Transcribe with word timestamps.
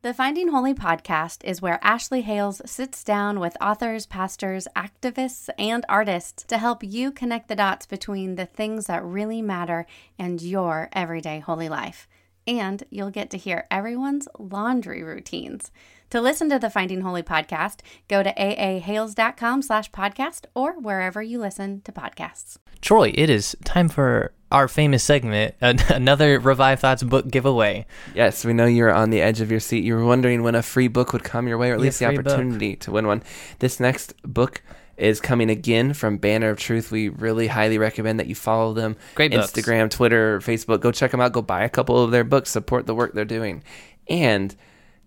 The 0.00 0.14
Finding 0.14 0.50
Holy 0.50 0.74
podcast 0.74 1.42
is 1.42 1.60
where 1.60 1.80
Ashley 1.82 2.22
Hales 2.22 2.62
sits 2.64 3.02
down 3.02 3.40
with 3.40 3.56
authors, 3.60 4.06
pastors, 4.06 4.68
activists, 4.76 5.48
and 5.58 5.84
artists 5.88 6.44
to 6.44 6.58
help 6.58 6.84
you 6.84 7.10
connect 7.10 7.48
the 7.48 7.56
dots 7.56 7.84
between 7.84 8.36
the 8.36 8.46
things 8.46 8.86
that 8.86 9.04
really 9.04 9.42
matter 9.42 9.86
and 10.16 10.40
your 10.40 10.88
everyday 10.92 11.40
holy 11.40 11.68
life. 11.68 12.06
And 12.48 12.82
you'll 12.90 13.10
get 13.10 13.30
to 13.30 13.36
hear 13.38 13.66
everyone's 13.70 14.26
laundry 14.38 15.02
routines. 15.04 15.70
To 16.10 16.20
listen 16.22 16.48
to 16.48 16.58
the 16.58 16.70
Finding 16.70 17.02
Holy 17.02 17.22
podcast, 17.22 17.80
go 18.08 18.22
to 18.22 18.32
aahales.com 18.32 19.60
slash 19.60 19.90
podcast 19.90 20.46
or 20.54 20.72
wherever 20.80 21.22
you 21.22 21.38
listen 21.38 21.82
to 21.82 21.92
podcasts. 21.92 22.56
Troy, 22.80 23.12
it 23.14 23.28
is 23.28 23.54
time 23.64 23.90
for 23.90 24.32
our 24.50 24.66
famous 24.68 25.04
segment, 25.04 25.54
another 25.60 26.40
Revive 26.40 26.80
Thoughts 26.80 27.02
book 27.02 27.28
giveaway. 27.28 27.84
Yes, 28.14 28.44
we 28.46 28.54
know 28.54 28.64
you're 28.64 28.90
on 28.94 29.10
the 29.10 29.20
edge 29.20 29.42
of 29.42 29.50
your 29.50 29.60
seat. 29.60 29.84
You 29.84 29.96
were 29.96 30.04
wondering 30.06 30.42
when 30.42 30.54
a 30.54 30.62
free 30.62 30.88
book 30.88 31.12
would 31.12 31.24
come 31.24 31.46
your 31.46 31.58
way, 31.58 31.68
or 31.70 31.74
at 31.74 31.80
Yeah, 31.80 31.84
least 31.84 31.98
the 31.98 32.06
free 32.06 32.16
book. 32.16 32.26
opportunity 32.28 32.76
to 32.76 32.90
win 32.90 33.06
one. 33.06 33.22
This 33.58 33.78
next 33.78 34.14
book 34.22 34.62
is 34.98 35.20
coming 35.20 35.50
again 35.50 35.94
from 35.94 36.18
Banner 36.18 36.50
of 36.50 36.58
Truth. 36.58 36.90
We 36.90 37.08
really 37.08 37.46
highly 37.46 37.78
recommend 37.78 38.20
that 38.20 38.26
you 38.26 38.34
follow 38.34 38.72
them. 38.74 38.96
Great 39.14 39.32
books. 39.32 39.52
Instagram, 39.52 39.90
Twitter, 39.90 40.40
Facebook. 40.40 40.80
Go 40.80 40.92
check 40.92 41.10
them 41.10 41.20
out. 41.20 41.32
Go 41.32 41.42
buy 41.42 41.64
a 41.64 41.68
couple 41.68 42.02
of 42.02 42.10
their 42.10 42.24
books. 42.24 42.50
Support 42.50 42.86
the 42.86 42.94
work 42.94 43.14
they're 43.14 43.24
doing. 43.24 43.62
And 44.08 44.54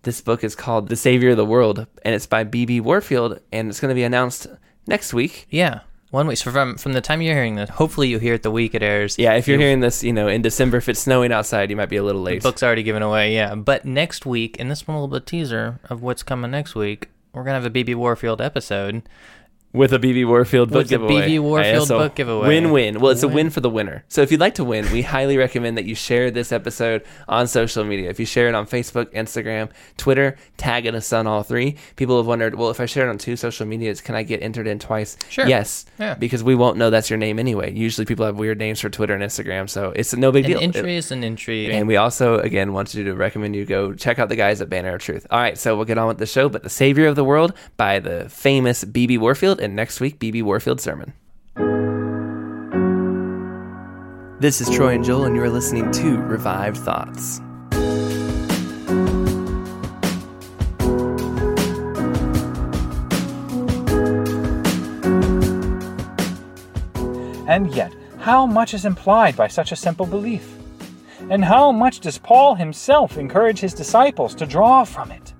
this 0.02 0.20
book 0.20 0.42
is 0.44 0.54
called 0.54 0.88
The 0.88 0.96
Savior 0.96 1.30
of 1.30 1.36
the 1.36 1.44
World, 1.44 1.86
and 2.04 2.14
it's 2.14 2.26
by 2.26 2.44
B.B. 2.44 2.80
Warfield, 2.80 3.40
and 3.52 3.68
it's 3.68 3.80
going 3.80 3.90
to 3.90 3.94
be 3.94 4.02
announced 4.02 4.48
next 4.86 5.14
week. 5.14 5.46
Yeah, 5.50 5.80
one 6.10 6.26
week. 6.26 6.38
So 6.38 6.50
from 6.50 6.76
from 6.76 6.92
the 6.92 7.00
time 7.00 7.22
you're 7.22 7.34
hearing 7.34 7.54
this, 7.54 7.70
hopefully 7.70 8.08
you 8.08 8.18
hear 8.18 8.34
it 8.34 8.42
the 8.42 8.50
week 8.50 8.74
it 8.74 8.82
airs. 8.82 9.18
Yeah, 9.18 9.34
if 9.34 9.46
you're 9.46 9.58
hearing 9.58 9.80
this, 9.80 10.02
you 10.02 10.12
know, 10.12 10.28
in 10.28 10.42
December, 10.42 10.78
if 10.78 10.88
it's 10.88 11.00
snowing 11.00 11.32
outside, 11.32 11.70
you 11.70 11.76
might 11.76 11.88
be 11.88 11.96
a 11.96 12.02
little 12.02 12.22
late. 12.22 12.42
The 12.42 12.48
book's 12.48 12.62
already 12.62 12.82
given 12.82 13.02
away, 13.02 13.34
yeah. 13.34 13.54
But 13.54 13.84
next 13.84 14.26
week, 14.26 14.56
and 14.58 14.70
this 14.70 14.86
one 14.86 14.96
a 14.96 15.00
little 15.00 15.16
bit 15.16 15.26
teaser 15.26 15.80
of 15.88 16.02
what's 16.02 16.22
coming 16.22 16.50
next 16.50 16.74
week, 16.74 17.08
we're 17.32 17.44
gonna 17.44 17.60
have 17.60 17.66
a 17.66 17.70
BB 17.70 17.94
Warfield 17.94 18.40
episode. 18.40 19.02
With 19.72 19.92
a 19.92 19.98
BB 19.98 20.26
Warfield 20.26 20.68
book 20.68 20.76
With 20.78 20.88
the 20.88 20.98
giveaway. 20.98 21.28
BB 21.28 21.40
Warfield 21.40 21.88
so 21.88 21.98
book 21.98 22.14
giveaway. 22.14 22.48
Win-win. 22.48 23.00
Well, 23.00 23.10
it's 23.10 23.22
a 23.22 23.26
Win. 23.28 23.34
win 23.36 23.50
for 23.50 23.60
the 23.60 23.70
winner. 23.70 24.04
So 24.08 24.20
if 24.20 24.30
you'd 24.30 24.40
like 24.40 24.54
to 24.56 24.64
win, 24.64 24.90
we 24.92 25.02
highly 25.02 25.36
recommend 25.38 25.78
that 25.78 25.86
you 25.86 25.94
share 25.94 26.30
this 26.30 26.52
episode 26.52 27.02
on 27.26 27.46
social 27.46 27.82
media. 27.84 28.10
If 28.10 28.20
you 28.20 28.26
share 28.26 28.48
it 28.48 28.54
on 28.54 28.66
Facebook, 28.66 29.06
Instagram, 29.14 29.70
Twitter, 29.96 30.36
tag 30.58 30.84
it 30.86 30.94
us 30.94 31.12
on 31.12 31.26
all 31.26 31.42
three. 31.42 31.76
People 31.96 32.18
have 32.18 32.26
wondered, 32.26 32.54
well, 32.54 32.68
if 32.70 32.80
I 32.80 32.86
share 32.86 33.06
it 33.06 33.10
on 33.10 33.16
two 33.18 33.34
social 33.36 33.66
medias, 33.66 34.00
can 34.02 34.14
I 34.14 34.22
get 34.24 34.42
entered 34.42 34.66
in 34.66 34.78
twice? 34.78 35.16
Sure. 35.30 35.46
Yes. 35.46 35.86
Yeah. 35.98 36.14
Because 36.14 36.42
we 36.44 36.54
won't 36.54 36.76
know 36.76 36.90
that's 36.90 37.08
your 37.08 37.16
name 37.18 37.38
anyway. 37.38 37.72
Usually 37.72 38.04
people 38.04 38.26
have 38.26 38.36
weird 38.38 38.58
names 38.58 38.80
for 38.80 38.90
Twitter 38.90 39.14
and 39.14 39.22
Instagram, 39.22 39.70
so 39.70 39.92
it's 39.96 40.14
no 40.14 40.30
big 40.32 40.44
An 40.44 40.50
deal. 40.50 40.60
entry 40.60 40.96
is 40.96 41.10
an 41.10 41.24
entry. 41.24 41.72
And 41.72 41.88
we 41.88 41.96
also, 41.96 42.38
again, 42.40 42.72
want 42.74 42.94
you 42.94 43.04
to 43.04 43.14
recommend 43.14 43.56
you 43.56 43.64
go 43.64 43.94
check 43.94 44.18
out 44.18 44.28
the 44.28 44.36
guys 44.36 44.60
at 44.60 44.68
Banner 44.68 44.94
of 44.96 45.00
Truth. 45.00 45.26
All 45.30 45.40
right, 45.40 45.56
so 45.56 45.74
we'll 45.76 45.86
get 45.86 45.96
on 45.96 46.08
with 46.08 46.18
the 46.18 46.26
show. 46.26 46.50
But 46.50 46.62
The 46.62 46.70
Savior 46.70 47.06
of 47.06 47.16
the 47.16 47.24
World 47.24 47.54
by 47.78 47.98
the 48.00 48.28
famous 48.28 48.84
B.B. 48.84 49.16
Warfield, 49.18 49.60
and 49.62 49.76
next 49.76 50.00
week, 50.00 50.18
B.B. 50.18 50.42
Warfield 50.42 50.80
Sermon. 50.80 51.12
This 54.40 54.60
is 54.60 54.68
Troy 54.68 54.94
and 54.94 55.04
Joel, 55.04 55.24
and 55.24 55.36
you 55.36 55.42
are 55.42 55.48
listening 55.48 55.90
to 55.92 56.18
Revived 56.18 56.78
Thoughts. 56.78 57.40
And 67.46 67.72
yet, 67.74 67.94
how 68.18 68.46
much 68.46 68.74
is 68.74 68.84
implied 68.84 69.36
by 69.36 69.46
such 69.46 69.72
a 69.72 69.76
simple 69.76 70.06
belief? 70.06 70.56
And 71.30 71.44
how 71.44 71.70
much 71.70 72.00
does 72.00 72.18
Paul 72.18 72.54
himself 72.54 73.16
encourage 73.16 73.60
his 73.60 73.74
disciples 73.74 74.34
to 74.36 74.46
draw 74.46 74.84
from 74.84 75.12
it? 75.12 75.31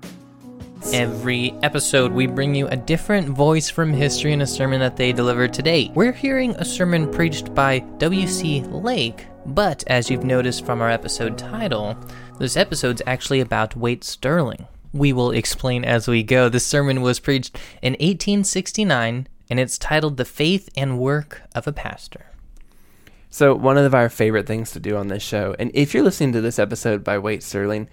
Every 0.91 1.53
episode, 1.63 2.11
we 2.11 2.27
bring 2.27 2.53
you 2.53 2.67
a 2.67 2.75
different 2.75 3.29
voice 3.29 3.69
from 3.69 3.93
history 3.93 4.33
and 4.33 4.41
a 4.41 4.47
sermon 4.47 4.79
that 4.81 4.97
they 4.97 5.13
delivered 5.13 5.53
today. 5.53 5.91
We're 5.95 6.11
hearing 6.11 6.55
a 6.55 6.65
sermon 6.65 7.09
preached 7.09 7.55
by 7.55 7.79
W.C. 7.99 8.63
Lake, 8.63 9.25
but 9.45 9.83
as 9.87 10.09
you've 10.09 10.25
noticed 10.25 10.65
from 10.65 10.81
our 10.81 10.89
episode 10.89 11.37
title, 11.37 11.97
this 12.37 12.57
episode's 12.57 13.01
actually 13.07 13.39
about 13.39 13.75
Waite 13.75 14.03
Stirling. 14.03 14.67
We 14.91 15.13
will 15.13 15.31
explain 15.31 15.85
as 15.85 16.07
we 16.07 16.21
go. 16.21 16.49
This 16.49 16.65
sermon 16.65 17.01
was 17.01 17.19
preached 17.19 17.55
in 17.81 17.93
1869, 17.93 19.27
and 19.49 19.59
it's 19.59 19.77
titled 19.77 20.17
The 20.17 20.25
Faith 20.25 20.69
and 20.75 20.99
Work 20.99 21.43
of 21.55 21.65
a 21.65 21.73
Pastor. 21.73 22.27
So, 23.29 23.55
one 23.55 23.79
of 23.79 23.95
our 23.95 24.09
favorite 24.09 24.45
things 24.45 24.71
to 24.71 24.79
do 24.79 24.95
on 24.95 25.07
this 25.07 25.23
show, 25.23 25.55
and 25.57 25.71
if 25.73 25.93
you're 25.93 26.03
listening 26.03 26.33
to 26.33 26.41
this 26.41 26.59
episode 26.59 27.03
by 27.03 27.17
Waite 27.17 27.41
Stirling, 27.41 27.87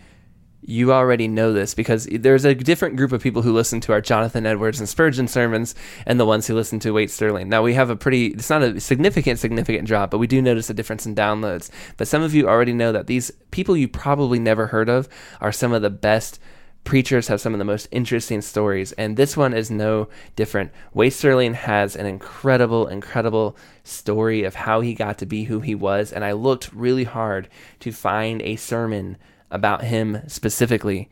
you 0.62 0.92
already 0.92 1.26
know 1.26 1.52
this 1.52 1.74
because 1.74 2.06
there's 2.06 2.44
a 2.44 2.54
different 2.54 2.96
group 2.96 3.12
of 3.12 3.22
people 3.22 3.42
who 3.42 3.52
listen 3.52 3.80
to 3.80 3.92
our 3.92 4.00
Jonathan 4.00 4.46
Edwards 4.46 4.78
and 4.78 4.88
Spurgeon 4.88 5.26
sermons 5.26 5.74
and 6.06 6.20
the 6.20 6.26
ones 6.26 6.46
who 6.46 6.54
listen 6.54 6.78
to 6.80 6.92
Waite 6.92 7.10
Stirling. 7.10 7.48
Now, 7.48 7.62
we 7.62 7.74
have 7.74 7.90
a 7.90 7.96
pretty, 7.96 8.26
it's 8.28 8.50
not 8.50 8.62
a 8.62 8.80
significant, 8.80 9.38
significant 9.38 9.86
drop, 9.86 10.10
but 10.10 10.18
we 10.18 10.26
do 10.26 10.42
notice 10.42 10.68
a 10.70 10.74
difference 10.74 11.06
in 11.06 11.14
downloads. 11.14 11.70
But 11.96 12.08
some 12.08 12.22
of 12.22 12.34
you 12.34 12.48
already 12.48 12.72
know 12.72 12.92
that 12.92 13.06
these 13.06 13.30
people 13.50 13.76
you 13.76 13.88
probably 13.88 14.38
never 14.38 14.66
heard 14.66 14.88
of 14.88 15.08
are 15.40 15.52
some 15.52 15.72
of 15.72 15.82
the 15.82 15.90
best 15.90 16.38
preachers 16.84 17.28
have 17.28 17.40
some 17.40 17.52
of 17.54 17.58
the 17.58 17.64
most 17.64 17.88
interesting 17.90 18.40
stories, 18.40 18.92
and 18.92 19.16
this 19.16 19.36
one 19.36 19.52
is 19.52 19.70
no 19.70 20.08
different. 20.34 20.72
Waite 20.94 21.12
Stirling 21.12 21.54
has 21.54 21.94
an 21.94 22.06
incredible, 22.06 22.86
incredible 22.86 23.56
story 23.84 24.44
of 24.44 24.54
how 24.54 24.80
he 24.80 24.94
got 24.94 25.18
to 25.18 25.26
be 25.26 25.44
who 25.44 25.60
he 25.60 25.74
was, 25.74 26.12
and 26.12 26.24
I 26.24 26.32
looked 26.32 26.72
really 26.72 27.04
hard 27.04 27.48
to 27.80 27.92
find 27.92 28.40
a 28.42 28.56
sermon 28.56 29.18
about 29.50 29.84
him 29.84 30.22
specifically. 30.26 31.08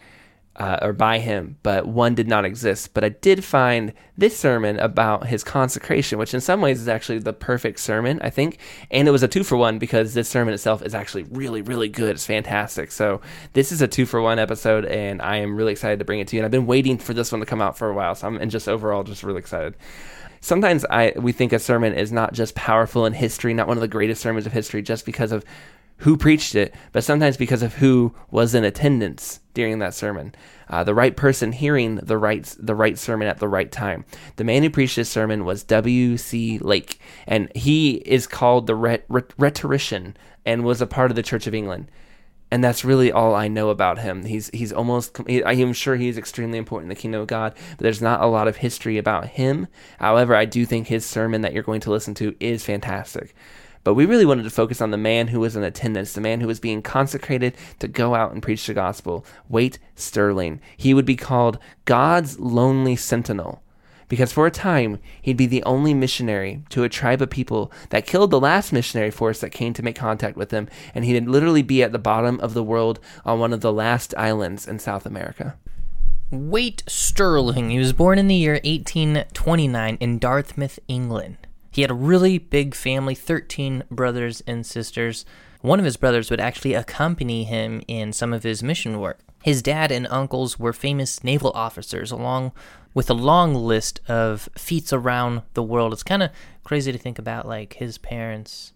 Uh, 0.56 0.76
or 0.82 0.92
by 0.92 1.20
him, 1.20 1.56
but 1.62 1.86
one 1.86 2.16
did 2.16 2.26
not 2.26 2.44
exist. 2.44 2.92
But 2.92 3.04
I 3.04 3.10
did 3.10 3.44
find 3.44 3.92
this 4.16 4.36
sermon 4.36 4.80
about 4.80 5.28
his 5.28 5.44
consecration, 5.44 6.18
which 6.18 6.34
in 6.34 6.40
some 6.40 6.60
ways 6.60 6.80
is 6.80 6.88
actually 6.88 7.20
the 7.20 7.32
perfect 7.32 7.78
sermon, 7.78 8.18
I 8.22 8.30
think. 8.30 8.58
And 8.90 9.06
it 9.06 9.12
was 9.12 9.22
a 9.22 9.28
two 9.28 9.44
for 9.44 9.56
one 9.56 9.78
because 9.78 10.14
this 10.14 10.28
sermon 10.28 10.52
itself 10.52 10.82
is 10.82 10.96
actually 10.96 11.22
really, 11.30 11.62
really 11.62 11.88
good. 11.88 12.10
It's 12.10 12.26
fantastic. 12.26 12.90
So 12.90 13.20
this 13.52 13.70
is 13.70 13.82
a 13.82 13.86
two 13.86 14.04
for 14.04 14.20
one 14.20 14.40
episode, 14.40 14.84
and 14.86 15.22
I 15.22 15.36
am 15.36 15.54
really 15.54 15.70
excited 15.70 16.00
to 16.00 16.04
bring 16.04 16.18
it 16.18 16.26
to 16.26 16.34
you. 16.34 16.40
And 16.40 16.44
I've 16.44 16.50
been 16.50 16.66
waiting 16.66 16.98
for 16.98 17.14
this 17.14 17.30
one 17.30 17.38
to 17.38 17.46
come 17.46 17.62
out 17.62 17.78
for 17.78 17.88
a 17.88 17.94
while, 17.94 18.16
so 18.16 18.26
I'm 18.26 18.38
and 18.38 18.50
just 18.50 18.68
overall 18.68 19.04
just 19.04 19.22
really 19.22 19.38
excited. 19.38 19.76
Sometimes 20.40 20.84
I 20.90 21.12
we 21.14 21.30
think 21.30 21.52
a 21.52 21.60
sermon 21.60 21.94
is 21.94 22.10
not 22.10 22.32
just 22.32 22.56
powerful 22.56 23.06
in 23.06 23.12
history, 23.12 23.54
not 23.54 23.68
one 23.68 23.76
of 23.76 23.80
the 23.80 23.86
greatest 23.86 24.22
sermons 24.22 24.44
of 24.44 24.52
history, 24.52 24.82
just 24.82 25.06
because 25.06 25.30
of 25.30 25.44
who 25.98 26.16
preached 26.16 26.54
it, 26.54 26.74
but 26.92 27.04
sometimes 27.04 27.36
because 27.36 27.62
of 27.62 27.74
who 27.74 28.14
was 28.30 28.54
in 28.54 28.64
attendance 28.64 29.40
during 29.54 29.80
that 29.80 29.94
sermon. 29.94 30.34
Uh, 30.70 30.84
the 30.84 30.94
right 30.94 31.16
person 31.16 31.50
hearing 31.52 31.96
the 31.96 32.18
right 32.18 32.54
the 32.58 32.74
right 32.74 32.98
sermon 32.98 33.26
at 33.26 33.38
the 33.38 33.48
right 33.48 33.72
time. 33.72 34.04
The 34.36 34.44
man 34.44 34.62
who 34.62 34.70
preached 34.70 34.96
this 34.96 35.10
sermon 35.10 35.44
was 35.44 35.64
W. 35.64 36.16
C. 36.16 36.58
Lake, 36.58 37.00
and 37.26 37.50
he 37.56 37.96
is 37.96 38.26
called 38.26 38.66
the 38.66 38.76
rhetorician 38.76 40.16
and 40.46 40.64
was 40.64 40.80
a 40.80 40.86
part 40.86 41.10
of 41.10 41.16
the 41.16 41.22
Church 41.22 41.46
of 41.46 41.54
England. 41.54 41.90
And 42.50 42.64
that's 42.64 42.84
really 42.84 43.12
all 43.12 43.34
I 43.34 43.48
know 43.48 43.68
about 43.70 43.98
him. 43.98 44.24
He's 44.24 44.48
he's 44.50 44.72
almost. 44.72 45.18
I 45.28 45.54
am 45.54 45.72
sure 45.72 45.96
he's 45.96 46.16
extremely 46.16 46.58
important 46.58 46.90
in 46.90 46.96
the 46.96 47.00
kingdom 47.00 47.20
of 47.20 47.26
God, 47.26 47.54
but 47.76 47.82
there's 47.82 48.00
not 48.00 48.22
a 48.22 48.26
lot 48.26 48.48
of 48.48 48.56
history 48.58 48.96
about 48.96 49.26
him. 49.26 49.66
However, 49.98 50.34
I 50.34 50.44
do 50.44 50.64
think 50.64 50.86
his 50.86 51.04
sermon 51.04 51.42
that 51.42 51.52
you're 51.52 51.62
going 51.62 51.80
to 51.80 51.90
listen 51.90 52.14
to 52.14 52.36
is 52.40 52.64
fantastic. 52.64 53.34
But 53.84 53.94
we 53.94 54.06
really 54.06 54.26
wanted 54.26 54.42
to 54.44 54.50
focus 54.50 54.80
on 54.80 54.90
the 54.90 54.96
man 54.96 55.28
who 55.28 55.40
was 55.40 55.56
in 55.56 55.62
attendance, 55.62 56.12
the 56.12 56.20
man 56.20 56.40
who 56.40 56.46
was 56.46 56.60
being 56.60 56.82
consecrated 56.82 57.54
to 57.78 57.88
go 57.88 58.14
out 58.14 58.32
and 58.32 58.42
preach 58.42 58.66
the 58.66 58.74
gospel, 58.74 59.24
Waite 59.48 59.78
Stirling. 59.94 60.60
He 60.76 60.94
would 60.94 61.06
be 61.06 61.16
called 61.16 61.58
God's 61.84 62.38
lonely 62.38 62.96
sentinel 62.96 63.62
because 64.08 64.32
for 64.32 64.46
a 64.46 64.50
time 64.50 64.98
he'd 65.20 65.36
be 65.36 65.46
the 65.46 65.62
only 65.64 65.94
missionary 65.94 66.62
to 66.70 66.82
a 66.82 66.88
tribe 66.88 67.22
of 67.22 67.30
people 67.30 67.70
that 67.90 68.06
killed 68.06 68.30
the 68.30 68.40
last 68.40 68.72
missionary 68.72 69.10
force 69.10 69.40
that 69.40 69.50
came 69.50 69.72
to 69.74 69.82
make 69.82 69.96
contact 69.96 70.36
with 70.36 70.50
him, 70.50 70.68
and 70.94 71.04
he'd 71.04 71.28
literally 71.28 71.62
be 71.62 71.82
at 71.82 71.92
the 71.92 71.98
bottom 71.98 72.40
of 72.40 72.54
the 72.54 72.62
world 72.62 72.98
on 73.24 73.38
one 73.38 73.52
of 73.52 73.60
the 73.60 73.72
last 73.72 74.14
islands 74.16 74.66
in 74.66 74.78
South 74.78 75.06
America. 75.06 75.56
Waite 76.30 76.82
Stirling. 76.86 77.70
He 77.70 77.78
was 77.78 77.92
born 77.92 78.18
in 78.18 78.28
the 78.28 78.34
year 78.34 78.54
1829 78.64 79.96
in 80.00 80.18
Dartmouth, 80.18 80.78
England. 80.88 81.38
He 81.70 81.82
had 81.82 81.90
a 81.90 81.94
really 81.94 82.38
big 82.38 82.74
family 82.74 83.14
13 83.14 83.84
brothers 83.90 84.42
and 84.46 84.64
sisters. 84.64 85.24
One 85.60 85.78
of 85.78 85.84
his 85.84 85.96
brothers 85.96 86.30
would 86.30 86.40
actually 86.40 86.74
accompany 86.74 87.44
him 87.44 87.82
in 87.88 88.12
some 88.12 88.32
of 88.32 88.42
his 88.42 88.62
mission 88.62 89.00
work. 89.00 89.20
His 89.42 89.62
dad 89.62 89.92
and 89.92 90.06
uncles 90.08 90.58
were 90.58 90.72
famous 90.72 91.22
naval 91.22 91.52
officers, 91.54 92.10
along 92.10 92.52
with 92.94 93.08
a 93.08 93.14
long 93.14 93.54
list 93.54 94.00
of 94.08 94.48
feats 94.56 94.92
around 94.92 95.42
the 95.54 95.62
world. 95.62 95.92
It's 95.92 96.02
kind 96.02 96.22
of 96.22 96.30
crazy 96.64 96.90
to 96.90 96.98
think 96.98 97.18
about, 97.18 97.46
like 97.46 97.74
his 97.74 97.98
parents, 97.98 98.72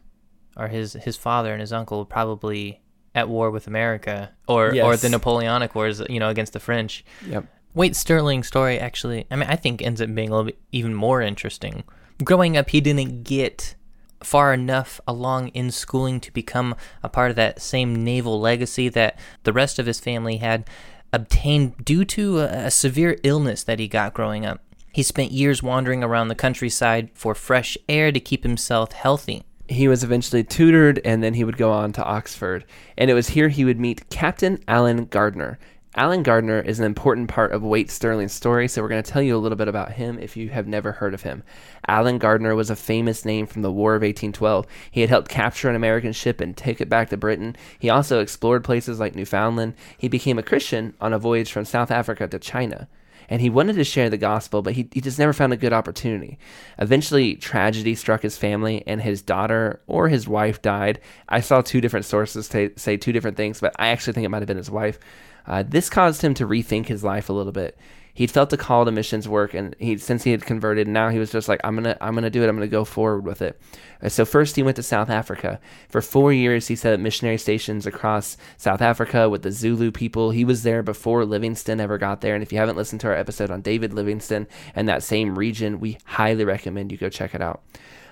or 0.56 0.68
his 0.68 0.92
his 0.92 1.16
father 1.16 1.52
and 1.52 1.60
his 1.60 1.72
uncle, 1.72 2.04
probably 2.04 2.80
at 3.14 3.28
war 3.28 3.50
with 3.50 3.66
America, 3.66 4.30
or 4.46 4.72
yes. 4.72 4.84
or 4.84 4.96
the 4.96 5.08
Napoleonic 5.08 5.74
Wars, 5.74 6.00
you 6.08 6.20
know, 6.20 6.28
against 6.28 6.52
the 6.52 6.60
French. 6.60 7.04
Yep. 7.26 7.46
Waite 7.74 7.96
Stirling's 7.96 8.46
story 8.46 8.78
actually, 8.78 9.26
I 9.30 9.36
mean, 9.36 9.48
I 9.48 9.56
think 9.56 9.80
ends 9.80 10.00
up 10.00 10.14
being 10.14 10.28
a 10.28 10.32
little 10.32 10.44
bit 10.44 10.58
even 10.72 10.94
more 10.94 11.22
interesting 11.22 11.84
growing 12.24 12.56
up, 12.56 12.70
he 12.70 12.80
didn't 12.80 13.24
get 13.24 13.74
far 14.22 14.52
enough 14.52 15.00
along 15.06 15.48
in 15.48 15.70
schooling 15.70 16.20
to 16.20 16.32
become 16.32 16.74
a 17.02 17.08
part 17.08 17.30
of 17.30 17.36
that 17.36 17.60
same 17.60 18.04
naval 18.04 18.40
legacy 18.40 18.88
that 18.88 19.18
the 19.42 19.52
rest 19.52 19.78
of 19.78 19.86
his 19.86 20.00
family 20.00 20.36
had 20.36 20.68
obtained 21.12 21.84
due 21.84 22.04
to 22.04 22.38
a, 22.38 22.70
severe 22.70 23.18
illness 23.22 23.64
that 23.64 23.78
he 23.78 23.88
got 23.88 24.14
growing 24.14 24.46
up. 24.46 24.60
He 24.92 25.02
spent 25.02 25.32
years 25.32 25.62
wandering 25.62 26.02
around 26.02 26.28
the 26.28 26.34
countryside 26.34 27.10
for 27.14 27.34
fresh 27.34 27.76
air 27.88 28.12
to 28.12 28.20
keep 28.20 28.42
himself 28.42 28.92
healthy. 28.92 29.42
He 29.68 29.88
was 29.88 30.04
eventually 30.04 30.44
tutored 30.44 31.00
and 31.04 31.22
then 31.22 31.34
he 31.34 31.44
would 31.44 31.56
go 31.56 31.72
on 31.72 31.92
to 31.92 32.04
Oxford. 32.04 32.64
And 32.98 33.10
it 33.10 33.14
was 33.14 33.30
here 33.30 33.48
he 33.48 33.64
would 33.64 33.80
meet 33.80 34.08
Captain 34.10 34.62
Allen 34.68 35.06
Gardiner, 35.06 35.58
Allen 35.94 36.22
Gardiner 36.22 36.58
is 36.58 36.78
an 36.78 36.86
important 36.86 37.28
part 37.28 37.52
of 37.52 37.62
Waite 37.62 37.90
Stirling's 37.90 38.32
story, 38.32 38.66
so 38.66 38.80
we're 38.80 38.88
going 38.88 39.02
to 39.02 39.10
tell 39.10 39.20
you 39.20 39.36
a 39.36 39.38
little 39.38 39.56
bit 39.56 39.68
about 39.68 39.92
him 39.92 40.18
if 40.18 40.38
you 40.38 40.48
have 40.48 40.66
never 40.66 40.92
heard 40.92 41.12
of 41.12 41.20
him. 41.20 41.42
Allen 41.86 42.16
Gardiner 42.16 42.54
was 42.54 42.70
a 42.70 42.76
famous 42.76 43.26
name 43.26 43.46
from 43.46 43.60
the 43.60 43.70
War 43.70 43.94
of 43.94 44.00
1812. 44.00 44.66
He 44.90 45.02
had 45.02 45.10
helped 45.10 45.28
capture 45.28 45.68
an 45.68 45.76
American 45.76 46.12
ship 46.12 46.40
and 46.40 46.56
take 46.56 46.80
it 46.80 46.88
back 46.88 47.10
to 47.10 47.18
Britain. 47.18 47.56
He 47.78 47.90
also 47.90 48.20
explored 48.20 48.64
places 48.64 48.98
like 49.00 49.14
Newfoundland. 49.14 49.74
He 49.98 50.08
became 50.08 50.38
a 50.38 50.42
Christian 50.42 50.94
on 50.98 51.12
a 51.12 51.18
voyage 51.18 51.52
from 51.52 51.66
South 51.66 51.90
Africa 51.90 52.26
to 52.26 52.38
China. 52.38 52.88
And 53.28 53.42
he 53.42 53.50
wanted 53.50 53.74
to 53.74 53.84
share 53.84 54.08
the 54.08 54.16
gospel, 54.16 54.62
but 54.62 54.72
he, 54.72 54.88
he 54.92 55.02
just 55.02 55.18
never 55.18 55.34
found 55.34 55.52
a 55.52 55.58
good 55.58 55.74
opportunity. 55.74 56.38
Eventually, 56.78 57.36
tragedy 57.36 57.94
struck 57.94 58.22
his 58.22 58.38
family, 58.38 58.82
and 58.86 59.02
his 59.02 59.20
daughter 59.20 59.82
or 59.86 60.08
his 60.08 60.26
wife 60.26 60.62
died. 60.62 61.00
I 61.28 61.40
saw 61.40 61.60
two 61.60 61.82
different 61.82 62.06
sources 62.06 62.48
t- 62.48 62.70
say 62.76 62.96
two 62.96 63.12
different 63.12 63.36
things, 63.36 63.60
but 63.60 63.74
I 63.78 63.88
actually 63.88 64.14
think 64.14 64.24
it 64.24 64.30
might 64.30 64.40
have 64.40 64.48
been 64.48 64.56
his 64.56 64.70
wife. 64.70 64.98
Uh, 65.46 65.62
this 65.66 65.90
caused 65.90 66.22
him 66.22 66.34
to 66.34 66.46
rethink 66.46 66.86
his 66.86 67.04
life 67.04 67.28
a 67.28 67.32
little 67.32 67.52
bit. 67.52 67.76
He'd 68.14 68.30
felt 68.30 68.52
a 68.52 68.58
call 68.58 68.84
to 68.84 68.92
missions 68.92 69.26
work, 69.26 69.54
and 69.54 69.74
he 69.78 69.96
since 69.96 70.24
he 70.24 70.32
had 70.32 70.44
converted, 70.44 70.86
now 70.86 71.08
he 71.08 71.18
was 71.18 71.32
just 71.32 71.48
like, 71.48 71.60
"I'm 71.64 71.74
gonna, 71.74 71.96
I'm 71.98 72.14
gonna 72.14 72.28
do 72.28 72.42
it. 72.42 72.48
I'm 72.48 72.56
gonna 72.56 72.66
go 72.66 72.84
forward 72.84 73.24
with 73.24 73.40
it." 73.40 73.58
Uh, 74.02 74.10
so 74.10 74.26
first, 74.26 74.54
he 74.54 74.62
went 74.62 74.76
to 74.76 74.82
South 74.82 75.08
Africa. 75.08 75.58
For 75.88 76.02
four 76.02 76.30
years, 76.30 76.68
he 76.68 76.76
set 76.76 76.92
up 76.92 77.00
missionary 77.00 77.38
stations 77.38 77.86
across 77.86 78.36
South 78.58 78.82
Africa 78.82 79.30
with 79.30 79.42
the 79.42 79.50
Zulu 79.50 79.90
people. 79.90 80.30
He 80.30 80.44
was 80.44 80.62
there 80.62 80.82
before 80.82 81.24
Livingstone 81.24 81.80
ever 81.80 81.96
got 81.96 82.20
there. 82.20 82.34
And 82.34 82.42
if 82.42 82.52
you 82.52 82.58
haven't 82.58 82.76
listened 82.76 83.00
to 83.00 83.06
our 83.06 83.16
episode 83.16 83.50
on 83.50 83.62
David 83.62 83.94
Livingstone 83.94 84.46
and 84.74 84.86
that 84.88 85.02
same 85.02 85.38
region, 85.38 85.80
we 85.80 85.96
highly 86.04 86.44
recommend 86.44 86.92
you 86.92 86.98
go 86.98 87.08
check 87.08 87.34
it 87.34 87.40
out. 87.40 87.62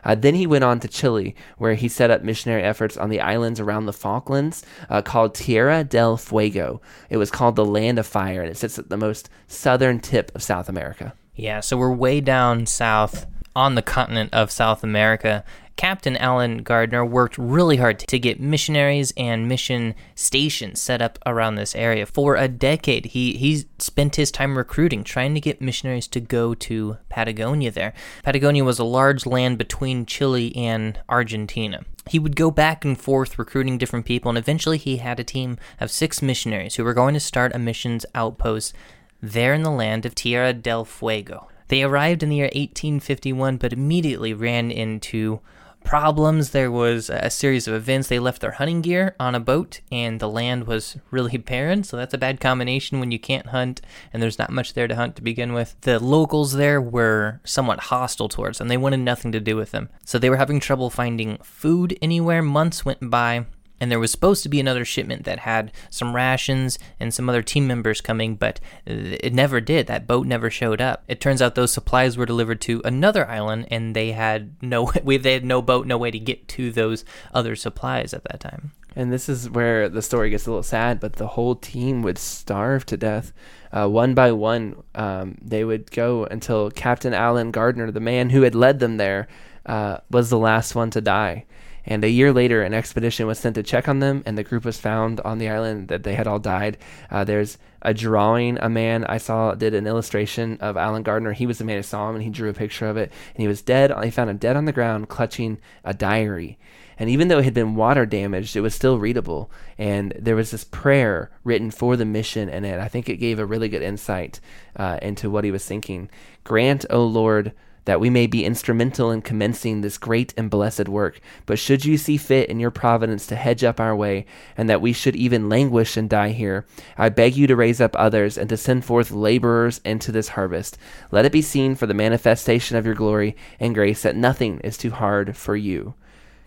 Uh, 0.04 0.14
then 0.14 0.34
he 0.34 0.46
went 0.46 0.64
on 0.64 0.80
to 0.80 0.88
Chile, 0.88 1.34
where 1.58 1.74
he 1.74 1.88
set 1.88 2.10
up 2.10 2.22
missionary 2.22 2.62
efforts 2.62 2.96
on 2.96 3.10
the 3.10 3.20
islands 3.20 3.60
around 3.60 3.86
the 3.86 3.92
Falklands 3.92 4.64
uh, 4.88 5.02
called 5.02 5.34
Tierra 5.34 5.84
del 5.84 6.16
Fuego. 6.16 6.80
It 7.08 7.16
was 7.16 7.30
called 7.30 7.56
the 7.56 7.64
Land 7.64 7.98
of 7.98 8.06
Fire, 8.06 8.42
and 8.42 8.50
it 8.50 8.56
sits 8.56 8.78
at 8.78 8.88
the 8.88 8.96
most 8.96 9.28
southern 9.46 10.00
tip 10.00 10.32
of 10.34 10.42
South 10.42 10.68
America. 10.68 11.14
Yeah, 11.34 11.60
so 11.60 11.76
we're 11.76 11.92
way 11.92 12.20
down 12.20 12.66
south 12.66 13.26
on 13.56 13.74
the 13.74 13.82
continent 13.82 14.32
of 14.32 14.50
South 14.50 14.84
America, 14.84 15.44
Captain 15.76 16.16
Allen 16.16 16.62
Gardiner 16.62 17.04
worked 17.04 17.38
really 17.38 17.78
hard 17.78 17.98
to 18.00 18.18
get 18.18 18.38
missionaries 18.38 19.12
and 19.16 19.48
mission 19.48 19.94
stations 20.14 20.80
set 20.80 21.00
up 21.00 21.18
around 21.24 21.54
this 21.54 21.74
area. 21.74 22.04
For 22.04 22.36
a 22.36 22.48
decade, 22.48 23.06
he, 23.06 23.36
he 23.36 23.64
spent 23.78 24.16
his 24.16 24.30
time 24.30 24.58
recruiting, 24.58 25.04
trying 25.04 25.34
to 25.34 25.40
get 25.40 25.60
missionaries 25.60 26.06
to 26.08 26.20
go 26.20 26.54
to 26.54 26.98
Patagonia 27.08 27.70
there. 27.70 27.94
Patagonia 28.22 28.64
was 28.64 28.78
a 28.78 28.84
large 28.84 29.24
land 29.24 29.56
between 29.58 30.06
Chile 30.06 30.54
and 30.54 31.00
Argentina. 31.08 31.84
He 32.08 32.18
would 32.18 32.36
go 32.36 32.50
back 32.50 32.84
and 32.84 33.00
forth 33.00 33.38
recruiting 33.38 33.78
different 33.78 34.06
people, 34.06 34.28
and 34.28 34.38
eventually 34.38 34.78
he 34.78 34.98
had 34.98 35.18
a 35.18 35.24
team 35.24 35.58
of 35.80 35.90
six 35.90 36.20
missionaries 36.20 36.76
who 36.76 36.84
were 36.84 36.94
going 36.94 37.14
to 37.14 37.20
start 37.20 37.54
a 37.54 37.58
missions 37.58 38.04
outpost 38.14 38.74
there 39.22 39.54
in 39.54 39.62
the 39.62 39.70
land 39.70 40.06
of 40.06 40.14
Tierra 40.14 40.52
del 40.52 40.84
Fuego. 40.84 41.48
They 41.68 41.84
arrived 41.84 42.22
in 42.22 42.30
the 42.30 42.36
year 42.36 42.46
1851, 42.46 43.56
but 43.56 43.72
immediately 43.72 44.34
ran 44.34 44.72
into 44.72 45.40
problems. 45.84 46.50
There 46.50 46.70
was 46.70 47.10
a 47.10 47.30
series 47.30 47.66
of 47.66 47.74
events. 47.74 48.08
They 48.08 48.18
left 48.18 48.40
their 48.40 48.52
hunting 48.52 48.80
gear 48.80 49.14
on 49.18 49.34
a 49.34 49.40
boat, 49.40 49.80
and 49.90 50.20
the 50.20 50.28
land 50.28 50.66
was 50.66 50.96
really 51.10 51.36
barren. 51.36 51.84
So 51.84 51.96
that's 51.96 52.14
a 52.14 52.18
bad 52.18 52.40
combination 52.40 53.00
when 53.00 53.10
you 53.10 53.18
can't 53.18 53.46
hunt 53.46 53.80
and 54.12 54.22
there's 54.22 54.38
not 54.38 54.50
much 54.50 54.74
there 54.74 54.88
to 54.88 54.96
hunt 54.96 55.16
to 55.16 55.22
begin 55.22 55.52
with. 55.52 55.76
The 55.82 55.98
locals 55.98 56.52
there 56.52 56.80
were 56.80 57.40
somewhat 57.44 57.80
hostile 57.80 58.28
towards 58.28 58.58
them. 58.58 58.68
They 58.68 58.76
wanted 58.76 59.00
nothing 59.00 59.32
to 59.32 59.40
do 59.40 59.56
with 59.56 59.70
them. 59.70 59.88
So 60.04 60.18
they 60.18 60.30
were 60.30 60.36
having 60.36 60.60
trouble 60.60 60.90
finding 60.90 61.38
food 61.38 61.98
anywhere. 62.00 62.42
Months 62.42 62.84
went 62.84 63.10
by 63.10 63.46
and 63.80 63.90
there 63.90 63.98
was 63.98 64.10
supposed 64.10 64.42
to 64.42 64.48
be 64.48 64.60
another 64.60 64.84
shipment 64.84 65.24
that 65.24 65.40
had 65.40 65.72
some 65.88 66.14
rations 66.14 66.78
and 67.00 67.12
some 67.12 67.28
other 67.28 67.42
team 67.42 67.66
members 67.66 68.00
coming, 68.00 68.36
but 68.36 68.60
it 68.86 69.32
never 69.32 69.60
did. 69.60 69.86
That 69.86 70.06
boat 70.06 70.26
never 70.26 70.50
showed 70.50 70.80
up. 70.80 71.02
It 71.08 71.20
turns 71.20 71.40
out 71.40 71.54
those 71.54 71.72
supplies 71.72 72.16
were 72.16 72.26
delivered 72.26 72.60
to 72.62 72.82
another 72.84 73.26
island, 73.26 73.68
and 73.70 73.96
they 73.96 74.12
had 74.12 74.62
no 74.62 74.92
they 75.04 75.32
had 75.32 75.44
no 75.44 75.62
boat, 75.62 75.86
no 75.86 75.96
way 75.96 76.10
to 76.10 76.18
get 76.18 76.46
to 76.48 76.70
those 76.70 77.04
other 77.32 77.56
supplies 77.56 78.12
at 78.12 78.24
that 78.24 78.40
time. 78.40 78.72
And 78.96 79.12
this 79.12 79.28
is 79.28 79.48
where 79.48 79.88
the 79.88 80.02
story 80.02 80.30
gets 80.30 80.46
a 80.46 80.50
little 80.50 80.62
sad, 80.62 81.00
but 81.00 81.14
the 81.14 81.28
whole 81.28 81.54
team 81.54 82.02
would 82.02 82.18
starve 82.18 82.84
to 82.86 82.96
death. 82.96 83.32
Uh, 83.72 83.86
one 83.88 84.14
by 84.14 84.32
one, 84.32 84.82
um, 84.96 85.38
they 85.40 85.64
would 85.64 85.90
go 85.92 86.24
until 86.24 86.70
Captain 86.72 87.14
Allen 87.14 87.52
Gardiner, 87.52 87.92
the 87.92 88.00
man 88.00 88.30
who 88.30 88.42
had 88.42 88.56
led 88.56 88.80
them 88.80 88.96
there, 88.96 89.28
uh, 89.64 89.98
was 90.10 90.28
the 90.28 90.38
last 90.38 90.74
one 90.74 90.90
to 90.90 91.00
die. 91.00 91.44
And 91.86 92.04
a 92.04 92.10
year 92.10 92.32
later, 92.32 92.62
an 92.62 92.74
expedition 92.74 93.26
was 93.26 93.38
sent 93.38 93.54
to 93.54 93.62
check 93.62 93.88
on 93.88 94.00
them, 94.00 94.22
and 94.26 94.36
the 94.36 94.44
group 94.44 94.64
was 94.64 94.78
found 94.78 95.20
on 95.20 95.38
the 95.38 95.48
island 95.48 95.88
that 95.88 96.02
they 96.02 96.14
had 96.14 96.26
all 96.26 96.38
died. 96.38 96.78
Uh, 97.10 97.24
there's 97.24 97.58
a 97.82 97.94
drawing 97.94 98.58
a 98.58 98.68
man 98.68 99.04
I 99.04 99.18
saw 99.18 99.54
did 99.54 99.74
an 99.74 99.86
illustration 99.86 100.58
of 100.60 100.76
Allen 100.76 101.02
Gardiner. 101.02 101.32
He 101.32 101.46
was 101.46 101.58
the 101.58 101.64
man 101.64 101.76
who 101.76 101.82
saw 101.82 102.08
him, 102.08 102.16
and 102.16 102.24
he 102.24 102.30
drew 102.30 102.50
a 102.50 102.54
picture 102.54 102.86
of 102.86 102.96
it. 102.96 103.10
And 103.34 103.42
he 103.42 103.48
was 103.48 103.62
dead. 103.62 103.92
He 104.04 104.10
found 104.10 104.30
him 104.30 104.36
dead 104.36 104.56
on 104.56 104.66
the 104.66 104.72
ground, 104.72 105.08
clutching 105.08 105.58
a 105.84 105.94
diary. 105.94 106.58
And 106.98 107.08
even 107.08 107.28
though 107.28 107.38
it 107.38 107.46
had 107.46 107.54
been 107.54 107.76
water 107.76 108.04
damaged, 108.04 108.54
it 108.56 108.60
was 108.60 108.74
still 108.74 108.98
readable. 108.98 109.50
And 109.78 110.12
there 110.18 110.36
was 110.36 110.50
this 110.50 110.64
prayer 110.64 111.30
written 111.44 111.70
for 111.70 111.96
the 111.96 112.04
mission 112.04 112.50
in 112.50 112.66
it. 112.66 112.78
I 112.78 112.88
think 112.88 113.08
it 113.08 113.16
gave 113.16 113.38
a 113.38 113.46
really 113.46 113.70
good 113.70 113.80
insight 113.80 114.38
uh, 114.76 114.98
into 115.00 115.30
what 115.30 115.44
he 115.44 115.50
was 115.50 115.64
thinking. 115.64 116.10
Grant, 116.44 116.84
O 116.90 117.02
Lord, 117.06 117.54
that 117.90 117.98
we 117.98 118.08
may 118.08 118.28
be 118.28 118.44
instrumental 118.44 119.10
in 119.10 119.20
commencing 119.20 119.80
this 119.80 119.98
great 119.98 120.32
and 120.36 120.48
blessed 120.48 120.88
work. 120.88 121.20
But 121.44 121.58
should 121.58 121.84
you 121.84 121.98
see 121.98 122.18
fit 122.18 122.48
in 122.48 122.60
your 122.60 122.70
providence 122.70 123.26
to 123.26 123.34
hedge 123.34 123.64
up 123.64 123.80
our 123.80 123.96
way, 123.96 124.26
and 124.56 124.70
that 124.70 124.80
we 124.80 124.92
should 124.92 125.16
even 125.16 125.48
languish 125.48 125.96
and 125.96 126.08
die 126.08 126.28
here, 126.28 126.64
I 126.96 127.08
beg 127.08 127.34
you 127.34 127.48
to 127.48 127.56
raise 127.56 127.80
up 127.80 127.96
others 127.96 128.38
and 128.38 128.48
to 128.48 128.56
send 128.56 128.84
forth 128.84 129.10
laborers 129.10 129.80
into 129.84 130.12
this 130.12 130.28
harvest. 130.28 130.78
Let 131.10 131.24
it 131.24 131.32
be 131.32 131.42
seen 131.42 131.74
for 131.74 131.88
the 131.88 131.92
manifestation 131.92 132.76
of 132.76 132.86
your 132.86 132.94
glory 132.94 133.36
and 133.58 133.74
grace 133.74 134.02
that 134.02 134.14
nothing 134.14 134.60
is 134.60 134.78
too 134.78 134.92
hard 134.92 135.36
for 135.36 135.56
you. 135.56 135.94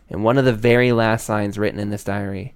And 0.09 0.23
one 0.23 0.37
of 0.37 0.45
the 0.45 0.53
very 0.53 0.93
last 0.93 1.27
lines 1.27 1.59
written 1.59 1.77
in 1.77 1.89
this 1.89 2.05
diary 2.05 2.55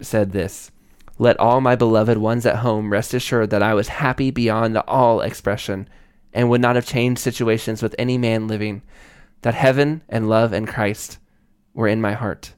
said 0.00 0.32
this 0.32 0.72
Let 1.16 1.38
all 1.38 1.60
my 1.60 1.76
beloved 1.76 2.18
ones 2.18 2.44
at 2.44 2.56
home 2.56 2.90
rest 2.90 3.14
assured 3.14 3.50
that 3.50 3.62
I 3.62 3.72
was 3.72 3.86
happy 3.86 4.32
beyond 4.32 4.76
all 4.78 5.20
expression 5.20 5.88
and 6.34 6.50
would 6.50 6.60
not 6.60 6.74
have 6.74 6.86
changed 6.86 7.20
situations 7.20 7.82
with 7.82 7.94
any 7.98 8.18
man 8.18 8.48
living, 8.48 8.82
that 9.42 9.54
heaven 9.54 10.02
and 10.08 10.28
love 10.28 10.52
and 10.52 10.68
Christ 10.68 11.18
were 11.72 11.88
in 11.88 12.00
my 12.00 12.12
heart. 12.12 12.54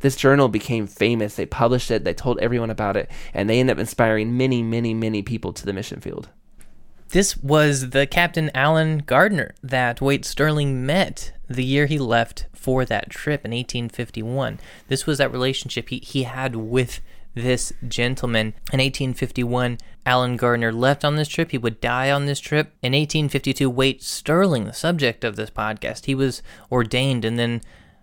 This 0.00 0.16
journal 0.16 0.48
became 0.48 0.86
famous. 0.86 1.34
They 1.34 1.46
published 1.46 1.90
it, 1.90 2.04
they 2.04 2.14
told 2.14 2.38
everyone 2.38 2.70
about 2.70 2.96
it, 2.96 3.10
and 3.34 3.50
they 3.50 3.60
ended 3.60 3.76
up 3.76 3.80
inspiring 3.80 4.36
many, 4.36 4.62
many, 4.62 4.94
many 4.94 5.22
people 5.22 5.52
to 5.52 5.66
the 5.66 5.72
mission 5.72 6.00
field. 6.00 6.30
This 7.10 7.36
was 7.38 7.90
the 7.90 8.06
Captain 8.06 8.50
Allen 8.54 8.98
Gardiner 9.04 9.54
that 9.62 10.00
Waite 10.00 10.24
Stirling 10.24 10.86
met 10.86 11.32
the 11.48 11.64
year 11.64 11.86
he 11.86 11.98
left 11.98 12.46
for 12.54 12.84
that 12.84 13.10
trip 13.10 13.44
in 13.44 13.50
1851. 13.50 14.60
This 14.86 15.06
was 15.06 15.18
that 15.18 15.32
relationship 15.32 15.88
he, 15.88 15.98
he 15.98 16.22
had 16.22 16.54
with 16.54 17.00
this 17.34 17.72
gentleman. 17.86 18.48
In 18.72 18.80
1851, 18.80 19.78
Allen 20.06 20.36
Gardiner 20.36 20.72
left 20.72 21.04
on 21.04 21.16
this 21.16 21.28
trip. 21.28 21.50
He 21.50 21.58
would 21.58 21.80
die 21.80 22.10
on 22.10 22.26
this 22.26 22.40
trip. 22.40 22.72
In 22.82 22.92
1852, 22.92 23.70
Waite 23.70 24.02
Stirling, 24.02 24.64
the 24.64 24.72
subject 24.72 25.24
of 25.24 25.36
this 25.36 25.50
podcast, 25.50 26.06
he 26.06 26.14
was 26.14 26.42
ordained. 26.70 27.24
And 27.24 27.38
then 27.38 27.60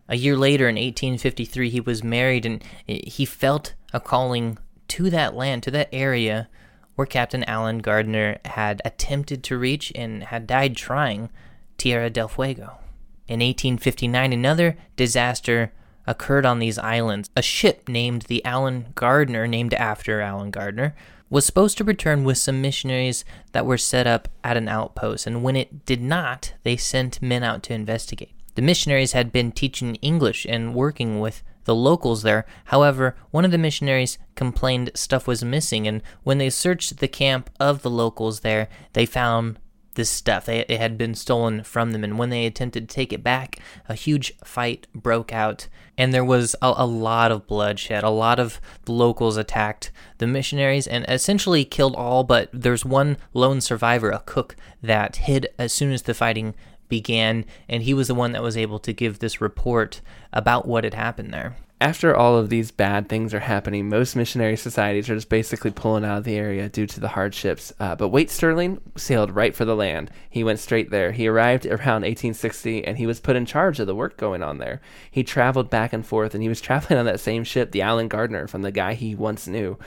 a 0.08 0.16
year 0.16 0.38
later, 0.38 0.70
in 0.70 0.76
1853, 0.76 1.70
he 1.70 1.82
was 1.82 2.04
married 2.04 2.46
and 2.46 2.64
he 2.86 3.26
felt 3.26 3.74
a 3.94 4.00
calling 4.00 4.58
to 4.90 5.10
that 5.10 5.36
land, 5.36 5.64
to 5.64 5.72
that 5.72 5.90
area 5.92 6.50
where 6.96 7.06
Captain 7.06 7.44
Allen 7.44 7.80
Gardiner 7.80 8.40
had 8.46 8.82
attempted 8.84 9.44
to 9.44 9.58
reach 9.58 9.92
and 9.94 10.24
had 10.24 10.48
died 10.48 10.76
trying 10.76 11.30
Tierra 11.78 12.10
del 12.10 12.28
Fuego. 12.28 12.80
In 13.28 13.42
1859, 13.42 14.34
another 14.34 14.78
disaster 14.96 15.74
occurred 16.08 16.46
on 16.46 16.60
these 16.60 16.80
islands. 16.80 17.30
A 17.36 17.42
ship 17.42 17.88
named 17.88 18.24
the 18.24 18.44
Allen 18.46 18.88
Gardiner, 18.96 19.46
named 19.46 19.74
after 19.74 20.22
Allen 20.22 20.50
Gardiner, 20.50 20.96
was 21.30 21.46
supposed 21.46 21.78
to 21.78 21.84
return 21.84 22.24
with 22.24 22.38
some 22.38 22.62
missionaries 22.62 23.26
that 23.52 23.66
were 23.66 23.78
set 23.78 24.08
up 24.08 24.30
at 24.44 24.58
an 24.58 24.70
outpost, 24.70 25.28
and 25.28 25.44
when 25.44 25.56
it 25.56 25.86
did 25.86 26.02
not, 26.02 26.54
they 26.64 26.78
sent 26.78 27.22
men 27.22 27.44
out 27.44 27.62
to 27.64 27.74
investigate. 27.74 28.34
The 28.56 28.62
missionaries 28.62 29.12
had 29.12 29.32
been 29.32 29.52
teaching 29.52 29.96
English 29.96 30.46
and 30.50 30.74
working 30.74 31.20
with 31.20 31.44
the 31.66 31.76
locals 31.76 32.24
there. 32.24 32.46
However, 32.66 33.16
one 33.30 33.44
of 33.46 33.52
the 33.52 33.58
missionaries 33.58 34.18
complained 34.36 34.90
stuff 34.96 35.28
was 35.28 35.44
missing, 35.44 35.86
and 35.86 36.02
when 36.24 36.38
they 36.38 36.50
searched 36.50 36.98
the 36.98 37.10
camp 37.10 37.50
of 37.60 37.82
the 37.82 37.90
locals 37.90 38.40
there, 38.40 38.70
they 38.94 39.06
found 39.06 39.60
this 39.98 40.10
stuff. 40.10 40.46
They, 40.46 40.60
it 40.60 40.80
had 40.80 40.98
been 40.98 41.14
stolen 41.14 41.64
from 41.64 41.92
them, 41.92 42.06
and 42.06 42.18
when 42.18 42.30
they 42.30 42.46
attempted 42.46 42.88
to 42.88 42.96
take 42.96 43.12
it 43.12 43.22
back, 43.24 43.60
a 43.90 43.96
huge 43.96 44.34
fight 44.46 44.88
broke 44.96 45.34
out, 45.34 45.68
and 45.98 46.14
there 46.14 46.24
was 46.24 46.56
a, 46.62 46.74
a 46.78 46.86
lot 46.86 47.32
of 47.32 47.46
bloodshed. 47.46 48.06
A 48.06 48.10
lot 48.10 48.40
of 48.40 48.62
the 48.86 48.94
locals 48.94 49.36
attacked 49.36 49.92
the 50.20 50.28
missionaries 50.28 50.88
and 50.88 51.04
essentially 51.10 51.66
killed 51.66 51.96
all, 51.96 52.24
but 52.24 52.50
there's 52.54 52.86
one 52.86 53.18
lone 53.34 53.60
survivor, 53.60 54.10
a 54.12 54.20
cook, 54.20 54.56
that 54.82 55.18
hid 55.18 55.50
as 55.58 55.74
soon 55.74 55.92
as 55.92 56.04
the 56.04 56.14
fighting 56.14 56.56
began, 56.88 57.44
and 57.68 57.84
he 57.84 57.94
was 57.94 58.08
the 58.08 58.16
one 58.16 58.32
that 58.32 58.44
was 58.44 58.56
able 58.56 58.80
to 58.80 58.94
give 58.94 59.20
this 59.20 59.42
report 59.42 60.00
about 60.32 60.66
what 60.66 60.86
had 60.86 60.94
happened 60.94 61.34
there. 61.34 61.58
After 61.80 62.16
all 62.16 62.36
of 62.36 62.50
these 62.50 62.72
bad 62.72 63.08
things 63.08 63.36
are 63.36 63.42
happening, 63.42 63.88
most 63.88 64.16
missionary 64.16 64.58
societies 64.58 65.12
are 65.12 65.16
just 65.16 65.30
basically 65.30 65.70
pulling 65.70 66.04
out 66.04 66.18
of 66.18 66.24
the 66.24 66.36
area 66.36 66.70
due 66.70 66.88
to 66.88 67.00
the 67.00 67.10
hardships. 67.10 67.72
Uh, 67.80 67.96
but 67.96 68.08
Waite 68.08 68.32
Stirling 68.32 68.82
sailed 68.96 69.36
right 69.36 69.56
for 69.56 69.64
the 69.64 69.76
land. 69.76 70.10
He 70.28 70.44
went 70.44 70.58
straight 70.58 70.90
there. 70.90 71.12
He 71.12 71.28
arrived 71.28 71.68
around 71.68 72.02
1860 72.02 72.84
and 72.84 72.98
he 72.98 73.06
was 73.06 73.20
put 73.20 73.36
in 73.36 73.46
charge 73.46 73.80
of 73.80 73.86
the 73.86 73.94
work 73.94 74.18
going 74.18 74.42
on 74.42 74.58
there. 74.58 74.82
He 75.12 75.24
traveled 75.24 75.70
back 75.70 75.94
and 75.94 76.04
forth 76.04 76.34
and 76.34 76.42
he 76.42 76.50
was 76.50 76.62
traveling 76.68 76.98
on 76.98 77.06
that 77.06 77.20
same 77.20 77.44
ship, 77.44 77.72
the 77.72 77.84
Allen 77.84 78.08
Gardiner, 78.08 78.48
from 78.48 78.64
the 78.64 78.72
guy 78.72 78.96
he 78.96 79.14
once 79.14 79.48
knew. 79.48 79.78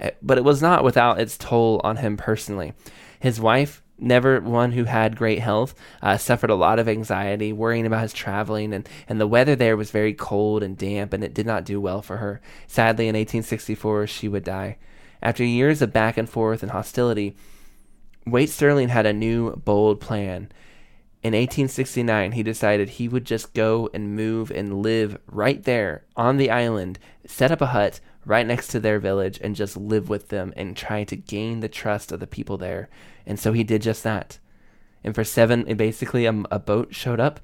Uh, 0.00 0.10
but 0.22 0.38
it 0.38 0.44
was 0.44 0.62
not 0.62 0.84
without 0.84 1.20
its 1.20 1.36
toll 1.36 1.80
on 1.82 1.96
him 1.96 2.16
personally. 2.16 2.74
His 3.18 3.40
wife, 3.40 3.82
never 4.00 4.40
one 4.40 4.72
who 4.72 4.84
had 4.84 5.16
great 5.16 5.40
health, 5.40 5.74
uh, 6.02 6.16
suffered 6.16 6.50
a 6.50 6.54
lot 6.54 6.78
of 6.78 6.88
anxiety, 6.88 7.52
worrying 7.52 7.86
about 7.86 8.02
his 8.02 8.12
traveling, 8.12 8.72
and, 8.72 8.88
and 9.08 9.20
the 9.20 9.26
weather 9.26 9.56
there 9.56 9.76
was 9.76 9.90
very 9.90 10.14
cold 10.14 10.62
and 10.62 10.76
damp, 10.76 11.12
and 11.12 11.22
it 11.22 11.34
did 11.34 11.46
not 11.46 11.64
do 11.64 11.80
well 11.80 12.02
for 12.02 12.18
her. 12.18 12.40
Sadly, 12.66 13.04
in 13.04 13.14
1864, 13.14 14.06
she 14.06 14.28
would 14.28 14.44
die. 14.44 14.78
After 15.22 15.44
years 15.44 15.82
of 15.82 15.92
back 15.92 16.16
and 16.16 16.28
forth 16.28 16.62
and 16.62 16.72
hostility, 16.72 17.36
Waite 18.26 18.50
Stirling 18.50 18.88
had 18.88 19.06
a 19.06 19.12
new, 19.12 19.56
bold 19.56 20.00
plan. 20.00 20.50
In 21.22 21.34
1869, 21.34 22.32
he 22.32 22.42
decided 22.42 22.88
he 22.88 23.08
would 23.08 23.26
just 23.26 23.52
go 23.52 23.90
and 23.92 24.16
move 24.16 24.50
and 24.50 24.82
live 24.82 25.18
right 25.26 25.62
there 25.62 26.04
on 26.16 26.38
the 26.38 26.50
island, 26.50 26.98
set 27.26 27.52
up 27.52 27.60
a 27.60 27.66
hut 27.66 28.00
right 28.24 28.46
next 28.46 28.68
to 28.68 28.80
their 28.80 28.98
village, 28.98 29.38
and 29.42 29.54
just 29.54 29.76
live 29.76 30.08
with 30.08 30.28
them 30.28 30.54
and 30.56 30.76
try 30.76 31.04
to 31.04 31.16
gain 31.16 31.60
the 31.60 31.68
trust 31.68 32.12
of 32.12 32.20
the 32.20 32.26
people 32.26 32.56
there. 32.56 32.88
And 33.30 33.38
so 33.38 33.52
he 33.52 33.62
did 33.62 33.80
just 33.80 34.02
that. 34.02 34.40
And 35.04 35.14
for 35.14 35.22
seven, 35.22 35.62
basically, 35.76 36.26
a, 36.26 36.42
a 36.50 36.58
boat 36.58 36.92
showed 36.92 37.20
up, 37.20 37.38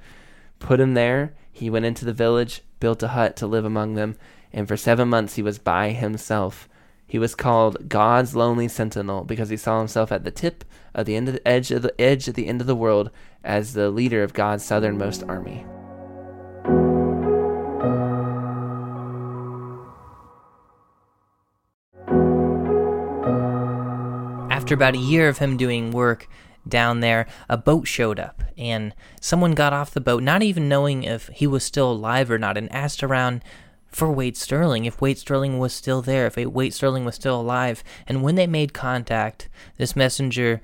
put 0.58 0.80
him 0.80 0.94
there. 0.94 1.32
He 1.52 1.70
went 1.70 1.84
into 1.84 2.04
the 2.04 2.12
village, 2.12 2.62
built 2.80 3.04
a 3.04 3.08
hut 3.08 3.36
to 3.36 3.46
live 3.46 3.64
among 3.64 3.94
them, 3.94 4.16
and 4.52 4.66
for 4.66 4.76
seven 4.76 5.08
months 5.08 5.36
he 5.36 5.42
was 5.42 5.60
by 5.60 5.90
himself. 5.90 6.68
He 7.06 7.20
was 7.20 7.36
called 7.36 7.88
God's 7.88 8.34
lonely 8.34 8.66
sentinel 8.66 9.22
because 9.22 9.48
he 9.48 9.56
saw 9.56 9.78
himself 9.78 10.10
at 10.10 10.24
the 10.24 10.32
tip 10.32 10.64
of 10.92 11.06
the 11.06 11.14
end 11.14 11.28
of 11.28 11.34
the 11.34 11.46
edge 11.46 11.70
of 11.70 11.82
the 11.82 12.00
edge 12.00 12.28
at 12.28 12.34
the 12.34 12.48
end 12.48 12.60
of 12.60 12.66
the 12.66 12.74
world 12.74 13.12
as 13.44 13.74
the 13.74 13.88
leader 13.88 14.24
of 14.24 14.34
God's 14.34 14.64
southernmost 14.64 15.22
army. 15.28 15.64
After 24.66 24.74
about 24.74 24.96
a 24.96 24.98
year 24.98 25.28
of 25.28 25.38
him 25.38 25.56
doing 25.56 25.92
work 25.92 26.28
down 26.66 26.98
there, 26.98 27.28
a 27.48 27.56
boat 27.56 27.86
showed 27.86 28.18
up, 28.18 28.42
and 28.58 28.92
someone 29.20 29.54
got 29.54 29.72
off 29.72 29.92
the 29.92 30.00
boat, 30.00 30.24
not 30.24 30.42
even 30.42 30.68
knowing 30.68 31.04
if 31.04 31.28
he 31.28 31.46
was 31.46 31.62
still 31.62 31.92
alive 31.92 32.32
or 32.32 32.36
not, 32.36 32.58
and 32.58 32.68
asked 32.72 33.00
around 33.04 33.44
for 33.86 34.10
Wade 34.10 34.36
Sterling, 34.36 34.84
if 34.84 35.00
Wade 35.00 35.18
Sterling 35.18 35.60
was 35.60 35.72
still 35.72 36.02
there, 36.02 36.26
if 36.26 36.36
Wade 36.36 36.74
Sterling 36.74 37.04
was 37.04 37.14
still 37.14 37.40
alive. 37.40 37.84
And 38.08 38.24
when 38.24 38.34
they 38.34 38.48
made 38.48 38.74
contact, 38.74 39.48
this 39.76 39.94
messenger 39.94 40.60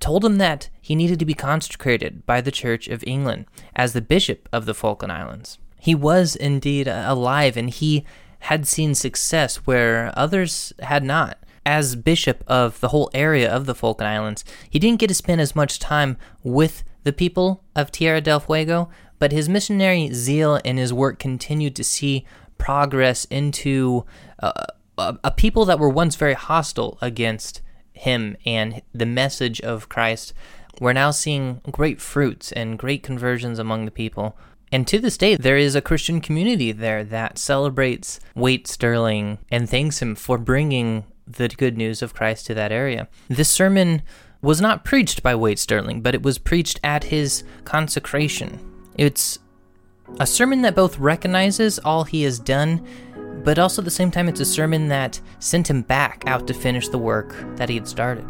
told 0.00 0.24
him 0.24 0.38
that 0.38 0.68
he 0.80 0.96
needed 0.96 1.20
to 1.20 1.24
be 1.24 1.32
consecrated 1.32 2.26
by 2.26 2.40
the 2.40 2.50
Church 2.50 2.88
of 2.88 3.04
England 3.06 3.46
as 3.76 3.92
the 3.92 4.02
Bishop 4.02 4.48
of 4.52 4.66
the 4.66 4.74
Falkland 4.74 5.12
Islands. 5.12 5.58
He 5.78 5.94
was 5.94 6.34
indeed 6.34 6.88
alive, 6.88 7.56
and 7.56 7.70
he 7.70 8.04
had 8.40 8.66
seen 8.66 8.96
success 8.96 9.58
where 9.58 10.12
others 10.16 10.72
had 10.80 11.04
not 11.04 11.38
as 11.66 11.96
bishop 11.96 12.44
of 12.46 12.80
the 12.80 12.88
whole 12.88 13.10
area 13.14 13.50
of 13.50 13.66
the 13.66 13.74
Falkland 13.74 14.08
Islands, 14.08 14.44
he 14.68 14.78
didn't 14.78 15.00
get 15.00 15.08
to 15.08 15.14
spend 15.14 15.40
as 15.40 15.56
much 15.56 15.78
time 15.78 16.16
with 16.42 16.84
the 17.04 17.12
people 17.12 17.62
of 17.76 17.90
Tierra 17.90 18.20
del 18.20 18.40
Fuego, 18.40 18.90
but 19.18 19.32
his 19.32 19.48
missionary 19.48 20.12
zeal 20.12 20.60
and 20.64 20.78
his 20.78 20.92
work 20.92 21.18
continued 21.18 21.76
to 21.76 21.84
see 21.84 22.26
progress 22.58 23.24
into 23.26 24.04
uh, 24.42 24.66
a, 24.98 25.18
a 25.24 25.30
people 25.30 25.64
that 25.64 25.78
were 25.78 25.88
once 25.88 26.16
very 26.16 26.34
hostile 26.34 26.98
against 27.00 27.60
him 27.92 28.36
and 28.44 28.82
the 28.92 29.06
message 29.06 29.60
of 29.60 29.88
Christ. 29.88 30.32
We're 30.80 30.92
now 30.92 31.10
seeing 31.10 31.60
great 31.70 32.00
fruits 32.00 32.50
and 32.52 32.78
great 32.78 33.02
conversions 33.02 33.58
among 33.58 33.84
the 33.84 33.90
people. 33.90 34.36
And 34.72 34.88
to 34.88 34.98
this 34.98 35.16
day, 35.16 35.36
there 35.36 35.56
is 35.56 35.76
a 35.76 35.80
Christian 35.80 36.20
community 36.20 36.72
there 36.72 37.04
that 37.04 37.38
celebrates 37.38 38.18
Waite 38.34 38.66
Stirling 38.66 39.38
and 39.50 39.70
thanks 39.70 40.02
him 40.02 40.16
for 40.16 40.36
bringing 40.36 41.04
the 41.26 41.48
good 41.48 41.76
news 41.76 42.02
of 42.02 42.14
Christ 42.14 42.46
to 42.46 42.54
that 42.54 42.72
area. 42.72 43.08
This 43.28 43.48
sermon 43.48 44.02
was 44.42 44.60
not 44.60 44.84
preached 44.84 45.22
by 45.22 45.34
Wade 45.34 45.58
Sterling, 45.58 46.02
but 46.02 46.14
it 46.14 46.22
was 46.22 46.38
preached 46.38 46.78
at 46.84 47.04
his 47.04 47.44
consecration. 47.64 48.58
It's 48.96 49.38
a 50.20 50.26
sermon 50.26 50.62
that 50.62 50.74
both 50.74 50.98
recognizes 50.98 51.78
all 51.78 52.04
he 52.04 52.22
has 52.22 52.38
done, 52.38 52.86
but 53.42 53.58
also 53.58 53.80
at 53.80 53.84
the 53.84 53.90
same 53.90 54.10
time, 54.10 54.28
it's 54.28 54.40
a 54.40 54.44
sermon 54.44 54.88
that 54.88 55.20
sent 55.38 55.68
him 55.68 55.82
back 55.82 56.24
out 56.26 56.46
to 56.46 56.54
finish 56.54 56.88
the 56.88 56.98
work 56.98 57.34
that 57.56 57.68
he 57.68 57.74
had 57.74 57.88
started. 57.88 58.24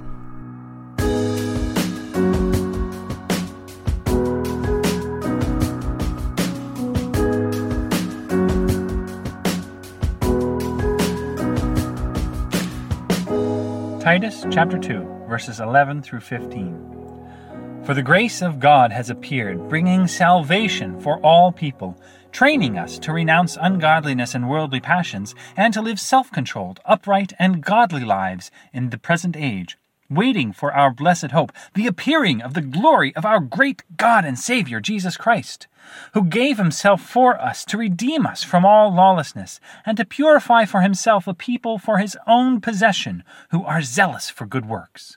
Titus 14.05 14.45
chapter 14.51 14.77
2, 14.77 15.25
verses 15.31 15.61
11 15.61 16.03
through 16.03 16.21
15. 16.21 17.81
For 17.85 17.95
the 17.95 18.03
grace 18.03 18.43
of 18.43 18.61
God 18.61 18.93
has 18.93 19.09
appeared, 19.09 19.67
bringing 19.71 20.07
salvation 20.07 21.01
for 21.01 21.19
all 21.21 21.51
people, 21.51 21.99
training 22.31 22.77
us 22.77 22.99
to 22.99 23.15
renounce 23.15 23.57
ungodliness 23.59 24.35
and 24.35 24.47
worldly 24.47 24.79
passions, 24.79 25.35
and 25.57 25.73
to 25.73 25.81
live 25.81 25.99
self 25.99 26.31
controlled, 26.31 26.81
upright, 26.85 27.33
and 27.39 27.63
godly 27.63 28.05
lives 28.05 28.51
in 28.75 28.91
the 28.91 28.99
present 28.99 29.39
age, 29.39 29.79
waiting 30.11 30.53
for 30.53 30.73
our 30.73 30.91
blessed 30.91 31.31
hope, 31.31 31.53
the 31.75 31.87
appearing 31.87 32.43
of 32.43 32.55
the 32.55 32.61
glory 32.61 33.15
of 33.17 33.25
our 33.25 33.41
great 33.41 33.83
God 33.97 34.25
and 34.25 34.39
Savior, 34.39 34.81
Jesus 34.81 35.17
Christ, 35.17 35.67
who 36.13 36.25
gave 36.25 36.59
himself 36.59 37.01
for 37.03 37.41
us 37.41 37.65
to 37.67 37.79
redeem 37.79 38.27
us 38.27 38.43
from 38.43 38.65
all 38.65 38.93
lawlessness, 38.95 39.61
and 39.85 39.97
to 39.97 40.05
purify 40.05 40.65
for 40.65 40.81
himself 40.81 41.27
a 41.27 41.35
people 41.35 41.79
for 41.79 41.99
his 41.99 42.17
own 42.27 42.61
possession, 42.61 43.23
who 43.51 43.65
are 43.65 43.83
zealous 43.83 44.31
for 44.31 44.47
good 44.47 44.67
works. 44.67 45.17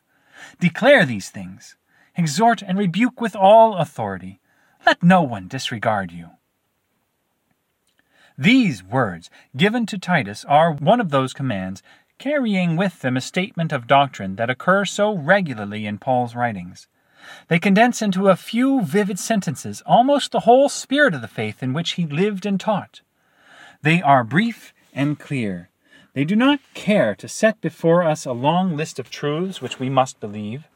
Declare 0.60 1.06
these 1.06 1.30
things, 1.30 1.76
exhort 2.16 2.62
and 2.62 2.78
rebuke 2.78 3.22
with 3.22 3.36
all 3.36 3.76
authority. 3.76 4.40
Let 4.86 5.04
no 5.04 5.22
one 5.22 5.48
disregard 5.48 6.12
you. 6.12 6.30
These 8.38 8.84
words 8.84 9.32
given 9.56 9.88
to 9.88 9.98
Titus 9.98 10.46
are 10.46 10.72
one 10.72 11.02
of 11.02 11.10
those 11.10 11.34
commands 11.34 11.82
carrying 12.20 12.76
with 12.76 13.02
them 13.02 13.16
a 13.16 13.22
statement 13.22 13.72
of 13.72 13.88
doctrine 13.88 14.36
that 14.38 14.50
occurs 14.50 14.90
so 14.90 15.16
regularly 15.16 15.86
in 15.86 16.00
Paul's 16.00 16.36
writings. 16.36 16.88
They 17.48 17.60
condense 17.60 18.02
into 18.02 18.30
a 18.30 18.36
few 18.36 18.82
vivid 18.82 19.20
sentences 19.20 19.84
almost 19.86 20.32
the 20.32 20.42
whole 20.42 20.70
spirit 20.70 21.14
of 21.14 21.22
the 21.22 21.28
faith 21.28 21.62
in 21.62 21.74
which 21.74 21.92
he 21.92 22.06
lived 22.06 22.46
and 22.46 22.60
taught. 22.60 23.02
They 23.82 24.02
are 24.02 24.24
brief 24.24 24.74
and 24.94 25.20
clear. 25.20 25.70
They 26.14 26.26
do 26.26 26.36
not 26.36 26.60
care 26.74 27.14
to 27.16 27.28
set 27.28 27.62
before 27.62 28.04
us 28.04 28.26
a 28.26 28.32
long 28.32 28.76
list 28.76 28.98
of 28.98 29.10
truths 29.10 29.62
which 29.62 29.80
we 29.80 29.90
must 29.90 30.20
believe. 30.20 30.68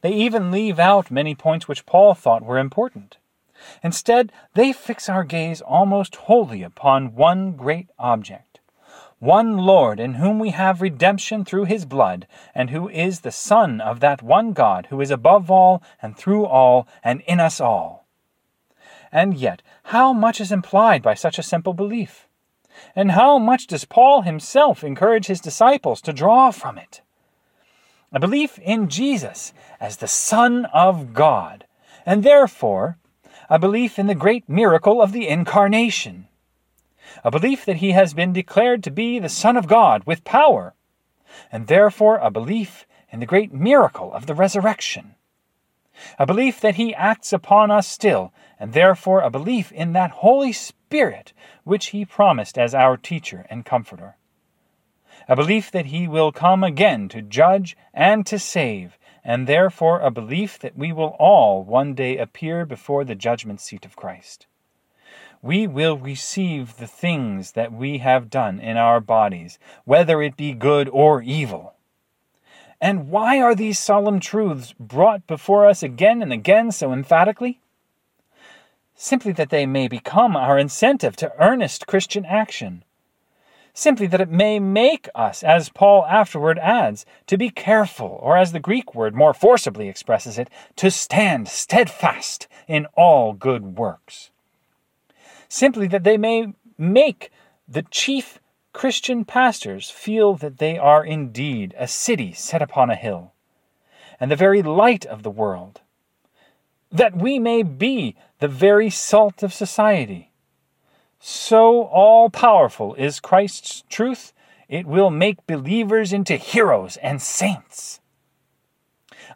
They 0.00 0.12
even 0.12 0.50
leave 0.50 0.78
out 0.78 1.10
many 1.10 1.34
points 1.34 1.68
which 1.68 1.86
Paul 1.86 2.14
thought 2.14 2.42
were 2.42 2.58
important. 2.58 3.18
Instead, 3.82 4.32
they 4.54 4.72
fix 4.72 5.08
our 5.08 5.22
gaze 5.22 5.60
almost 5.60 6.16
wholly 6.16 6.64
upon 6.64 7.14
one 7.14 7.52
great 7.52 7.88
object 7.98 8.51
one 9.22 9.56
Lord, 9.56 10.00
in 10.00 10.14
whom 10.14 10.40
we 10.40 10.50
have 10.50 10.82
redemption 10.82 11.44
through 11.44 11.66
his 11.66 11.84
blood, 11.84 12.26
and 12.56 12.70
who 12.70 12.88
is 12.88 13.20
the 13.20 13.30
Son 13.30 13.80
of 13.80 14.00
that 14.00 14.20
one 14.20 14.52
God 14.52 14.88
who 14.90 15.00
is 15.00 15.12
above 15.12 15.48
all, 15.48 15.80
and 16.02 16.16
through 16.16 16.44
all, 16.44 16.88
and 17.04 17.20
in 17.20 17.38
us 17.38 17.60
all. 17.60 18.04
And 19.12 19.34
yet, 19.34 19.62
how 19.84 20.12
much 20.12 20.40
is 20.40 20.50
implied 20.50 21.02
by 21.04 21.14
such 21.14 21.38
a 21.38 21.42
simple 21.44 21.72
belief? 21.72 22.26
And 22.96 23.12
how 23.12 23.38
much 23.38 23.68
does 23.68 23.84
Paul 23.84 24.22
himself 24.22 24.82
encourage 24.82 25.26
his 25.26 25.40
disciples 25.40 26.00
to 26.00 26.12
draw 26.12 26.50
from 26.50 26.76
it? 26.76 27.00
A 28.10 28.18
belief 28.18 28.58
in 28.58 28.88
Jesus 28.88 29.52
as 29.78 29.98
the 29.98 30.08
Son 30.08 30.64
of 30.74 31.14
God, 31.14 31.64
and 32.04 32.24
therefore 32.24 32.98
a 33.48 33.60
belief 33.60 34.00
in 34.00 34.08
the 34.08 34.16
great 34.16 34.48
miracle 34.48 35.00
of 35.00 35.12
the 35.12 35.28
Incarnation 35.28 36.26
a 37.24 37.30
belief 37.30 37.64
that 37.64 37.76
he 37.76 37.92
has 37.92 38.14
been 38.14 38.32
declared 38.32 38.82
to 38.84 38.90
be 38.90 39.18
the 39.18 39.28
Son 39.28 39.56
of 39.56 39.66
God 39.66 40.04
with 40.04 40.24
power, 40.24 40.74
and 41.50 41.66
therefore 41.66 42.18
a 42.18 42.30
belief 42.30 42.86
in 43.10 43.20
the 43.20 43.26
great 43.26 43.52
miracle 43.52 44.12
of 44.12 44.26
the 44.26 44.34
resurrection. 44.34 45.14
A 46.18 46.26
belief 46.26 46.60
that 46.60 46.76
he 46.76 46.94
acts 46.94 47.32
upon 47.32 47.70
us 47.70 47.86
still, 47.86 48.32
and 48.58 48.72
therefore 48.72 49.20
a 49.20 49.30
belief 49.30 49.70
in 49.72 49.92
that 49.92 50.10
Holy 50.10 50.52
Spirit 50.52 51.32
which 51.64 51.86
he 51.86 52.04
promised 52.04 52.58
as 52.58 52.74
our 52.74 52.96
teacher 52.96 53.46
and 53.50 53.64
comforter. 53.64 54.16
A 55.28 55.36
belief 55.36 55.70
that 55.70 55.86
he 55.86 56.08
will 56.08 56.32
come 56.32 56.64
again 56.64 57.08
to 57.10 57.22
judge 57.22 57.76
and 57.92 58.26
to 58.26 58.38
save, 58.38 58.98
and 59.22 59.46
therefore 59.46 60.00
a 60.00 60.10
belief 60.10 60.58
that 60.58 60.76
we 60.76 60.92
will 60.92 61.14
all 61.18 61.62
one 61.62 61.94
day 61.94 62.16
appear 62.16 62.64
before 62.64 63.04
the 63.04 63.14
judgment 63.14 63.60
seat 63.60 63.84
of 63.84 63.96
Christ 63.96 64.46
we 65.42 65.66
will 65.66 65.98
receive 65.98 66.76
the 66.76 66.86
things 66.86 67.52
that 67.52 67.72
we 67.72 67.98
have 67.98 68.30
done 68.30 68.60
in 68.60 68.76
our 68.76 69.00
bodies, 69.00 69.58
whether 69.84 70.22
it 70.22 70.36
be 70.36 70.52
good 70.52 70.88
or 70.88 71.20
evil. 71.20 71.74
And 72.80 73.10
why 73.10 73.40
are 73.40 73.54
these 73.54 73.78
solemn 73.78 74.20
truths 74.20 74.72
brought 74.78 75.26
before 75.26 75.66
us 75.66 75.82
again 75.82 76.22
and 76.22 76.32
again 76.32 76.70
so 76.70 76.92
emphatically? 76.92 77.60
Simply 78.94 79.32
that 79.32 79.50
they 79.50 79.66
may 79.66 79.88
become 79.88 80.36
our 80.36 80.58
incentive 80.58 81.16
to 81.16 81.32
earnest 81.40 81.88
Christian 81.88 82.24
action. 82.24 82.84
Simply 83.74 84.06
that 84.06 84.20
it 84.20 84.30
may 84.30 84.60
make 84.60 85.08
us, 85.14 85.42
as 85.42 85.70
Paul 85.70 86.04
afterward 86.06 86.58
adds, 86.58 87.04
to 87.26 87.38
be 87.38 87.50
careful, 87.50 88.18
or 88.20 88.36
as 88.36 88.52
the 88.52 88.60
Greek 88.60 88.94
word 88.94 89.14
more 89.14 89.34
forcibly 89.34 89.88
expresses 89.88 90.38
it, 90.38 90.48
to 90.76 90.90
stand 90.90 91.48
steadfast 91.48 92.46
in 92.68 92.86
all 92.94 93.32
good 93.32 93.78
works 93.78 94.31
simply 95.52 95.86
that 95.86 96.02
they 96.02 96.16
may 96.16 96.46
make 96.78 97.30
the 97.68 97.82
chief 97.90 98.40
Christian 98.72 99.22
pastors 99.22 99.90
feel 99.90 100.32
that 100.36 100.56
they 100.56 100.78
are 100.78 101.04
indeed 101.04 101.74
a 101.76 101.86
city 101.86 102.32
set 102.32 102.62
upon 102.62 102.88
a 102.88 102.96
hill, 102.96 103.34
and 104.18 104.30
the 104.30 104.36
very 104.36 104.62
light 104.62 105.04
of 105.04 105.22
the 105.22 105.30
world, 105.30 105.82
that 106.90 107.14
we 107.14 107.38
may 107.38 107.62
be 107.62 108.16
the 108.38 108.48
very 108.48 108.88
salt 108.88 109.42
of 109.42 109.52
society. 109.52 110.32
So 111.20 111.82
all 111.82 112.30
powerful 112.30 112.94
is 112.94 113.20
Christ's 113.20 113.84
truth, 113.90 114.32
it 114.70 114.86
will 114.86 115.10
make 115.10 115.46
believers 115.46 116.14
into 116.14 116.36
heroes 116.36 116.96
and 116.96 117.20
saints. 117.20 118.00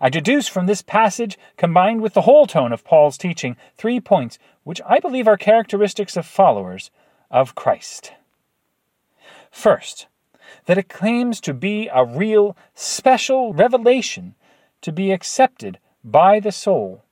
I 0.00 0.08
deduce 0.08 0.48
from 0.48 0.64
this 0.64 0.80
passage, 0.80 1.38
combined 1.58 2.00
with 2.00 2.14
the 2.14 2.22
whole 2.22 2.46
tone 2.46 2.72
of 2.72 2.84
Paul's 2.84 3.18
teaching, 3.18 3.56
three 3.76 4.00
points 4.00 4.38
which 4.66 4.80
I 4.84 4.98
believe 4.98 5.28
are 5.28 5.36
characteristics 5.36 6.16
of 6.16 6.26
followers 6.26 6.90
of 7.30 7.54
Christ. 7.54 8.14
First, 9.48 10.08
that 10.64 10.76
it 10.76 10.88
claims 10.88 11.40
to 11.42 11.54
be 11.54 11.88
a 11.94 12.04
real, 12.04 12.56
special 12.74 13.52
revelation 13.52 14.34
to 14.80 14.90
be 14.90 15.12
accepted 15.12 15.78
by 16.02 16.40
the 16.40 16.50
soul 16.50 17.04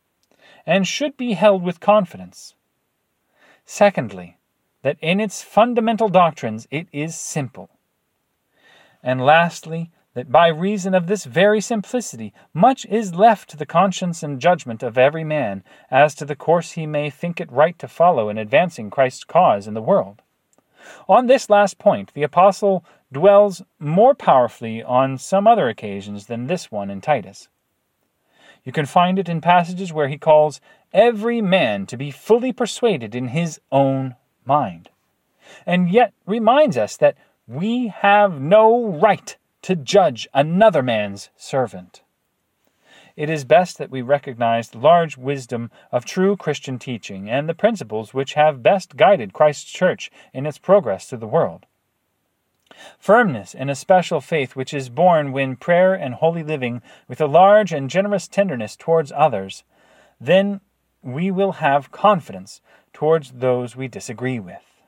and 0.67 0.85
should 0.85 1.17
be 1.17 1.35
held 1.35 1.63
with 1.63 1.79
confidence. 1.79 2.55
Secondly, 3.65 4.37
that 4.83 4.97
in 5.01 5.21
its 5.21 5.41
fundamental 5.41 6.09
doctrines 6.09 6.67
it 6.73 6.89
is 6.93 7.15
simple. 7.15 7.71
And 9.01 9.25
lastly, 9.25 9.93
that 10.15 10.31
by 10.31 10.47
reason 10.49 10.95
of 10.95 11.07
this 11.07 11.25
very 11.25 11.61
simplicity 11.61 12.33
much 12.53 12.87
is 12.87 13.15
left 13.15 13.51
to 13.51 13.57
the 13.57 13.67
conscience 13.67 14.23
and 14.23 14.41
judgment 14.41 14.83
of 14.83 14.97
every 14.97 15.25
man 15.25 15.63
as 15.91 16.15
to 16.15 16.25
the 16.25 16.37
course 16.37 16.73
he 16.73 16.87
may 16.87 17.11
think 17.11 17.41
it 17.41 17.53
right 17.53 17.79
to 17.79 17.89
follow 17.89 18.29
in 18.29 18.39
advancing 18.39 18.91
Christ's 18.91 19.25
cause 19.25 19.67
in 19.67 19.75
the 19.75 19.83
world. 19.83 20.23
On 21.09 21.27
this 21.27 21.51
last 21.51 21.79
point, 21.79 22.13
the 22.15 22.23
Apostle 22.23 22.85
dwells 23.13 23.63
more 23.79 24.15
powerfully 24.15 24.83
on 24.83 25.19
some 25.19 25.47
other 25.47 25.69
occasions 25.69 26.27
than 26.27 26.47
this 26.47 26.71
one 26.71 26.91
in 26.91 27.01
Titus. 27.01 27.49
You 28.65 28.73
can 28.73 28.87
find 28.87 29.19
it 29.19 29.29
in 29.29 29.41
passages 29.41 29.93
where 29.93 30.09
he 30.09 30.17
calls 30.17 30.61
every 30.93 31.41
man 31.43 31.87
to 31.87 31.97
be 31.97 32.11
fully 32.11 32.53
persuaded 32.53 33.15
in 33.15 33.29
his 33.29 33.61
own 33.71 34.15
mind, 34.45 34.91
and 35.67 35.91
yet 35.91 36.13
reminds 36.27 36.77
us 36.77 36.97
that 36.97 37.17
we 37.47 37.89
have 37.89 38.41
no 38.41 38.87
right 38.87 39.37
to 39.65 39.75
judge 39.75 40.29
another 40.35 40.83
man's 40.83 41.31
servant. 41.39 42.03
It 43.17 43.31
is 43.31 43.47
best 43.47 43.79
that 43.79 43.91
we 43.91 44.03
recognize 44.03 44.69
the 44.69 44.79
large 44.79 45.17
wisdom 45.17 45.71
of 45.91 46.05
true 46.05 46.37
Christian 46.37 46.79
teaching 46.79 47.31
and 47.31 47.49
the 47.49 47.55
principles 47.55 48.13
which 48.13 48.35
have 48.35 48.63
best 48.63 48.95
guided 48.95 49.33
Christ's 49.33 49.71
church 49.71 50.11
in 50.35 50.45
its 50.45 50.59
progress 50.59 51.07
through 51.07 51.21
the 51.21 51.27
world. 51.27 51.65
Firmness 52.99 53.55
in 53.55 53.71
a 53.71 53.75
special 53.75 54.21
faith 54.21 54.55
which 54.55 54.75
is 54.75 54.91
born 54.91 55.33
when 55.33 55.57
prayer 55.57 55.95
and 55.95 56.13
holy 56.13 56.43
living 56.43 56.83
with 57.09 57.23
a 57.23 57.27
large 57.27 57.73
and 57.73 57.89
generous 57.89 58.29
tenderness 58.29 58.77
towards 58.77 59.13
others, 59.17 59.65
then 60.21 60.61
we 61.01 61.31
will 61.31 61.53
have 61.53 61.91
confidence 61.91 62.61
towards 62.93 63.33
those 63.33 63.75
we 63.75 63.89
disagree 63.89 64.39
with. 64.39 64.83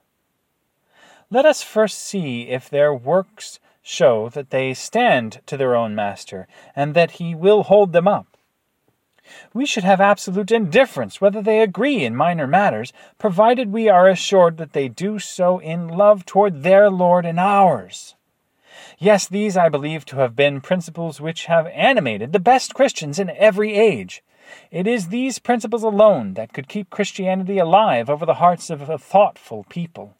Let 1.30 1.46
us 1.46 1.62
first 1.62 1.98
see 1.98 2.42
if 2.50 2.68
their 2.68 2.92
works 2.92 3.58
show 3.86 4.28
that 4.30 4.50
they 4.50 4.74
stand 4.74 5.40
to 5.46 5.56
their 5.56 5.76
own 5.76 5.94
master, 5.94 6.48
and 6.74 6.92
that 6.94 7.12
he 7.12 7.36
will 7.36 7.62
hold 7.62 7.92
them 7.92 8.08
up. 8.08 8.36
We 9.54 9.64
should 9.64 9.84
have 9.84 10.00
absolute 10.00 10.50
indifference 10.50 11.20
whether 11.20 11.40
they 11.40 11.60
agree 11.60 12.04
in 12.04 12.16
minor 12.16 12.48
matters, 12.48 12.92
provided 13.16 13.72
we 13.72 13.88
are 13.88 14.08
assured 14.08 14.56
that 14.56 14.72
they 14.72 14.88
do 14.88 15.20
so 15.20 15.58
in 15.60 15.86
love 15.86 16.26
toward 16.26 16.64
their 16.64 16.90
Lord 16.90 17.24
and 17.24 17.38
ours. 17.38 18.16
Yes, 18.98 19.28
these 19.28 19.56
I 19.56 19.68
believe 19.68 20.04
to 20.06 20.16
have 20.16 20.34
been 20.34 20.60
principles 20.60 21.20
which 21.20 21.46
have 21.46 21.68
animated 21.68 22.32
the 22.32 22.40
best 22.40 22.74
Christians 22.74 23.20
in 23.20 23.30
every 23.30 23.74
age. 23.74 24.22
It 24.72 24.88
is 24.88 25.08
these 25.08 25.38
principles 25.38 25.84
alone 25.84 26.34
that 26.34 26.52
could 26.52 26.68
keep 26.68 26.90
Christianity 26.90 27.58
alive 27.58 28.10
over 28.10 28.26
the 28.26 28.34
hearts 28.34 28.68
of 28.68 28.88
a 28.88 28.98
thoughtful 28.98 29.64
people. 29.68 30.16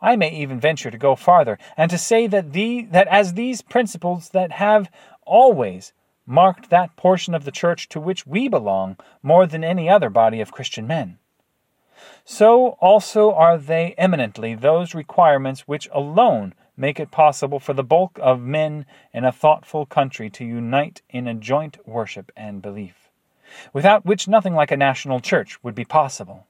I 0.00 0.16
may 0.16 0.30
even 0.30 0.60
venture 0.60 0.90
to 0.90 0.98
go 0.98 1.14
farther 1.14 1.58
and 1.76 1.90
to 1.90 1.98
say 1.98 2.26
that 2.26 2.52
the 2.52 2.82
that 2.90 3.08
as 3.08 3.34
these 3.34 3.62
principles 3.62 4.30
that 4.30 4.52
have 4.52 4.90
always 5.24 5.92
marked 6.26 6.68
that 6.70 6.94
portion 6.96 7.34
of 7.34 7.44
the 7.44 7.50
church 7.50 7.88
to 7.88 8.00
which 8.00 8.26
we 8.26 8.48
belong 8.48 8.96
more 9.22 9.46
than 9.46 9.64
any 9.64 9.88
other 9.88 10.10
body 10.10 10.40
of 10.40 10.52
Christian 10.52 10.86
men. 10.86 11.18
So 12.24 12.76
also 12.80 13.32
are 13.32 13.56
they 13.56 13.94
eminently 13.96 14.54
those 14.54 14.94
requirements 14.94 15.66
which 15.66 15.88
alone 15.92 16.54
make 16.76 17.00
it 17.00 17.10
possible 17.10 17.58
for 17.58 17.72
the 17.72 17.82
bulk 17.82 18.18
of 18.22 18.40
men 18.40 18.86
in 19.12 19.24
a 19.24 19.32
thoughtful 19.32 19.86
country 19.86 20.30
to 20.30 20.44
unite 20.44 21.02
in 21.10 21.26
a 21.26 21.34
joint 21.34 21.78
worship 21.86 22.30
and 22.36 22.62
belief, 22.62 23.10
without 23.72 24.04
which 24.04 24.28
nothing 24.28 24.54
like 24.54 24.70
a 24.70 24.76
national 24.76 25.20
church 25.20 25.62
would 25.64 25.74
be 25.74 25.84
possible. 25.84 26.46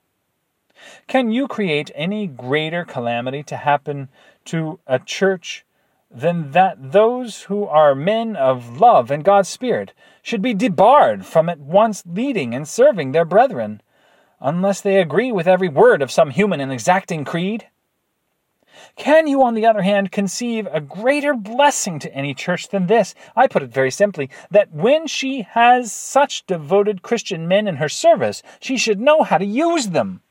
Can 1.07 1.31
you 1.31 1.49
create 1.49 1.91
any 1.95 2.27
greater 2.27 2.85
calamity 2.85 3.43
to 3.45 3.57
happen 3.57 4.09
to 4.47 4.79
a 4.87 4.99
church 4.99 5.64
than 6.11 6.53
that 6.53 6.93
those 6.93 7.43
who 7.43 7.64
are 7.67 7.95
men 7.95 8.35
of 8.35 8.81
love 8.81 9.11
and 9.11 9.25
God's 9.25 9.49
Spirit 9.49 9.93
should 10.23 10.41
be 10.41 10.55
debarred 10.55 11.27
from 11.27 11.49
at 11.49 11.59
once 11.59 12.03
leading 12.07 12.55
and 12.55 12.67
serving 12.67 13.12
their 13.12 13.25
brethren, 13.25 13.83
unless 14.41 14.81
they 14.81 15.01
agree 15.01 15.33
with 15.33 15.47
every 15.47 15.69
word 15.69 16.01
of 16.01 16.11
some 16.11 16.31
human 16.31 16.61
and 16.61 16.73
exacting 16.73 17.25
creed? 17.25 17.67
Can 18.97 19.27
you, 19.27 19.43
on 19.43 19.55
the 19.55 19.67
other 19.67 19.83
hand, 19.83 20.12
conceive 20.12 20.69
a 20.71 20.81
greater 20.81 21.35
blessing 21.35 21.99
to 21.99 22.14
any 22.14 22.33
church 22.33 22.69
than 22.69 22.87
this? 22.87 23.14
I 23.35 23.47
put 23.47 23.62
it 23.62 23.71
very 23.71 23.91
simply 23.91 24.31
that 24.51 24.73
when 24.73 25.07
she 25.07 25.43
has 25.43 25.93
such 25.93 26.47
devoted 26.47 27.03
Christian 27.03 27.49
men 27.49 27.67
in 27.67 27.77
her 27.77 27.88
service, 27.88 28.43
she 28.61 28.77
should 28.77 29.01
know 29.01 29.23
how 29.23 29.38
to 29.38 29.45
use 29.45 29.88
them. 29.88 30.23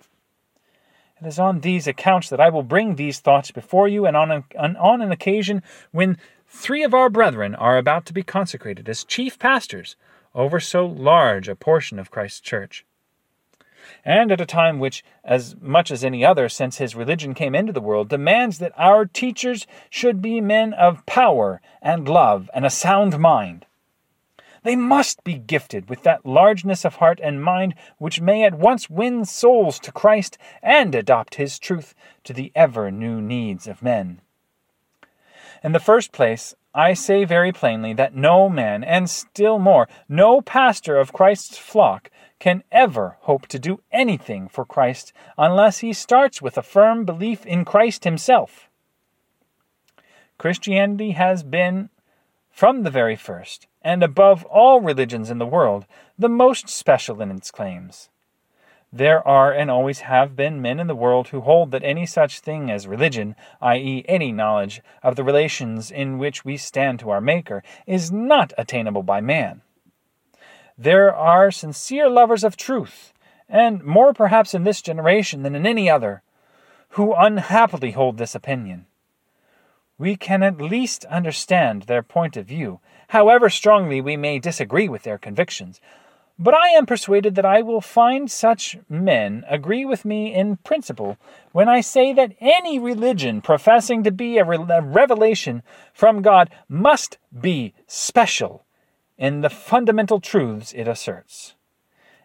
It 1.19 1.27
is 1.27 1.39
on 1.39 1.61
these 1.61 1.87
accounts 1.87 2.29
that 2.29 2.39
I 2.39 2.49
will 2.49 2.63
bring 2.63 2.95
these 2.95 3.19
thoughts 3.19 3.49
before 3.49 3.87
you, 3.87 4.05
and 4.05 4.15
on 4.15 4.31
an, 4.31 4.75
on 4.75 5.01
an 5.01 5.11
occasion 5.11 5.63
when 5.91 6.17
three 6.47 6.83
of 6.83 6.93
our 6.93 7.09
brethren 7.09 7.55
are 7.55 7.77
about 7.77 8.05
to 8.05 8.13
be 8.13 8.21
consecrated 8.21 8.87
as 8.87 9.03
chief 9.03 9.39
pastors 9.39 9.95
over 10.35 10.59
so 10.59 10.85
large 10.85 11.47
a 11.47 11.55
portion 11.55 11.97
of 11.97 12.11
Christ's 12.11 12.39
church. 12.39 12.85
And 14.05 14.31
at 14.31 14.41
a 14.41 14.45
time 14.45 14.79
which, 14.79 15.03
as 15.23 15.55
much 15.59 15.91
as 15.91 16.03
any 16.03 16.23
other 16.23 16.49
since 16.49 16.77
his 16.77 16.95
religion 16.95 17.33
came 17.33 17.55
into 17.55 17.73
the 17.73 17.81
world, 17.81 18.09
demands 18.09 18.59
that 18.59 18.73
our 18.77 19.05
teachers 19.05 19.65
should 19.89 20.21
be 20.21 20.39
men 20.39 20.73
of 20.73 21.05
power 21.05 21.61
and 21.81 22.07
love 22.07 22.49
and 22.53 22.65
a 22.65 22.69
sound 22.69 23.17
mind. 23.17 23.65
They 24.67 24.75
must 24.75 25.23
be 25.23 25.35
gifted 25.35 25.87
with 25.87 26.03
that 26.03 26.25
largeness 26.25 26.83
of 26.83 26.95
heart 26.95 27.21
and 27.23 27.41
mind 27.41 27.73
which 27.99 28.19
may 28.19 28.43
at 28.43 28.55
once 28.55 28.89
win 28.89 29.23
souls 29.23 29.79
to 29.79 29.93
Christ 29.93 30.37
and 30.61 30.93
adopt 30.93 31.35
His 31.35 31.57
truth 31.57 31.95
to 32.25 32.33
the 32.33 32.51
ever 32.53 32.91
new 32.91 33.21
needs 33.21 33.65
of 33.65 33.81
men. 33.81 34.19
In 35.63 35.71
the 35.71 35.79
first 35.79 36.11
place, 36.11 36.53
I 36.75 36.95
say 36.95 37.23
very 37.23 37.53
plainly 37.53 37.93
that 37.93 38.13
no 38.13 38.49
man, 38.49 38.83
and 38.83 39.09
still 39.09 39.57
more, 39.57 39.87
no 40.09 40.41
pastor 40.41 40.97
of 40.97 41.13
Christ's 41.13 41.57
flock, 41.57 42.11
can 42.37 42.61
ever 42.69 43.15
hope 43.21 43.47
to 43.47 43.59
do 43.59 43.79
anything 43.93 44.49
for 44.49 44.65
Christ 44.65 45.13
unless 45.37 45.77
he 45.77 45.93
starts 45.93 46.41
with 46.41 46.57
a 46.57 46.61
firm 46.61 47.05
belief 47.05 47.45
in 47.45 47.63
Christ 47.63 48.03
Himself. 48.03 48.67
Christianity 50.37 51.11
has 51.11 51.43
been, 51.43 51.89
from 52.51 52.83
the 52.83 52.91
very 52.91 53.15
first, 53.15 53.65
and 53.87 54.03
above 54.03 54.43
all 54.47 54.81
religions 54.81 55.29
in 55.31 55.37
the 55.37 55.45
world, 55.45 55.85
the 56.19 56.27
most 56.27 56.67
special 56.67 57.21
in 57.21 57.31
its 57.31 57.51
claims. 57.51 58.09
There 58.91 59.25
are 59.25 59.53
and 59.53 59.71
always 59.71 60.01
have 60.01 60.35
been 60.35 60.61
men 60.61 60.81
in 60.81 60.87
the 60.87 60.95
world 60.95 61.29
who 61.29 61.39
hold 61.39 61.71
that 61.71 61.85
any 61.85 62.05
such 62.05 62.41
thing 62.41 62.69
as 62.69 62.85
religion, 62.85 63.33
i.e., 63.61 64.03
any 64.05 64.33
knowledge 64.33 64.81
of 65.01 65.15
the 65.15 65.23
relations 65.23 65.89
in 65.89 66.17
which 66.17 66.43
we 66.43 66.57
stand 66.57 66.99
to 66.99 67.09
our 67.09 67.21
Maker, 67.21 67.63
is 67.85 68.11
not 68.11 68.51
attainable 68.57 69.03
by 69.03 69.21
man. 69.21 69.61
There 70.77 71.15
are 71.15 71.49
sincere 71.49 72.09
lovers 72.09 72.43
of 72.43 72.57
truth, 72.57 73.13
and 73.47 73.81
more 73.85 74.13
perhaps 74.13 74.53
in 74.53 74.65
this 74.65 74.81
generation 74.81 75.43
than 75.43 75.55
in 75.55 75.65
any 75.65 75.89
other, 75.89 76.23
who 76.89 77.13
unhappily 77.13 77.91
hold 77.91 78.17
this 78.17 78.35
opinion. 78.35 78.85
We 79.97 80.15
can 80.15 80.43
at 80.43 80.61
least 80.61 81.05
understand 81.05 81.83
their 81.83 82.03
point 82.03 82.37
of 82.37 82.45
view, 82.45 82.79
however 83.09 83.49
strongly 83.49 83.99
we 83.99 84.15
may 84.15 84.39
disagree 84.39 84.87
with 84.87 85.03
their 85.03 85.17
convictions. 85.17 85.81
But 86.39 86.53
I 86.53 86.69
am 86.69 86.85
persuaded 86.85 87.33
that 87.35 87.45
I 87.45 87.63
will 87.63 87.81
find 87.81 88.29
such 88.29 88.77
men 88.87 89.43
agree 89.47 89.85
with 89.85 90.05
me 90.05 90.33
in 90.35 90.57
principle 90.57 91.17
when 91.51 91.67
I 91.67 91.81
say 91.81 92.13
that 92.13 92.35
any 92.39 92.77
religion 92.77 93.41
professing 93.41 94.03
to 94.03 94.11
be 94.11 94.37
a, 94.37 94.45
revelation 94.45 95.63
from 95.93 96.21
God 96.21 96.51
must 96.69 97.17
be 97.39 97.73
special 97.87 98.65
in 99.17 99.41
the 99.41 99.49
fundamental 99.49 100.19
truths 100.19 100.73
it 100.73 100.87
asserts. 100.87 101.55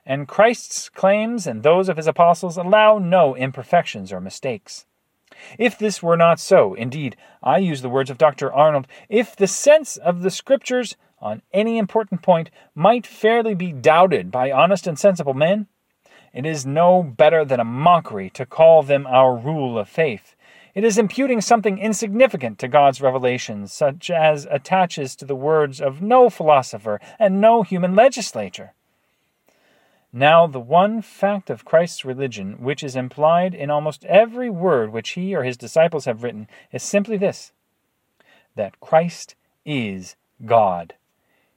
And 0.04 0.28
Christ's 0.28 0.90
claims 0.90 1.46
and 1.46 1.62
those 1.62 1.88
of 1.88 1.96
his 1.96 2.06
apostles 2.06 2.58
allow 2.58 2.98
no 2.98 3.34
imperfections 3.34 4.12
or 4.12 4.20
mistakes. 4.20 4.84
If 5.58 5.78
this 5.78 6.02
were 6.02 6.16
not 6.16 6.40
so, 6.40 6.74
indeed, 6.74 7.16
I 7.42 7.58
use 7.58 7.82
the 7.82 7.88
words 7.88 8.10
of 8.10 8.18
Dr. 8.18 8.52
Arnold, 8.52 8.86
if 9.08 9.36
the 9.36 9.46
sense 9.46 9.96
of 9.96 10.22
the 10.22 10.30
Scriptures 10.30 10.96
on 11.20 11.42
any 11.52 11.78
important 11.78 12.22
point 12.22 12.50
might 12.74 13.06
fairly 13.06 13.54
be 13.54 13.72
doubted 13.72 14.30
by 14.30 14.50
honest 14.50 14.86
and 14.86 14.98
sensible 14.98 15.34
men, 15.34 15.66
it 16.32 16.46
is 16.46 16.64
no 16.64 17.02
better 17.02 17.44
than 17.44 17.60
a 17.60 17.64
mockery 17.64 18.30
to 18.30 18.46
call 18.46 18.82
them 18.82 19.06
our 19.06 19.36
rule 19.36 19.78
of 19.78 19.88
faith. 19.88 20.34
It 20.74 20.84
is 20.84 20.96
imputing 20.96 21.42
something 21.42 21.76
insignificant 21.76 22.58
to 22.60 22.68
God's 22.68 23.02
revelations, 23.02 23.72
such 23.72 24.10
as 24.10 24.46
attaches 24.50 25.14
to 25.16 25.26
the 25.26 25.36
words 25.36 25.80
of 25.80 26.00
no 26.00 26.30
philosopher 26.30 26.98
and 27.18 27.40
no 27.40 27.62
human 27.62 27.94
legislator. 27.94 28.72
Now, 30.12 30.46
the 30.46 30.60
one 30.60 31.00
fact 31.00 31.48
of 31.48 31.64
Christ's 31.64 32.04
religion, 32.04 32.60
which 32.60 32.82
is 32.82 32.96
implied 32.96 33.54
in 33.54 33.70
almost 33.70 34.04
every 34.04 34.50
word 34.50 34.92
which 34.92 35.10
he 35.10 35.34
or 35.34 35.42
his 35.42 35.56
disciples 35.56 36.04
have 36.04 36.22
written, 36.22 36.48
is 36.70 36.82
simply 36.82 37.16
this 37.16 37.52
that 38.54 38.78
Christ 38.80 39.34
is 39.64 40.16
God. 40.44 40.94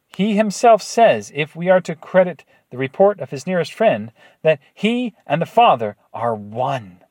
He 0.07 0.37
himself 0.37 0.81
says, 0.81 1.29
if 1.35 1.57
we 1.57 1.69
are 1.69 1.81
to 1.81 1.95
credit 1.95 2.45
the 2.69 2.77
report 2.77 3.19
of 3.19 3.31
his 3.31 3.45
nearest 3.45 3.73
friend, 3.73 4.13
that 4.43 4.59
he 4.73 5.13
and 5.27 5.41
the 5.41 5.45
Father 5.45 5.97
are 6.13 6.33
one. 6.33 7.01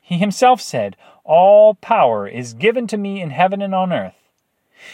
He 0.00 0.18
himself 0.18 0.60
said, 0.60 0.96
All 1.24 1.74
power 1.74 2.28
is 2.28 2.54
given 2.54 2.86
to 2.86 2.96
me 2.96 3.20
in 3.20 3.30
heaven 3.30 3.60
and 3.60 3.74
on 3.74 3.92
earth. 3.92 4.14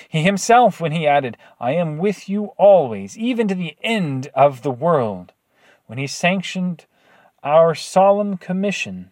He 0.08 0.22
himself, 0.22 0.80
when 0.80 0.92
he 0.92 1.06
added, 1.06 1.36
I 1.60 1.72
am 1.72 1.98
with 1.98 2.28
you 2.28 2.46
always, 2.56 3.18
even 3.18 3.46
to 3.48 3.54
the 3.54 3.76
end 3.82 4.28
of 4.34 4.62
the 4.62 4.70
world, 4.70 5.32
when 5.86 5.98
he 5.98 6.06
sanctioned 6.06 6.86
our 7.42 7.74
solemn 7.74 8.36
commission, 8.36 9.10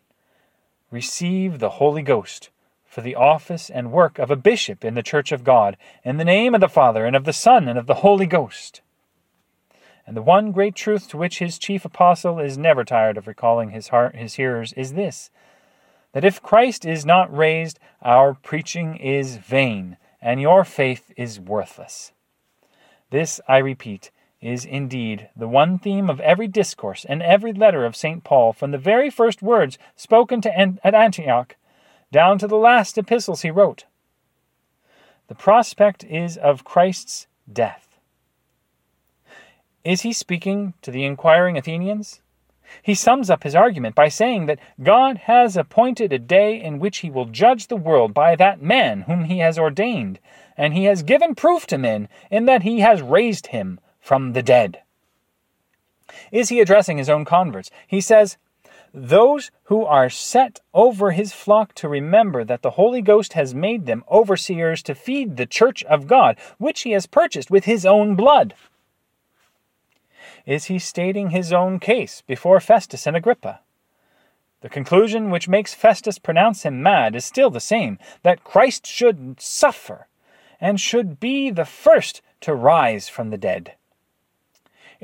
receive 0.91 1.59
the 1.59 1.71
Holy 1.71 2.03
Ghost 2.03 2.51
for 2.85 3.01
the 3.01 3.15
office 3.15 3.71
and 3.71 3.91
work 3.91 4.19
of 4.19 4.31
a 4.31 4.37
bishop 4.37 4.85
in 4.85 4.95
the 4.95 5.03
church 5.03 5.33
of 5.33 5.45
God, 5.45 5.77
in 6.05 6.17
the 6.17 6.25
name 6.25 6.55
of 6.55 6.61
the 6.61 6.69
Father, 6.69 7.05
and 7.05 7.17
of 7.17 7.25
the 7.25 7.33
Son, 7.33 7.69
and 7.69 7.79
of 7.79 7.87
the 7.87 7.95
Holy 7.95 8.27
Ghost. 8.27 8.83
And 10.07 10.17
the 10.17 10.23
one 10.23 10.53
great 10.53 10.75
truth 10.75 11.09
to 11.09 11.17
which 11.17 11.39
his 11.39 11.59
chief 11.59 11.85
apostle 11.85 12.39
is 12.39 12.59
never 12.59 12.85
tired 12.85 13.17
of 13.17 13.27
recalling 13.27 13.71
his, 13.71 13.89
heart, 13.89 14.15
his 14.15 14.35
hearers 14.35 14.73
is 14.75 14.93
this 14.93 15.31
that 16.13 16.25
if 16.25 16.41
Christ 16.41 16.85
is 16.85 17.05
not 17.05 17.37
raised, 17.37 17.81
our 18.01 18.35
preaching 18.35 18.95
is 18.97 19.37
vain, 19.37 19.97
and 20.23 20.41
your 20.41 20.63
faith 20.63 21.13
is 21.17 21.41
worthless. 21.41 22.13
This, 23.11 23.41
I 23.49 23.59
repeat, 23.59 24.13
is 24.44 24.66
indeed 24.66 25.30
the 25.35 25.48
one 25.48 25.78
theme 25.78 26.11
of 26.11 26.20
every 26.20 26.46
discourse 26.46 27.07
and 27.09 27.22
every 27.22 27.52
letter 27.52 27.87
of 27.87 27.96
St. 27.96 28.22
Paul, 28.22 28.52
from 28.52 28.72
the 28.72 28.78
very 28.78 29.09
first 29.09 29.40
words 29.40 29.78
spoken 29.96 30.42
to 30.42 30.59
at 30.85 30.94
Antioch 30.94 31.57
down 32.12 32.38
to 32.38 32.46
the 32.46 32.59
last 32.59 32.98
epistles 32.98 33.40
he 33.40 33.50
wrote. 33.50 33.87
The 35.28 35.35
prospect 35.35 36.04
is 36.04 36.37
of 36.37 36.62
Christ's 36.62 37.26
death. 37.50 37.98
Is 39.83 40.02
he 40.02 40.12
speaking 40.12 40.74
to 40.83 40.90
the 40.90 41.04
inquiring 41.04 41.57
Athenians? 41.57 42.20
He 42.83 42.94
sums 42.94 43.30
up 43.30 43.44
his 43.44 43.54
argument 43.54 43.94
by 43.94 44.09
saying 44.09 44.44
that 44.46 44.59
God 44.83 45.18
has 45.24 45.57
appointed 45.57 46.12
a 46.12 46.18
day 46.18 46.61
in 46.61 46.78
which 46.78 46.98
he 46.98 47.11
will 47.11 47.26
judge 47.26 47.68
the 47.68 47.76
world 47.76 48.12
by 48.12 48.37
that 48.37 48.61
man 48.61 49.02
whom 49.02 49.24
he 49.24 49.38
has 49.38 49.59
ordained, 49.59 50.18
and 50.54 50.74
he 50.74 50.85
has 50.85 51.02
given 51.02 51.35
proof 51.35 51.66
to 51.68 51.78
men 51.78 52.09
in 52.30 52.44
that 52.44 52.62
he 52.62 52.80
has 52.80 53.00
raised 53.00 53.46
him 53.46 53.80
from 54.05 54.35
the 54.35 54.43
dead. 54.43 54.83
Is 56.31 56.51
he 56.51 56.61
addressing 56.61 56.99
his 56.99 57.09
own 57.09 57.25
converts? 57.25 57.71
He 57.87 58.03
says, 58.03 58.37
Those 58.93 59.51
who 59.64 59.83
are 59.87 60.11
set 60.11 60.61
over 60.75 61.12
his 61.12 61.33
flock 61.33 61.75
to 61.77 61.88
remember 61.88 62.45
that 62.45 62.61
the 62.61 62.73
Holy 62.73 63.01
Ghost 63.01 63.33
has 63.33 63.55
made 63.55 63.87
them 63.87 64.05
overseers 64.11 64.83
to 64.83 64.95
feed 64.95 65.38
the 65.38 65.47
church 65.47 65.83
of 65.85 66.07
God, 66.07 66.37
which 66.59 66.83
he 66.83 66.90
has 66.90 67.07
purchased 67.07 67.51
with 67.51 67.64
his 67.64 67.87
own 67.87 68.14
blood. 68.14 68.53
Is 70.45 70.67
he 70.67 70.79
stating 70.79 71.31
his 71.31 71.51
own 71.51 71.81
case 71.81 72.23
before 72.27 72.61
Festus 72.61 73.07
and 73.07 73.17
Agrippa? 73.17 73.61
The 74.61 74.69
conclusion 74.69 75.31
which 75.31 75.49
makes 75.49 75.73
Festus 75.73 76.19
pronounce 76.19 76.62
him 76.62 76.83
mad 76.83 77.17
is 77.17 77.25
still 77.25 77.49
the 77.49 77.59
same 77.59 77.99
that 78.23 78.45
Christ 78.45 78.87
should 78.87 79.40
suffer 79.40 80.09
and 80.61 80.79
should 80.79 81.19
be 81.19 81.49
the 81.49 81.64
first 81.64 82.21
to 82.43 82.55
rise 82.55 83.09
from 83.09 83.31
the 83.31 83.38
dead. 83.38 83.77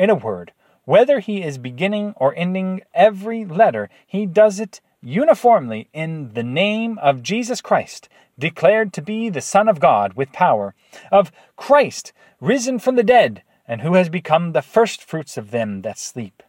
In 0.00 0.08
a 0.08 0.14
word, 0.14 0.54
whether 0.86 1.18
he 1.18 1.42
is 1.42 1.58
beginning 1.58 2.14
or 2.16 2.34
ending 2.34 2.80
every 2.94 3.44
letter, 3.44 3.90
he 4.06 4.24
does 4.24 4.58
it 4.58 4.80
uniformly 5.02 5.90
in 5.92 6.32
the 6.32 6.42
name 6.42 6.96
of 7.02 7.22
Jesus 7.22 7.60
Christ, 7.60 8.08
declared 8.38 8.94
to 8.94 9.02
be 9.02 9.28
the 9.28 9.42
Son 9.42 9.68
of 9.68 9.78
God 9.78 10.14
with 10.14 10.32
power, 10.32 10.74
of 11.12 11.30
Christ 11.54 12.14
risen 12.40 12.78
from 12.78 12.96
the 12.96 13.02
dead, 13.02 13.42
and 13.68 13.82
who 13.82 13.92
has 13.92 14.08
become 14.08 14.52
the 14.52 14.62
firstfruits 14.62 15.36
of 15.36 15.50
them 15.50 15.82
that 15.82 15.98
sleep, 15.98 16.42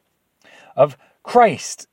of 0.77 0.95
Christ, 1.21 1.89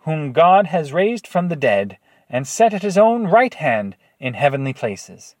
whom 0.00 0.32
God 0.32 0.66
has 0.66 0.92
raised 0.92 1.26
from 1.26 1.48
the 1.48 1.56
dead 1.56 1.96
and 2.28 2.46
set 2.46 2.74
at 2.74 2.82
his 2.82 2.98
own 2.98 3.28
right 3.28 3.54
hand 3.54 3.96
in 4.20 4.34
heavenly 4.34 4.74
places. 4.74 5.36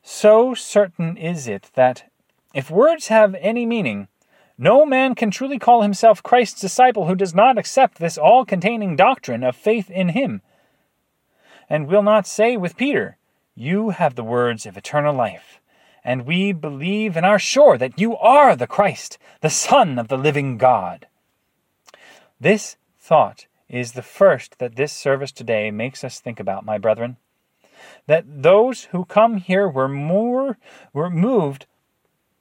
So 0.00 0.54
certain 0.54 1.16
is 1.16 1.48
it 1.48 1.72
that, 1.74 2.08
if 2.54 2.70
words 2.70 3.08
have 3.08 3.34
any 3.40 3.66
meaning, 3.66 4.06
no 4.60 4.84
man 4.84 5.14
can 5.14 5.30
truly 5.30 5.58
call 5.58 5.80
himself 5.80 6.22
Christ's 6.22 6.60
disciple 6.60 7.06
who 7.06 7.14
does 7.14 7.34
not 7.34 7.56
accept 7.56 7.98
this 7.98 8.18
all 8.18 8.44
containing 8.44 8.94
doctrine 8.94 9.42
of 9.42 9.56
faith 9.56 9.90
in 9.90 10.10
him, 10.10 10.42
and 11.70 11.88
will 11.88 12.02
not 12.02 12.26
say 12.26 12.58
with 12.58 12.76
Peter, 12.76 13.16
You 13.54 13.88
have 13.90 14.16
the 14.16 14.22
words 14.22 14.66
of 14.66 14.76
eternal 14.76 15.14
life, 15.14 15.62
and 16.04 16.26
we 16.26 16.52
believe 16.52 17.16
and 17.16 17.24
are 17.24 17.38
sure 17.38 17.78
that 17.78 17.98
you 17.98 18.14
are 18.18 18.54
the 18.54 18.66
Christ, 18.66 19.16
the 19.40 19.48
Son 19.48 19.98
of 19.98 20.08
the 20.08 20.18
living 20.18 20.58
God. 20.58 21.06
This 22.38 22.76
thought 22.98 23.46
is 23.66 23.92
the 23.92 24.02
first 24.02 24.58
that 24.58 24.76
this 24.76 24.92
service 24.92 25.32
today 25.32 25.70
makes 25.70 26.04
us 26.04 26.20
think 26.20 26.38
about, 26.38 26.66
my 26.66 26.76
brethren. 26.76 27.16
That 28.06 28.42
those 28.42 28.84
who 28.86 29.06
come 29.06 29.38
here 29.38 29.66
were 29.66 29.88
more 29.88 30.58
were 30.92 31.08
moved 31.08 31.64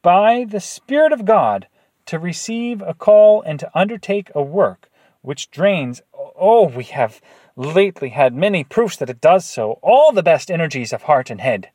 by 0.02 0.44
the 0.44 0.60
Spirit 0.60 1.14
of 1.14 1.24
God 1.24 1.68
to 2.10 2.18
receive 2.18 2.82
a 2.82 2.96
call 2.96 3.44
and 3.44 3.60
to 3.60 3.70
undertake 3.78 4.32
a 4.34 4.42
work 4.42 4.90
which 5.22 5.52
drains 5.52 6.02
oh 6.36 6.68
we 6.68 6.84
have 6.84 7.22
lately 7.56 8.10
had 8.10 8.34
many 8.34 8.64
proofs 8.64 8.96
that 8.96 9.12
it 9.12 9.22
does 9.22 9.46
so 9.46 9.74
all 9.84 10.12
the 10.12 10.24
best 10.24 10.50
energies 10.50 10.92
of 10.92 11.04
heart 11.04 11.30
and 11.30 11.40
head 11.40 11.70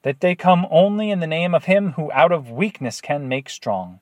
that 0.00 0.20
they 0.20 0.34
come 0.34 0.66
only 0.70 1.10
in 1.10 1.20
the 1.20 1.26
name 1.26 1.54
of 1.54 1.66
him 1.66 1.92
who 1.92 2.10
out 2.12 2.32
of 2.32 2.50
weakness 2.50 3.02
can 3.02 3.28
make 3.28 3.50
strong 3.50 4.00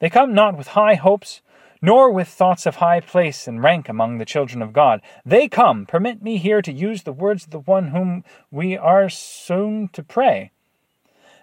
they 0.00 0.10
come 0.10 0.34
not 0.34 0.58
with 0.58 0.68
high 0.68 0.94
hopes 0.94 1.40
nor 1.80 2.10
with 2.10 2.26
thoughts 2.26 2.66
of 2.66 2.76
high 2.76 2.98
place 2.98 3.46
and 3.46 3.62
rank 3.62 3.88
among 3.88 4.18
the 4.18 4.24
children 4.24 4.62
of 4.62 4.72
God. 4.72 5.00
They 5.24 5.46
come, 5.46 5.86
permit 5.86 6.22
me 6.22 6.38
here 6.38 6.62
to 6.62 6.72
use 6.72 7.02
the 7.02 7.12
words 7.12 7.44
of 7.44 7.50
the 7.50 7.60
one 7.60 7.88
whom 7.88 8.24
we 8.50 8.76
are 8.76 9.08
soon 9.08 9.88
to 9.92 10.02
pray. 10.02 10.50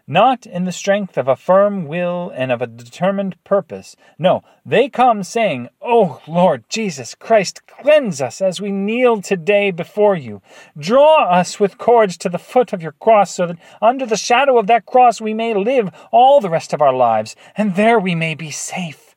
Not 0.06 0.46
in 0.46 0.66
the 0.66 0.74
strength 0.74 1.18
of 1.18 1.30
a 1.30 1.38
firm 1.38 1.86
will 1.86 2.30
and 2.36 2.52
of 2.52 2.62
a 2.62 2.68
determined 2.68 3.42
purpose. 3.46 3.96
No, 4.20 4.44
they 4.66 4.90
come 4.90 5.24
saying, 5.24 5.70
O 5.82 6.22
Lord 6.28 6.66
Jesus 6.68 7.16
Christ, 7.16 7.66
cleanse 7.68 8.22
us 8.22 8.42
as 8.42 8.60
we 8.60 8.70
kneel 8.70 9.22
today 9.22 9.72
before 9.72 10.18
you. 10.18 10.42
Draw 10.78 11.30
us 11.30 11.58
with 11.58 11.78
cords 11.78 12.18
to 12.18 12.28
the 12.28 12.38
foot 12.38 12.74
of 12.74 12.82
your 12.82 12.92
cross, 12.92 13.36
so 13.36 13.48
that 13.48 13.58
under 13.82 14.06
the 14.06 14.18
shadow 14.18 14.58
of 14.58 14.68
that 14.68 14.86
cross 14.86 15.22
we 15.22 15.34
may 15.34 15.54
live 15.54 15.90
all 16.12 16.42
the 16.42 16.50
rest 16.50 16.74
of 16.74 16.82
our 16.82 16.94
lives, 16.94 17.38
and 17.56 17.76
there 17.76 17.98
we 17.98 18.14
may 18.14 18.36
be 18.36 18.52
safe. 18.52 19.16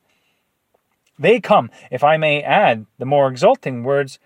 They 1.18 1.40
come, 1.40 1.70
if 1.90 2.04
I 2.04 2.16
may 2.16 2.42
add 2.42 2.86
the 2.98 3.06
more 3.06 3.28
exulting 3.28 3.82
words 3.82 4.20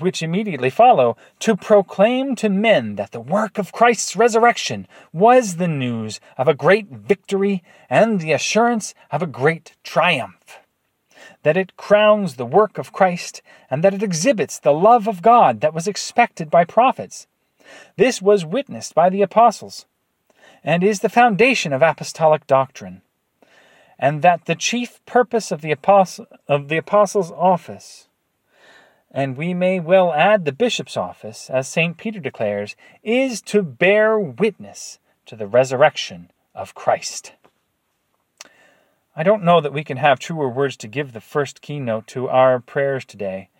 which 0.00 0.22
immediately 0.22 0.70
follow, 0.70 1.16
to 1.40 1.56
proclaim 1.56 2.34
to 2.36 2.48
men 2.48 2.96
that 2.96 3.12
the 3.12 3.20
work 3.20 3.58
of 3.58 3.72
Christ's 3.72 4.16
resurrection 4.16 4.86
was 5.12 5.56
the 5.56 5.68
news 5.68 6.20
of 6.38 6.48
a 6.48 6.54
great 6.54 6.88
victory 6.88 7.62
and 7.90 8.20
the 8.20 8.32
assurance 8.32 8.94
of 9.10 9.22
a 9.22 9.26
great 9.26 9.74
triumph. 9.82 10.58
That 11.42 11.56
it 11.56 11.76
crowns 11.76 12.36
the 12.36 12.46
work 12.46 12.78
of 12.78 12.92
Christ 12.92 13.42
and 13.70 13.82
that 13.84 13.94
it 13.94 14.02
exhibits 14.02 14.58
the 14.58 14.72
love 14.72 15.08
of 15.08 15.22
God 15.22 15.60
that 15.60 15.74
was 15.74 15.88
expected 15.88 16.50
by 16.50 16.64
prophets. 16.64 17.26
This 17.96 18.22
was 18.22 18.44
witnessed 18.44 18.94
by 18.94 19.10
the 19.10 19.22
apostles 19.22 19.86
and 20.64 20.84
is 20.84 21.00
the 21.00 21.08
foundation 21.08 21.72
of 21.72 21.82
apostolic 21.82 22.46
doctrine 22.46 23.02
and 24.02 24.20
that 24.20 24.46
the 24.46 24.56
chief 24.56 25.00
purpose 25.06 25.52
of 25.52 25.60
the, 25.60 25.70
apostle, 25.70 26.26
of 26.48 26.68
the 26.68 26.76
apostles' 26.76 27.30
office, 27.30 28.08
and 29.12 29.36
we 29.36 29.52
may 29.52 29.78
well 29.78 30.12
add 30.12 30.44
the 30.44 30.52
bishop's 30.52 30.96
office, 30.96 31.50
as 31.50 31.68
St. 31.68 31.98
Peter 31.98 32.18
declares, 32.18 32.74
is 33.02 33.42
to 33.42 33.62
bear 33.62 34.18
witness 34.18 34.98
to 35.26 35.36
the 35.36 35.46
resurrection 35.46 36.30
of 36.54 36.74
Christ. 36.74 37.34
I 39.14 39.22
don't 39.22 39.44
know 39.44 39.60
that 39.60 39.74
we 39.74 39.84
can 39.84 39.98
have 39.98 40.18
truer 40.18 40.48
words 40.48 40.76
to 40.78 40.88
give 40.88 41.12
the 41.12 41.20
first 41.20 41.60
keynote 41.60 42.06
to 42.08 42.30
our 42.30 42.58
prayers 42.58 43.04
today, 43.04 43.50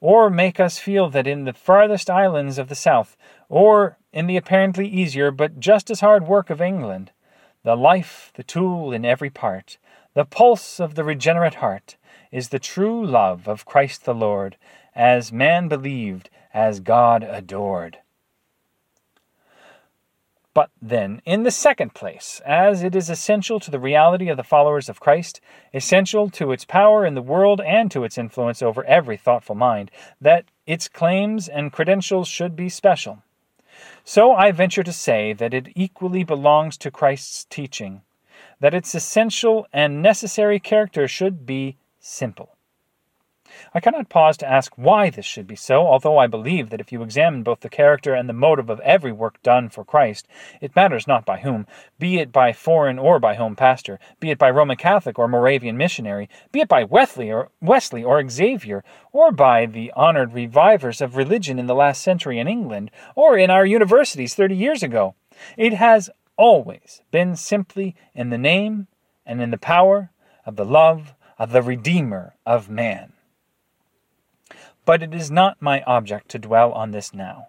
or 0.00 0.28
make 0.28 0.58
us 0.58 0.78
feel 0.78 1.08
that 1.10 1.28
in 1.28 1.44
the 1.44 1.52
farthest 1.52 2.10
islands 2.10 2.58
of 2.58 2.68
the 2.68 2.74
south, 2.74 3.16
or 3.48 3.98
in 4.12 4.26
the 4.26 4.36
apparently 4.36 4.88
easier 4.88 5.30
but 5.30 5.60
just 5.60 5.88
as 5.88 6.00
hard 6.00 6.26
work 6.26 6.50
of 6.50 6.60
England, 6.60 7.12
the 7.62 7.76
life, 7.76 8.32
the 8.34 8.42
tool 8.42 8.92
in 8.92 9.04
every 9.04 9.30
part, 9.30 9.78
the 10.14 10.24
pulse 10.24 10.80
of 10.80 10.96
the 10.96 11.04
regenerate 11.04 11.56
heart 11.56 11.96
is 12.32 12.48
the 12.48 12.58
true 12.58 13.04
love 13.04 13.46
of 13.46 13.64
Christ 13.64 14.04
the 14.04 14.14
Lord, 14.14 14.56
as 14.96 15.30
man 15.30 15.68
believed, 15.68 16.30
as 16.52 16.80
God 16.80 17.22
adored. 17.22 17.98
But 20.54 20.70
then, 20.80 21.20
in 21.26 21.42
the 21.42 21.50
second 21.50 21.94
place, 21.94 22.40
as 22.46 22.82
it 22.82 22.96
is 22.96 23.10
essential 23.10 23.60
to 23.60 23.70
the 23.70 23.78
reality 23.78 24.28
of 24.28 24.38
the 24.38 24.42
followers 24.42 24.88
of 24.88 24.98
Christ, 25.00 25.40
essential 25.74 26.30
to 26.30 26.50
its 26.50 26.64
power 26.64 27.04
in 27.04 27.14
the 27.14 27.20
world 27.20 27.60
and 27.60 27.90
to 27.90 28.04
its 28.04 28.16
influence 28.16 28.62
over 28.62 28.82
every 28.84 29.18
thoughtful 29.18 29.54
mind, 29.54 29.90
that 30.18 30.46
its 30.66 30.88
claims 30.88 31.46
and 31.46 31.72
credentials 31.72 32.26
should 32.26 32.56
be 32.56 32.70
special. 32.70 33.22
So 34.02 34.32
I 34.32 34.50
venture 34.50 34.82
to 34.82 34.92
say 34.92 35.34
that 35.34 35.52
it 35.52 35.68
equally 35.76 36.24
belongs 36.24 36.78
to 36.78 36.90
Christ's 36.90 37.44
teaching 37.44 38.00
that 38.60 38.74
its 38.74 38.94
essential 38.94 39.66
and 39.72 40.02
necessary 40.02 40.58
character 40.58 41.06
should 41.06 41.44
be 41.44 41.76
simple. 42.00 42.55
I 43.74 43.80
cannot 43.80 44.08
pause 44.08 44.36
to 44.38 44.50
ask 44.50 44.72
why 44.76 45.10
this 45.10 45.26
should 45.26 45.46
be 45.46 45.56
so, 45.56 45.86
although 45.86 46.18
I 46.18 46.26
believe 46.26 46.70
that 46.70 46.80
if 46.80 46.92
you 46.92 47.02
examine 47.02 47.42
both 47.42 47.60
the 47.60 47.68
character 47.68 48.14
and 48.14 48.28
the 48.28 48.32
motive 48.32 48.70
of 48.70 48.80
every 48.80 49.12
work 49.12 49.42
done 49.42 49.68
for 49.68 49.84
Christ, 49.84 50.26
it 50.60 50.76
matters 50.76 51.06
not 51.06 51.24
by 51.24 51.38
whom, 51.38 51.66
be 51.98 52.18
it 52.18 52.32
by 52.32 52.52
foreign 52.52 52.98
or 52.98 53.18
by 53.18 53.34
home 53.34 53.56
pastor, 53.56 53.98
be 54.20 54.30
it 54.30 54.38
by 54.38 54.50
Roman 54.50 54.76
Catholic 54.76 55.18
or 55.18 55.28
Moravian 55.28 55.76
missionary, 55.76 56.28
be 56.52 56.60
it 56.60 56.68
by 56.68 56.84
Wesley 56.84 57.30
or 57.30 57.50
Wesley 57.60 58.04
or 58.04 58.26
Xavier, 58.28 58.84
or 59.12 59.32
by 59.32 59.66
the 59.66 59.92
honored 59.96 60.32
revivers 60.32 61.00
of 61.00 61.16
religion 61.16 61.58
in 61.58 61.66
the 61.66 61.74
last 61.74 62.02
century 62.02 62.38
in 62.38 62.48
England, 62.48 62.90
or 63.14 63.36
in 63.36 63.50
our 63.50 63.66
universities 63.66 64.34
thirty 64.34 64.56
years 64.56 64.82
ago. 64.82 65.14
It 65.56 65.74
has 65.74 66.10
always 66.36 67.02
been 67.10 67.36
simply 67.36 67.94
in 68.14 68.30
the 68.30 68.38
name 68.38 68.88
and 69.24 69.40
in 69.40 69.50
the 69.50 69.58
power 69.58 70.10
of 70.44 70.56
the 70.56 70.64
love 70.64 71.14
of 71.38 71.52
the 71.52 71.62
Redeemer 71.62 72.34
of 72.46 72.70
man. 72.70 73.12
But 74.86 75.02
it 75.02 75.12
is 75.12 75.30
not 75.30 75.60
my 75.60 75.82
object 75.82 76.30
to 76.30 76.38
dwell 76.38 76.72
on 76.72 76.92
this 76.92 77.12
now. 77.12 77.48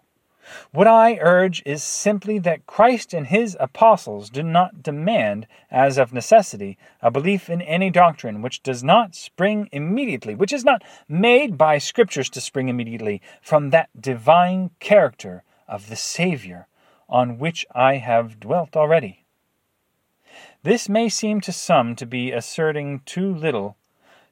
What 0.71 0.87
I 0.87 1.17
urge 1.19 1.61
is 1.65 1.83
simply 1.83 2.39
that 2.39 2.65
Christ 2.65 3.13
and 3.13 3.27
his 3.27 3.57
apostles 3.59 4.29
do 4.29 4.41
not 4.41 4.81
demand, 4.81 5.45
as 5.69 5.97
of 5.97 6.13
necessity, 6.13 6.77
a 7.01 7.11
belief 7.11 7.49
in 7.49 7.61
any 7.61 7.89
doctrine 7.89 8.41
which 8.41 8.63
does 8.63 8.83
not 8.83 9.13
spring 9.13 9.69
immediately, 9.71 10.35
which 10.35 10.53
is 10.53 10.63
not 10.63 10.83
made 11.07 11.57
by 11.57 11.77
Scriptures 11.77 12.29
to 12.29 12.41
spring 12.41 12.69
immediately 12.69 13.21
from 13.41 13.69
that 13.69 13.89
divine 13.99 14.71
character 14.79 15.43
of 15.67 15.89
the 15.89 15.95
Savior 15.95 16.67
on 17.09 17.37
which 17.37 17.65
I 17.75 17.97
have 17.97 18.39
dwelt 18.39 18.75
already. 18.75 19.25
This 20.63 20.89
may 20.89 21.09
seem 21.09 21.41
to 21.41 21.51
some 21.51 21.95
to 21.95 22.05
be 22.05 22.31
asserting 22.31 23.01
too 23.05 23.33
little, 23.33 23.77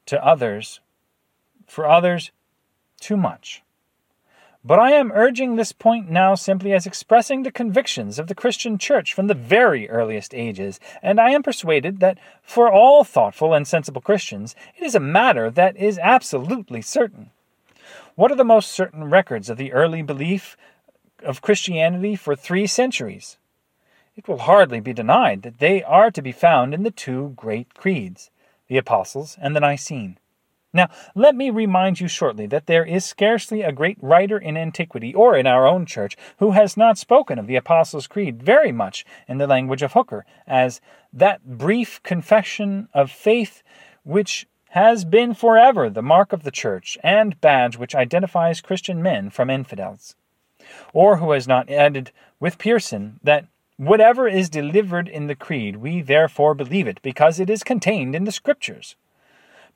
to 0.05 0.23
others, 0.23 0.79
for 1.67 1.87
others, 1.87 2.31
too 2.99 3.17
much. 3.17 3.61
But 4.63 4.79
I 4.79 4.91
am 4.91 5.11
urging 5.11 5.55
this 5.55 5.71
point 5.71 6.09
now 6.09 6.33
simply 6.33 6.73
as 6.73 6.87
expressing 6.87 7.43
the 7.43 7.51
convictions 7.51 8.17
of 8.17 8.27
the 8.27 8.35
Christian 8.35 8.77
Church 8.77 9.13
from 9.13 9.27
the 9.27 9.35
very 9.35 9.87
earliest 9.89 10.33
ages, 10.33 10.79
and 11.03 11.19
I 11.19 11.29
am 11.29 11.43
persuaded 11.43 11.99
that 11.99 12.17
for 12.41 12.71
all 12.71 13.03
thoughtful 13.03 13.53
and 13.53 13.67
sensible 13.67 14.01
Christians 14.01 14.55
it 14.75 14.83
is 14.83 14.95
a 14.95 14.99
matter 14.99 15.51
that 15.51 15.77
is 15.77 15.99
absolutely 15.99 16.81
certain. 16.81 17.29
What 18.15 18.31
are 18.31 18.35
the 18.35 18.43
most 18.43 18.71
certain 18.71 19.09
records 19.09 19.49
of 19.49 19.57
the 19.57 19.71
early 19.71 20.01
belief 20.01 20.57
of 21.25 21.41
Christianity 21.41 22.15
for 22.15 22.35
three 22.35 22.67
centuries. 22.67 23.37
It 24.15 24.27
will 24.27 24.39
hardly 24.39 24.79
be 24.79 24.93
denied 24.93 25.41
that 25.41 25.59
they 25.59 25.83
are 25.83 26.11
to 26.11 26.21
be 26.21 26.31
found 26.31 26.73
in 26.73 26.83
the 26.83 26.91
two 26.91 27.33
great 27.35 27.73
creeds, 27.73 28.29
the 28.67 28.77
Apostles' 28.77 29.37
and 29.41 29.55
the 29.55 29.59
Nicene. 29.59 30.17
Now, 30.75 30.89
let 31.15 31.35
me 31.35 31.51
remind 31.51 32.01
you 32.01 32.09
shortly 32.09 32.47
that 32.47 32.65
there 32.65 32.83
is 32.83 33.05
scarcely 33.05 33.61
a 33.61 33.71
great 33.71 33.97
writer 34.01 34.37
in 34.37 34.57
antiquity 34.57 35.13
or 35.13 35.37
in 35.37 35.47
our 35.47 35.65
own 35.65 35.85
church 35.85 36.17
who 36.39 36.51
has 36.51 36.75
not 36.75 36.97
spoken 36.97 37.39
of 37.39 37.47
the 37.47 37.55
Apostles' 37.55 38.07
Creed 38.07 38.43
very 38.43 38.73
much 38.73 39.05
in 39.25 39.37
the 39.37 39.47
language 39.47 39.81
of 39.81 39.93
Hooker 39.93 40.25
as 40.45 40.81
that 41.13 41.57
brief 41.57 42.03
confession 42.03 42.89
of 42.93 43.09
faith 43.09 43.63
which 44.03 44.47
has 44.71 45.05
been 45.05 45.33
forever 45.33 45.89
the 45.89 46.01
mark 46.01 46.33
of 46.33 46.43
the 46.43 46.51
Church 46.51 46.97
and 47.01 47.39
badge 47.39 47.77
which 47.77 47.95
identifies 47.95 48.59
Christian 48.59 49.01
men 49.01 49.29
from 49.29 49.49
infidels. 49.49 50.17
Or 50.91 51.17
who 51.17 51.31
has 51.31 51.47
not 51.47 51.69
added 51.69 52.11
with 52.41 52.57
Pearson 52.57 53.21
that 53.23 53.45
whatever 53.77 54.27
is 54.27 54.49
delivered 54.49 55.07
in 55.07 55.27
the 55.27 55.35
Creed, 55.35 55.77
we 55.77 56.01
therefore 56.01 56.53
believe 56.53 56.85
it, 56.85 57.01
because 57.01 57.39
it 57.39 57.49
is 57.49 57.63
contained 57.63 58.13
in 58.13 58.25
the 58.25 58.31
Scriptures. 58.33 58.97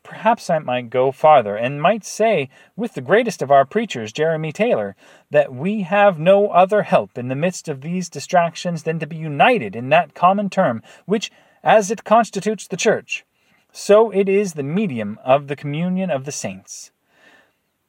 Perhaps 0.03 0.49
I 0.49 0.59
might 0.59 0.89
go 0.89 1.11
farther 1.11 1.55
and 1.55 1.81
might 1.81 2.05
say, 2.05 2.49
with 2.75 2.93
the 2.93 3.01
greatest 3.01 3.41
of 3.41 3.51
our 3.51 3.65
preachers, 3.65 4.13
Jeremy 4.13 4.51
Taylor, 4.51 4.95
that 5.29 5.53
we 5.53 5.81
have 5.81 6.17
no 6.17 6.49
other 6.49 6.83
help 6.83 7.17
in 7.17 7.27
the 7.27 7.35
midst 7.35 7.67
of 7.67 7.81
these 7.81 8.09
distractions 8.09 8.83
than 8.83 8.99
to 8.99 9.07
be 9.07 9.17
united 9.17 9.75
in 9.75 9.89
that 9.89 10.15
common 10.15 10.49
term 10.49 10.81
which, 11.05 11.31
as 11.63 11.91
it 11.91 12.03
constitutes 12.03 12.67
the 12.67 12.77
Church, 12.77 13.25
so 13.71 14.09
it 14.09 14.29
is 14.29 14.53
the 14.53 14.63
medium 14.63 15.19
of 15.23 15.47
the 15.47 15.55
communion 15.55 16.09
of 16.09 16.25
the 16.25 16.31
saints. 16.31 16.91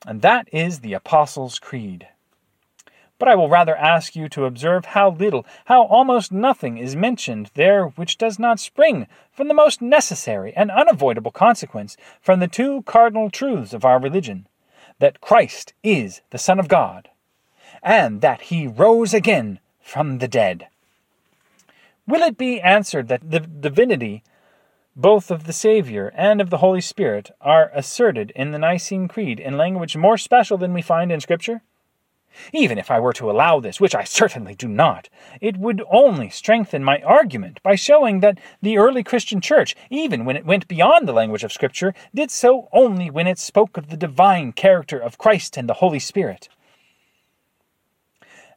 And 0.06 0.22
that 0.22 0.48
is 0.52 0.80
the 0.80 0.94
Apostles' 0.94 1.58
Creed. 1.58 2.08
But 3.20 3.28
I 3.28 3.34
will 3.34 3.50
rather 3.50 3.76
ask 3.76 4.16
you 4.16 4.30
to 4.30 4.46
observe 4.46 4.86
how 4.86 5.10
little, 5.10 5.44
how 5.66 5.82
almost 5.82 6.32
nothing 6.32 6.78
is 6.78 6.96
mentioned 6.96 7.50
there 7.52 7.84
which 7.84 8.16
does 8.16 8.38
not 8.38 8.58
spring 8.58 9.06
from 9.30 9.46
the 9.46 9.54
most 9.54 9.82
necessary 9.82 10.54
and 10.56 10.70
unavoidable 10.70 11.30
consequence 11.30 11.98
from 12.22 12.40
the 12.40 12.48
two 12.48 12.80
cardinal 12.82 13.28
truths 13.28 13.74
of 13.74 13.84
our 13.84 14.00
religion 14.00 14.48
that 15.00 15.20
Christ 15.20 15.74
is 15.82 16.22
the 16.30 16.38
Son 16.38 16.58
of 16.58 16.66
God, 16.66 17.10
and 17.82 18.22
that 18.22 18.40
he 18.42 18.66
rose 18.66 19.12
again 19.12 19.58
from 19.82 20.18
the 20.18 20.28
dead. 20.28 20.68
Will 22.06 22.22
it 22.22 22.38
be 22.38 22.58
answered 22.58 23.08
that 23.08 23.30
the 23.30 23.40
divinity 23.40 24.22
both 24.96 25.30
of 25.30 25.44
the 25.44 25.52
Savior 25.52 26.10
and 26.16 26.40
of 26.40 26.48
the 26.48 26.58
Holy 26.58 26.80
Spirit 26.80 27.30
are 27.42 27.70
asserted 27.74 28.32
in 28.34 28.52
the 28.52 28.58
Nicene 28.58 29.08
Creed 29.08 29.38
in 29.38 29.58
language 29.58 29.94
more 29.94 30.16
special 30.16 30.56
than 30.56 30.72
we 30.72 30.80
find 30.80 31.12
in 31.12 31.20
Scripture? 31.20 31.60
Even 32.52 32.78
if 32.78 32.90
I 32.90 33.00
were 33.00 33.12
to 33.14 33.30
allow 33.30 33.60
this, 33.60 33.80
which 33.80 33.94
I 33.94 34.04
certainly 34.04 34.54
do 34.54 34.68
not, 34.68 35.08
it 35.40 35.56
would 35.56 35.82
only 35.90 36.30
strengthen 36.30 36.84
my 36.84 37.00
argument 37.02 37.62
by 37.62 37.74
showing 37.74 38.20
that 38.20 38.38
the 38.62 38.78
early 38.78 39.02
Christian 39.02 39.40
Church, 39.40 39.76
even 39.90 40.24
when 40.24 40.36
it 40.36 40.46
went 40.46 40.68
beyond 40.68 41.06
the 41.06 41.12
language 41.12 41.44
of 41.44 41.52
Scripture, 41.52 41.94
did 42.14 42.30
so 42.30 42.68
only 42.72 43.10
when 43.10 43.26
it 43.26 43.38
spoke 43.38 43.76
of 43.76 43.88
the 43.88 43.96
divine 43.96 44.52
character 44.52 44.98
of 44.98 45.18
Christ 45.18 45.56
and 45.56 45.68
the 45.68 45.74
Holy 45.74 45.98
Spirit. 45.98 46.48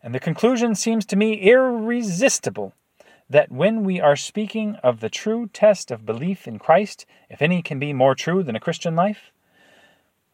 And 0.02 0.14
the 0.14 0.20
conclusion 0.20 0.76
seems 0.76 1.06
to 1.08 1.16
me 1.16 1.34
irresistible 1.34 2.74
that 3.30 3.52
when 3.52 3.84
we 3.84 4.00
are 4.00 4.16
speaking 4.16 4.76
of 4.84 5.00
the 5.00 5.10
true 5.10 5.50
test 5.52 5.92
of 5.92 6.06
belief 6.06 6.48
in 6.48 6.60
Christ, 6.60 7.06
if 7.30 7.42
any 7.42 7.62
can 7.62 7.80
be 7.80 7.94
more 7.94 8.16
true 8.16 8.44
than 8.44 8.56
a 8.56 8.60
Christian 8.60 8.96
life, 8.96 9.32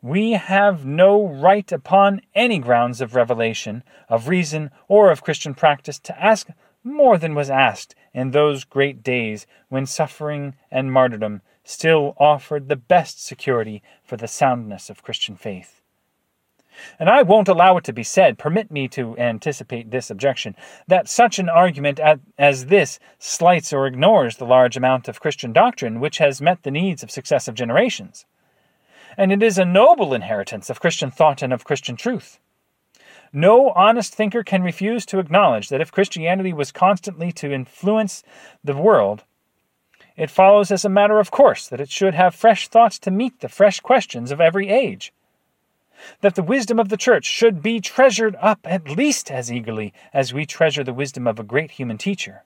we 0.01 0.31
have 0.31 0.85
no 0.85 1.27
right 1.27 1.71
upon 1.71 2.21
any 2.33 2.59
grounds 2.59 3.01
of 3.01 3.15
revelation, 3.15 3.83
of 4.07 4.27
reason, 4.27 4.71
or 4.87 5.11
of 5.11 5.23
Christian 5.23 5.53
practice 5.53 5.99
to 5.99 6.23
ask 6.23 6.47
more 6.83 7.17
than 7.17 7.35
was 7.35 7.49
asked 7.49 7.95
in 8.13 8.31
those 8.31 8.63
great 8.63 9.03
days 9.03 9.45
when 9.67 9.85
suffering 9.85 10.55
and 10.71 10.91
martyrdom 10.91 11.41
still 11.63 12.15
offered 12.17 12.69
the 12.69 12.75
best 12.75 13.23
security 13.23 13.83
for 14.03 14.15
the 14.15 14.27
soundness 14.27 14.89
of 14.89 15.03
Christian 15.03 15.35
faith. 15.35 15.81
And 16.97 17.09
I 17.09 17.23
won't 17.23 17.49
allow 17.49 17.75
it 17.75 17.83
to 17.85 17.93
be 17.93 18.03
said, 18.03 18.37
permit 18.37 18.71
me 18.71 18.87
to 18.89 19.17
anticipate 19.17 19.91
this 19.91 20.09
objection, 20.09 20.55
that 20.87 21.09
such 21.09 21.37
an 21.37 21.49
argument 21.49 21.99
as 22.37 22.67
this 22.67 22.99
slights 23.17 23.73
or 23.73 23.85
ignores 23.85 24.37
the 24.37 24.45
large 24.45 24.77
amount 24.77 25.09
of 25.09 25.19
Christian 25.19 25.51
doctrine 25.51 25.99
which 25.99 26.19
has 26.19 26.41
met 26.41 26.63
the 26.63 26.71
needs 26.71 27.03
of 27.03 27.11
successive 27.11 27.53
generations. 27.53 28.25
And 29.19 29.33
it 29.33 29.43
is 29.43 29.57
a 29.57 29.65
noble 29.65 30.13
inheritance 30.13 30.69
of 30.69 30.79
Christian 30.79 31.11
thought 31.11 31.41
and 31.41 31.51
of 31.51 31.65
Christian 31.65 31.97
truth. 31.97 32.39
No 33.33 33.71
honest 33.71 34.15
thinker 34.15 34.43
can 34.43 34.63
refuse 34.63 35.05
to 35.07 35.19
acknowledge 35.19 35.67
that 35.67 35.81
if 35.81 35.91
Christianity 35.91 36.53
was 36.53 36.71
constantly 36.71 37.33
to 37.33 37.51
influence 37.51 38.23
the 38.63 38.77
world, 38.77 39.25
it 40.15 40.29
follows 40.29 40.71
as 40.71 40.85
a 40.85 40.89
matter 40.89 41.19
of 41.19 41.31
course 41.31 41.67
that 41.67 41.81
it 41.81 41.89
should 41.89 42.13
have 42.13 42.33
fresh 42.33 42.69
thoughts 42.69 42.97
to 42.99 43.11
meet 43.11 43.41
the 43.41 43.49
fresh 43.49 43.81
questions 43.81 44.31
of 44.31 44.39
every 44.39 44.69
age 44.69 45.11
that 46.21 46.35
the 46.35 46.41
wisdom 46.41 46.79
of 46.79 46.87
the 46.87 46.95
church 46.95 47.25
should 47.25 47.61
be 47.61 47.81
treasured 47.81 48.37
up 48.39 48.59
at 48.63 48.87
least 48.87 49.29
as 49.29 49.51
eagerly 49.51 49.93
as 50.13 50.33
we 50.33 50.45
treasure 50.45 50.85
the 50.85 50.93
wisdom 50.93 51.27
of 51.27 51.37
a 51.37 51.43
great 51.43 51.71
human 51.71 51.97
teacher. 51.97 52.45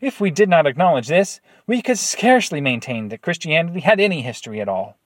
If 0.00 0.18
we 0.18 0.30
did 0.30 0.48
not 0.48 0.66
acknowledge 0.66 1.08
this, 1.08 1.42
we 1.66 1.82
could 1.82 1.98
scarcely 1.98 2.62
maintain 2.62 3.10
that 3.10 3.20
Christianity 3.20 3.80
had 3.80 4.00
any 4.00 4.22
history 4.22 4.62
at 4.62 4.68
all. 4.68 4.96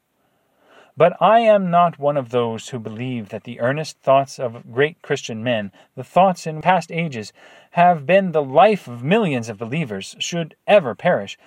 But 0.98 1.16
I 1.22 1.38
am 1.38 1.70
not 1.70 2.00
one 2.00 2.16
of 2.16 2.30
those 2.30 2.70
who 2.70 2.80
believe 2.80 3.28
that 3.28 3.44
the 3.44 3.60
earnest 3.60 4.00
thoughts 4.00 4.40
of 4.40 4.72
great 4.72 5.00
Christian 5.00 5.44
men, 5.44 5.70
the 5.94 6.02
thoughts 6.02 6.44
in 6.44 6.60
past 6.60 6.90
ages, 6.90 7.32
have 7.70 8.04
been 8.04 8.32
the 8.32 8.42
life 8.42 8.88
of 8.88 9.04
millions 9.04 9.48
of 9.48 9.58
believers, 9.58 10.16
should 10.18 10.56
ever 10.66 10.96
perish. 10.96 11.38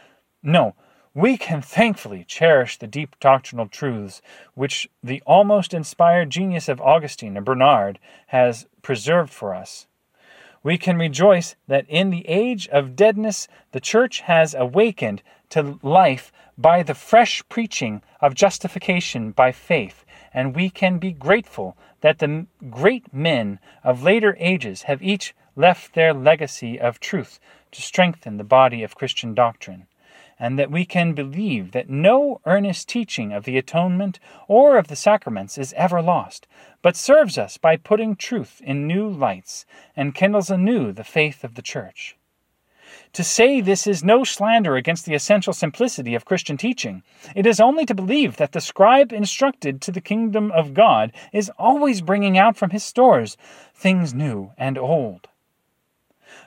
No, 0.42 0.74
we 1.14 1.36
can 1.36 1.62
thankfully 1.62 2.24
cherish 2.24 2.78
the 2.78 2.88
deep 2.88 3.20
doctrinal 3.20 3.68
truths 3.68 4.22
which 4.54 4.90
the 5.04 5.22
almost 5.26 5.74
inspired 5.74 6.30
genius 6.30 6.70
of 6.70 6.80
Augustine 6.80 7.36
and 7.36 7.46
Bernard 7.46 8.00
has 8.28 8.68
preserved 8.82 9.34
for 9.34 9.54
us. 9.54 9.86
We 10.64 10.78
can 10.78 10.96
rejoice 10.96 11.58
that 11.68 11.86
in 11.90 12.10
the 12.10 12.26
age 12.26 12.70
of 12.70 12.96
deadness 12.96 13.50
the 13.74 13.82
Church 13.82 14.22
has 14.22 14.54
awakened 14.54 15.22
to 15.52 15.80
life 15.82 16.32
by 16.58 16.84
the 16.84 16.94
fresh 16.94 17.44
preaching 17.50 18.02
of 18.20 18.36
justification 18.36 19.32
by 19.32 19.52
faith, 19.52 20.04
and 20.34 20.56
we 20.56 20.70
can 20.70 20.98
be 20.98 21.12
grateful 21.12 21.78
that 22.02 22.20
the 22.20 22.46
great 22.70 23.14
men 23.14 23.60
of 23.84 24.04
later 24.04 24.36
ages 24.40 24.84
have 24.84 25.02
each 25.02 25.34
left 25.56 25.94
their 25.94 26.14
legacy 26.14 26.80
of 26.80 27.00
truth 27.00 27.40
to 27.72 27.82
strengthen 27.82 28.38
the 28.38 28.44
body 28.44 28.84
of 28.84 28.96
Christian 28.96 29.34
doctrine 29.34 29.88
and 30.42 30.58
that 30.58 30.72
we 30.72 30.84
can 30.84 31.14
believe 31.14 31.72
that 31.72 31.88
no 31.88 32.42
earnest 32.48 32.90
teaching 32.90 33.32
of 33.32 33.44
the 33.44 33.60
atonement 33.60 34.20
or 34.48 34.76
of 34.76 34.88
the 34.88 34.96
sacraments 34.96 35.56
is 35.56 35.72
ever 35.74 36.02
lost, 36.02 36.48
but 36.82 36.96
serves 36.96 37.38
us 37.38 37.58
by 37.58 37.78
putting 37.78 38.16
truth 38.16 38.60
in 38.64 38.88
new 38.88 39.08
lights 39.08 39.68
and 39.96 40.16
kindles 40.16 40.50
anew 40.50 40.92
the 40.92 41.04
faith 41.04 41.44
of 41.44 41.54
the 41.54 41.62
Church. 41.62 42.18
To 43.14 43.24
say 43.24 43.62
this 43.62 43.88
is 43.88 44.04
no 44.04 44.24
slander 44.24 44.76
against 44.76 45.06
the 45.06 45.14
essential 45.14 45.54
simplicity 45.54 46.16
of 46.16 46.26
Christian 46.26 46.58
teaching. 46.58 47.04
It 47.36 47.46
is 47.46 47.60
only 47.60 47.86
to 47.86 47.96
believe 47.96 48.38
that 48.38 48.52
the 48.52 48.62
scribe 48.62 49.12
instructed 49.12 49.82
to 49.82 49.92
the 49.92 50.02
kingdom 50.02 50.52
of 50.52 50.74
God 50.74 51.12
is 51.34 51.52
always 51.58 52.02
bringing 52.02 52.38
out 52.38 52.58
from 52.58 52.70
his 52.70 52.84
stores 52.84 53.38
things 53.74 54.14
new 54.14 54.52
and 54.58 54.78
old 54.78 55.28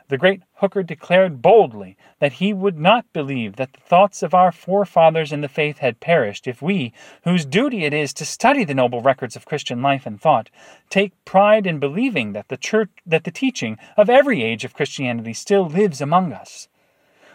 the 0.09 0.19
great 0.19 0.43
Hooker 0.57 0.83
declared 0.83 1.41
boldly 1.41 1.97
that 2.19 2.35
he 2.35 2.53
would 2.53 2.79
not 2.79 3.11
believe 3.13 3.57
that 3.57 3.73
the 3.73 3.81
thoughts 3.81 4.23
of 4.23 4.35
our 4.35 4.53
forefathers 4.53 5.33
in 5.33 5.41
the 5.41 5.49
faith 5.49 5.79
had 5.79 6.01
perished 6.01 6.47
if 6.47 6.61
we, 6.61 6.93
whose 7.25 7.45
duty 7.45 7.85
it 7.85 7.95
is 7.95 8.13
to 8.15 8.25
study 8.25 8.65
the 8.65 8.75
noble 8.75 9.01
records 9.01 9.37
of 9.37 9.47
Christian 9.47 9.81
life 9.83 10.07
and 10.07 10.21
thought, 10.21 10.51
take 10.91 11.13
pride 11.25 11.67
in 11.67 11.79
believing 11.79 12.33
that 12.33 12.49
the 12.49 12.57
church 12.57 12.91
that 13.07 13.25
the 13.25 13.31
teaching 13.31 13.79
of 13.97 14.11
every 14.11 14.43
age 14.43 14.65
of 14.65 14.75
Christianity 14.75 15.33
still 15.33 15.67
lives 15.67 16.01
among 16.01 16.33
us 16.33 16.69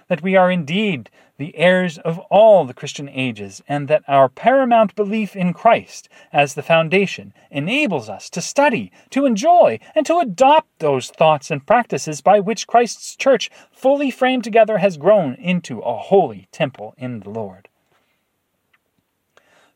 that 0.10 0.22
we 0.22 0.36
are 0.36 0.52
indeed 0.52 1.10
the 1.38 1.56
heirs 1.56 1.98
of 2.00 2.20
all 2.30 2.66
the 2.66 2.74
Christian 2.74 3.08
ages, 3.08 3.64
and 3.68 3.88
that 3.88 4.04
our 4.08 4.28
paramount 4.28 4.94
belief 4.94 5.36
in 5.36 5.54
Christ 5.54 6.10
as 6.34 6.54
the 6.54 6.62
foundation 6.62 7.34
enables 7.50 8.10
us 8.10 8.30
to 8.32 8.42
study, 8.42 8.92
to 9.12 9.26
enjoy, 9.26 9.80
and 9.96 10.06
to 10.06 10.20
adopt 10.20 10.68
those 10.80 11.10
thoughts 11.10 11.50
and 11.50 11.66
practices 11.66 12.20
by 12.20 12.42
which 12.42 12.68
Christ's 12.68 13.16
church, 13.16 13.50
fully 13.72 14.12
framed 14.12 14.44
together, 14.44 14.80
has 14.80 14.98
grown 14.98 15.36
into 15.36 15.80
a 15.80 15.98
holy 15.98 16.50
temple 16.52 16.94
in 16.98 17.22
the 17.22 17.30
Lord. 17.30 17.70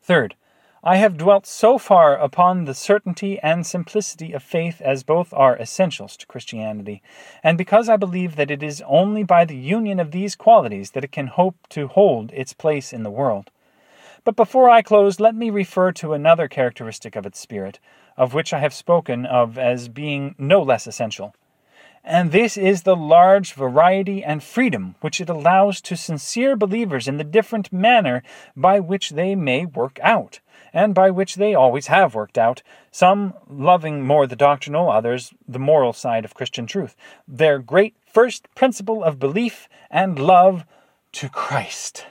Third, 0.02 0.34
I 0.86 0.96
have 0.96 1.16
dwelt 1.16 1.46
so 1.46 1.78
far 1.78 2.14
upon 2.14 2.66
the 2.66 2.74
certainty 2.74 3.40
and 3.40 3.66
simplicity 3.66 4.34
of 4.34 4.42
faith 4.42 4.82
as 4.82 5.02
both 5.02 5.32
are 5.32 5.56
essentials 5.56 6.14
to 6.18 6.26
Christianity, 6.26 7.00
and 7.42 7.56
because 7.56 7.88
I 7.88 7.96
believe 7.96 8.36
that 8.36 8.50
it 8.50 8.62
is 8.62 8.82
only 8.86 9.22
by 9.22 9.46
the 9.46 9.56
union 9.56 9.98
of 9.98 10.10
these 10.10 10.36
qualities 10.36 10.90
that 10.90 11.02
it 11.02 11.10
can 11.10 11.28
hope 11.28 11.56
to 11.70 11.88
hold 11.88 12.32
its 12.32 12.52
place 12.52 12.92
in 12.92 13.02
the 13.02 13.10
world. 13.10 13.50
But 14.24 14.36
before 14.36 14.68
I 14.68 14.82
close, 14.82 15.18
let 15.18 15.34
me 15.34 15.48
refer 15.48 15.90
to 15.92 16.12
another 16.12 16.48
characteristic 16.48 17.16
of 17.16 17.24
its 17.24 17.40
spirit, 17.40 17.80
of 18.18 18.34
which 18.34 18.52
I 18.52 18.58
have 18.58 18.74
spoken 18.74 19.24
of 19.24 19.56
as 19.56 19.88
being 19.88 20.34
no 20.36 20.60
less 20.60 20.86
essential. 20.86 21.34
And 22.06 22.32
this 22.32 22.58
is 22.58 22.82
the 22.82 22.94
large 22.94 23.54
variety 23.54 24.22
and 24.22 24.42
freedom 24.42 24.94
which 25.00 25.22
it 25.22 25.30
allows 25.30 25.80
to 25.82 25.96
sincere 25.96 26.54
believers 26.54 27.08
in 27.08 27.16
the 27.16 27.24
different 27.24 27.72
manner 27.72 28.22
by 28.54 28.78
which 28.78 29.10
they 29.10 29.34
may 29.34 29.64
work 29.64 29.98
out 30.02 30.40
and 30.74 30.94
by 30.94 31.10
which 31.10 31.36
they 31.36 31.54
always 31.54 31.86
have 31.86 32.14
worked 32.14 32.36
out, 32.36 32.62
some 32.90 33.32
loving 33.48 34.04
more 34.04 34.26
the 34.26 34.36
doctrinal, 34.36 34.90
others 34.90 35.32
the 35.48 35.58
moral 35.58 35.92
side 35.92 36.24
of 36.24 36.34
Christian 36.34 36.66
truth, 36.66 36.94
their 37.26 37.58
great 37.58 37.94
first 38.04 38.52
principle 38.54 39.02
of 39.02 39.18
belief 39.18 39.68
and 39.90 40.18
love 40.18 40.66
to 41.12 41.28
Christ. 41.28 42.06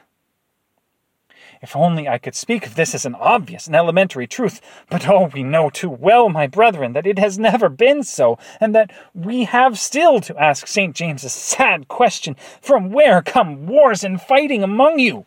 If 1.63 1.77
only 1.77 2.09
I 2.09 2.17
could 2.17 2.35
speak 2.35 2.65
of 2.65 2.75
this 2.75 2.93
as 2.93 3.05
an 3.05 3.15
obvious 3.15 3.67
and 3.67 3.75
elementary 3.75 4.27
truth, 4.27 4.59
but 4.89 5.07
oh, 5.07 5.31
we 5.33 5.43
know 5.43 5.69
too 5.69 5.89
well, 5.89 6.27
my 6.27 6.45
brethren, 6.45 6.91
that 6.91 7.07
it 7.07 7.17
has 7.17 7.39
never 7.39 7.69
been 7.69 8.03
so, 8.03 8.37
and 8.59 8.75
that 8.75 8.91
we 9.13 9.45
have 9.45 9.79
still 9.79 10.19
to 10.19 10.37
ask 10.37 10.67
St. 10.67 10.93
James 10.93 11.23
a 11.23 11.29
sad 11.29 11.87
question 11.87 12.35
From 12.61 12.91
where 12.91 13.21
come 13.21 13.65
wars 13.65 14.03
and 14.03 14.21
fighting 14.21 14.61
among 14.61 14.99
you? 14.99 15.23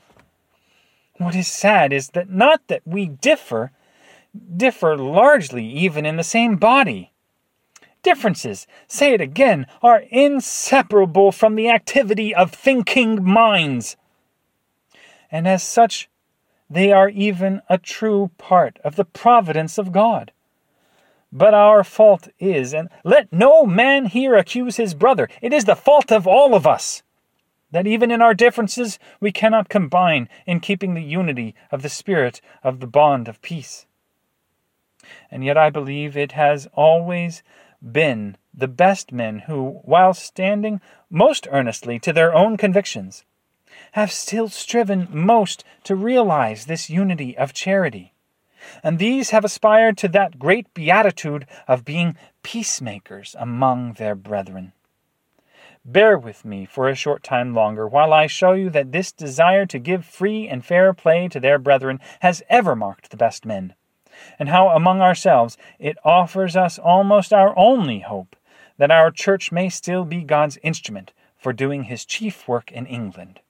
What 1.16 1.34
is 1.34 1.48
sad 1.48 1.90
is 1.90 2.10
that 2.10 2.28
not 2.28 2.60
that 2.68 2.82
we 2.84 3.06
differ, 3.06 3.72
differ 4.54 4.94
largely 4.94 5.64
even 5.64 6.04
in 6.04 6.16
the 6.16 6.22
same 6.22 6.56
body. 6.56 7.12
Differences, 8.02 8.66
say 8.86 9.14
it 9.14 9.22
again, 9.22 9.64
are 9.82 10.04
inseparable 10.10 11.32
from 11.32 11.54
the 11.54 11.70
activity 11.70 12.34
of 12.34 12.52
thinking 12.52 13.24
minds. 13.24 13.96
And 15.32 15.48
as 15.48 15.62
such, 15.62 16.10
they 16.68 16.92
are 16.92 17.08
even 17.08 17.62
a 17.68 17.78
true 17.78 18.30
part 18.38 18.78
of 18.84 18.96
the 18.96 19.04
providence 19.04 19.78
of 19.78 19.92
God. 19.92 20.32
But 21.32 21.54
our 21.54 21.84
fault 21.84 22.28
is, 22.38 22.72
and 22.72 22.88
let 23.04 23.32
no 23.32 23.66
man 23.66 24.06
here 24.06 24.34
accuse 24.34 24.76
his 24.76 24.94
brother, 24.94 25.28
it 25.42 25.52
is 25.52 25.64
the 25.64 25.76
fault 25.76 26.10
of 26.10 26.26
all 26.26 26.54
of 26.54 26.66
us 26.66 27.02
that 27.70 27.86
even 27.86 28.10
in 28.10 28.22
our 28.22 28.34
differences 28.34 28.98
we 29.20 29.32
cannot 29.32 29.68
combine 29.68 30.28
in 30.46 30.60
keeping 30.60 30.94
the 30.94 31.02
unity 31.02 31.54
of 31.70 31.82
the 31.82 31.88
spirit 31.88 32.40
of 32.62 32.80
the 32.80 32.86
bond 32.86 33.28
of 33.28 33.42
peace. 33.42 33.86
And 35.30 35.44
yet 35.44 35.58
I 35.58 35.70
believe 35.70 36.16
it 36.16 36.32
has 36.32 36.66
always 36.72 37.42
been 37.82 38.36
the 38.54 38.68
best 38.68 39.12
men 39.12 39.40
who, 39.40 39.80
while 39.84 40.14
standing 40.14 40.80
most 41.10 41.46
earnestly 41.50 41.98
to 42.00 42.12
their 42.12 42.34
own 42.34 42.56
convictions, 42.56 43.24
have 43.96 44.12
still 44.12 44.46
striven 44.46 45.08
most 45.10 45.64
to 45.82 45.96
realize 45.96 46.66
this 46.66 46.90
unity 46.90 47.34
of 47.38 47.54
charity. 47.54 48.12
And 48.82 48.98
these 48.98 49.30
have 49.30 49.42
aspired 49.42 49.96
to 49.96 50.08
that 50.08 50.38
great 50.38 50.72
beatitude 50.74 51.46
of 51.66 51.86
being 51.86 52.14
peacemakers 52.42 53.34
among 53.38 53.94
their 53.94 54.14
brethren. 54.14 54.72
Bear 55.82 56.18
with 56.18 56.44
me 56.44 56.66
for 56.66 56.90
a 56.90 56.94
short 56.94 57.22
time 57.22 57.54
longer 57.54 57.88
while 57.88 58.12
I 58.12 58.26
show 58.26 58.52
you 58.52 58.68
that 58.68 58.92
this 58.92 59.12
desire 59.12 59.64
to 59.64 59.78
give 59.78 60.04
free 60.04 60.46
and 60.46 60.62
fair 60.62 60.92
play 60.92 61.26
to 61.28 61.40
their 61.40 61.58
brethren 61.58 61.98
has 62.20 62.42
ever 62.50 62.76
marked 62.76 63.10
the 63.10 63.16
best 63.16 63.46
men, 63.46 63.72
and 64.38 64.50
how 64.50 64.68
among 64.68 65.00
ourselves 65.00 65.56
it 65.78 65.96
offers 66.04 66.54
us 66.54 66.78
almost 66.78 67.32
our 67.32 67.58
only 67.58 68.00
hope 68.00 68.36
that 68.76 68.90
our 68.90 69.10
church 69.10 69.50
may 69.50 69.70
still 69.70 70.04
be 70.04 70.22
God's 70.22 70.58
instrument 70.62 71.14
for 71.38 71.54
doing 71.54 71.84
his 71.84 72.04
chief 72.04 72.46
work 72.46 72.70
in 72.70 72.84
England. 72.84 73.40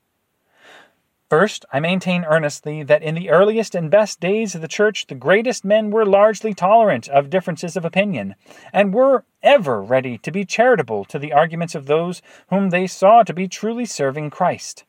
First, 1.28 1.64
I 1.72 1.80
maintain 1.80 2.24
earnestly 2.24 2.84
that 2.84 3.02
in 3.02 3.16
the 3.16 3.30
earliest 3.30 3.74
and 3.74 3.90
best 3.90 4.20
days 4.20 4.54
of 4.54 4.60
the 4.60 4.68
Church, 4.68 5.08
the 5.08 5.16
greatest 5.16 5.64
men 5.64 5.90
were 5.90 6.06
largely 6.06 6.54
tolerant 6.54 7.08
of 7.08 7.30
differences 7.30 7.76
of 7.76 7.84
opinion, 7.84 8.36
and 8.72 8.94
were 8.94 9.24
ever 9.42 9.82
ready 9.82 10.18
to 10.18 10.30
be 10.30 10.44
charitable 10.44 11.04
to 11.06 11.18
the 11.18 11.32
arguments 11.32 11.74
of 11.74 11.86
those 11.86 12.22
whom 12.48 12.70
they 12.70 12.86
saw 12.86 13.24
to 13.24 13.34
be 13.34 13.48
truly 13.48 13.84
serving 13.84 14.30
Christ. 14.30 14.84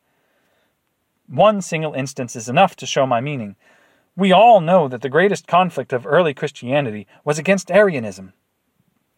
One 1.28 1.60
single 1.60 1.96
instance 1.96 2.36
is 2.36 2.48
enough 2.48 2.76
to 2.78 2.86
show 2.86 3.08
my 3.08 3.20
meaning. 3.20 3.56
We 4.16 4.32
all 4.32 4.62
know 4.62 4.88
that 4.88 5.02
the 5.02 5.10
greatest 5.10 5.48
conflict 5.48 5.92
of 5.92 6.06
early 6.06 6.36
Christianity 6.36 7.08
was 7.26 7.40
against 7.40 7.72
Arianism. 7.72 8.34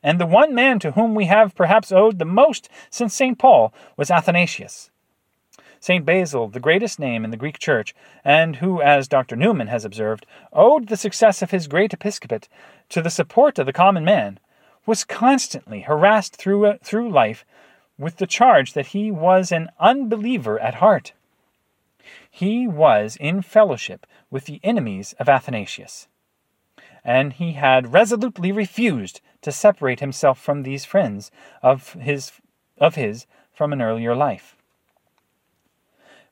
And 0.01 0.21
the 0.21 0.25
one 0.25 0.55
man 0.55 0.79
to 0.79 0.91
whom 0.91 1.15
we 1.15 1.25
have 1.25 1.53
perhaps 1.53 1.91
owed 1.91 2.17
the 2.17 2.23
most 2.25 2.69
since 2.89 3.13
St. 3.13 3.37
Paul 3.37 3.73
was 3.97 4.09
Athanasius. 4.09 4.89
St. 5.81 6.05
Basil, 6.05 6.49
the 6.49 6.59
greatest 6.59 6.99
name 6.99 7.23
in 7.23 7.31
the 7.31 7.37
Greek 7.37 7.57
Church, 7.57 7.95
and 8.25 8.57
who, 8.57 8.81
as 8.81 9.07
Dr. 9.07 9.37
Newman 9.37 9.67
has 9.67 9.85
observed, 9.85 10.25
owed 10.51 10.87
the 10.87 10.97
success 10.97 11.41
of 11.41 11.51
his 11.51 11.67
great 11.67 11.93
episcopate 11.93 12.49
to 12.89 13.01
the 13.01 13.09
support 13.09 13.57
of 13.57 13.65
the 13.65 13.73
common 13.73 14.03
man, 14.03 14.39
was 14.85 15.05
constantly 15.05 15.81
harassed 15.81 16.35
through, 16.35 16.65
uh, 16.65 16.77
through 16.83 17.09
life 17.09 17.45
with 17.97 18.17
the 18.17 18.27
charge 18.27 18.73
that 18.73 18.87
he 18.87 19.09
was 19.09 19.51
an 19.51 19.69
unbeliever 19.79 20.59
at 20.59 20.75
heart. 20.75 21.13
He 22.29 22.67
was 22.67 23.15
in 23.17 23.41
fellowship 23.41 24.05
with 24.29 24.45
the 24.45 24.59
enemies 24.63 25.13
of 25.19 25.29
Athanasius, 25.29 26.07
and 27.03 27.33
he 27.33 27.53
had 27.53 27.93
resolutely 27.93 28.51
refused 28.51 29.21
to 29.41 29.51
separate 29.51 29.99
himself 29.99 30.39
from 30.39 30.63
these 30.63 30.85
friends 30.85 31.31
of 31.61 31.93
his, 31.93 32.33
of 32.77 32.95
his 32.95 33.25
from 33.53 33.71
an 33.71 33.81
earlier 33.81 34.15
life. 34.15 34.55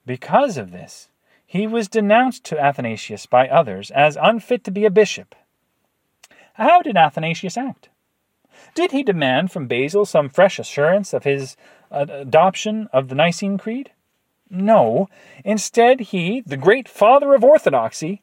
Because 0.07 0.57
of 0.57 0.71
this, 0.71 1.09
he 1.45 1.67
was 1.67 1.89
denounced 1.89 2.45
to 2.45 2.57
Athanasius 2.57 3.25
by 3.25 3.49
others 3.49 3.91
as 3.91 4.17
unfit 4.19 4.63
to 4.63 4.71
be 4.71 4.85
a 4.85 4.89
bishop. 4.89 5.35
How 6.53 6.81
did 6.81 6.95
Athanasius 6.95 7.57
act? 7.57 7.89
Did 8.73 8.91
he 8.91 9.03
demand 9.03 9.51
from 9.51 9.67
Basil 9.67 10.05
some 10.05 10.29
fresh 10.29 10.59
assurance 10.59 11.13
of 11.13 11.25
his 11.25 11.57
adoption 11.91 12.87
of 12.93 13.09
the 13.09 13.15
Nicene 13.15 13.57
Creed? 13.57 13.91
No. 14.49 15.09
Instead, 15.43 15.99
he, 15.99 16.39
the 16.39 16.55
great 16.55 16.87
father 16.87 17.33
of 17.35 17.43
orthodoxy, 17.43 18.21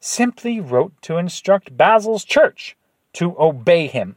simply 0.00 0.60
wrote 0.60 0.92
to 1.00 1.16
instruct 1.16 1.78
Basil's 1.78 2.24
church 2.24 2.76
to 3.14 3.34
obey 3.38 3.86
him. 3.86 4.16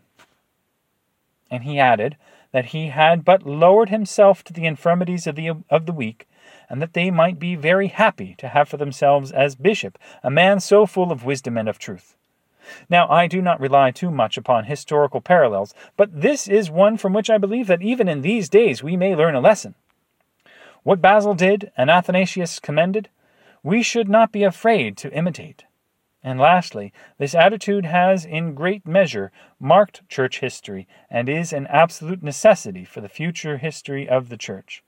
And 1.49 1.63
he 1.63 1.79
added 1.79 2.17
that 2.51 2.67
he 2.67 2.87
had 2.89 3.23
but 3.23 3.45
lowered 3.45 3.87
himself 3.87 4.43
to 4.43 4.53
the 4.53 4.65
infirmities 4.65 5.25
of 5.27 5.35
the, 5.35 5.51
of 5.69 5.85
the 5.85 5.93
weak 5.93 6.27
and 6.69 6.81
that 6.81 6.93
they 6.93 7.11
might 7.11 7.39
be 7.39 7.55
very 7.55 7.87
happy 7.87 8.35
to 8.37 8.49
have 8.49 8.67
for 8.67 8.77
themselves 8.77 9.31
as 9.31 9.55
bishop 9.55 9.97
a 10.23 10.29
man 10.29 10.59
so 10.59 10.85
full 10.85 11.11
of 11.11 11.25
wisdom 11.25 11.57
and 11.57 11.69
of 11.69 11.79
truth. 11.79 12.15
Now, 12.89 13.07
I 13.09 13.27
do 13.27 13.41
not 13.41 13.59
rely 13.59 13.91
too 13.91 14.09
much 14.09 14.37
upon 14.37 14.65
historical 14.65 15.21
parallels, 15.21 15.73
but 15.95 16.21
this 16.21 16.47
is 16.47 16.71
one 16.71 16.97
from 16.97 17.13
which 17.13 17.29
I 17.29 17.37
believe 17.37 17.67
that 17.67 17.81
even 17.81 18.07
in 18.07 18.21
these 18.21 18.49
days 18.49 18.81
we 18.81 18.97
may 18.97 19.15
learn 19.15 19.35
a 19.35 19.41
lesson. 19.41 19.75
What 20.83 21.01
Basil 21.01 21.33
did 21.33 21.71
and 21.77 21.89
Athanasius 21.89 22.59
commended, 22.59 23.09
we 23.63 23.81
should 23.81 24.09
not 24.09 24.31
be 24.31 24.43
afraid 24.43 24.97
to 24.97 25.13
imitate. 25.13 25.65
And 26.23 26.39
lastly, 26.39 26.91
this 27.19 27.35
attitude 27.35 27.85
has 27.85 28.25
in 28.25 28.55
great 28.55 28.87
measure 28.87 29.31
marked 29.59 30.07
church 30.09 30.39
history 30.39 30.87
and 31.09 31.29
is 31.29 31.53
an 31.53 31.67
absolute 31.67 32.23
necessity 32.23 32.83
for 32.83 32.99
the 32.99 33.09
future 33.09 33.57
history 33.57 34.09
of 34.09 34.29
the 34.29 34.37
church. 34.37 34.83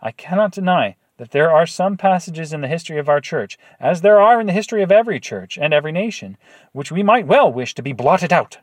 I 0.00 0.12
cannot 0.12 0.52
deny 0.52 0.96
that 1.18 1.32
there 1.32 1.52
are 1.52 1.66
some 1.66 1.96
passages 1.96 2.52
in 2.52 2.62
the 2.62 2.68
history 2.68 2.98
of 2.98 3.08
our 3.08 3.20
church, 3.20 3.58
as 3.78 4.00
there 4.00 4.20
are 4.20 4.40
in 4.40 4.46
the 4.46 4.52
history 4.52 4.82
of 4.82 4.90
every 4.90 5.20
church 5.20 5.58
and 5.58 5.74
every 5.74 5.92
nation, 5.92 6.38
which 6.72 6.90
we 6.90 7.02
might 7.02 7.26
well 7.26 7.52
wish 7.52 7.74
to 7.74 7.82
be 7.82 7.92
blotted 7.92 8.32
out. 8.32 8.58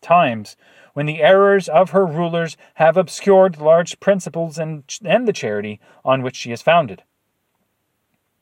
Times 0.00 0.56
when 0.94 1.06
the 1.06 1.22
errors 1.22 1.68
of 1.68 1.90
her 1.90 2.06
rulers 2.06 2.56
have 2.74 2.96
obscured 2.96 3.60
large 3.60 4.00
principles 4.00 4.58
and, 4.58 4.84
and 5.04 5.28
the 5.28 5.32
charity 5.32 5.80
on 6.04 6.22
which 6.22 6.36
she 6.36 6.52
is 6.52 6.62
founded. 6.62 7.02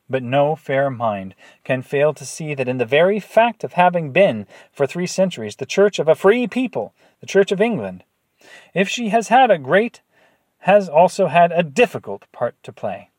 But 0.09 0.21
no 0.21 0.55
fair 0.55 0.91
mind 0.91 1.33
can 1.63 1.81
fail 1.81 2.13
to 2.13 2.25
see 2.25 2.53
that 2.53 2.67
in 2.67 2.77
the 2.77 2.85
very 2.85 3.19
fact 3.19 3.63
of 3.63 3.73
having 3.73 4.11
been, 4.11 4.45
for 4.71 4.85
three 4.85 5.07
centuries, 5.07 5.55
the 5.55 5.65
church 5.65 5.97
of 5.97 6.07
a 6.07 6.15
free 6.15 6.45
people, 6.45 6.93
the 7.19 7.25
Church 7.25 7.51
of 7.51 7.61
England, 7.61 8.03
if 8.73 8.87
she 8.87 9.09
has 9.09 9.29
had 9.29 9.49
a 9.49 9.57
great, 9.57 10.01
has 10.59 10.87
also 10.87 11.27
had 11.27 11.51
a 11.51 11.63
difficult 11.63 12.31
part 12.31 12.55
to 12.63 12.71
play. 12.71 13.09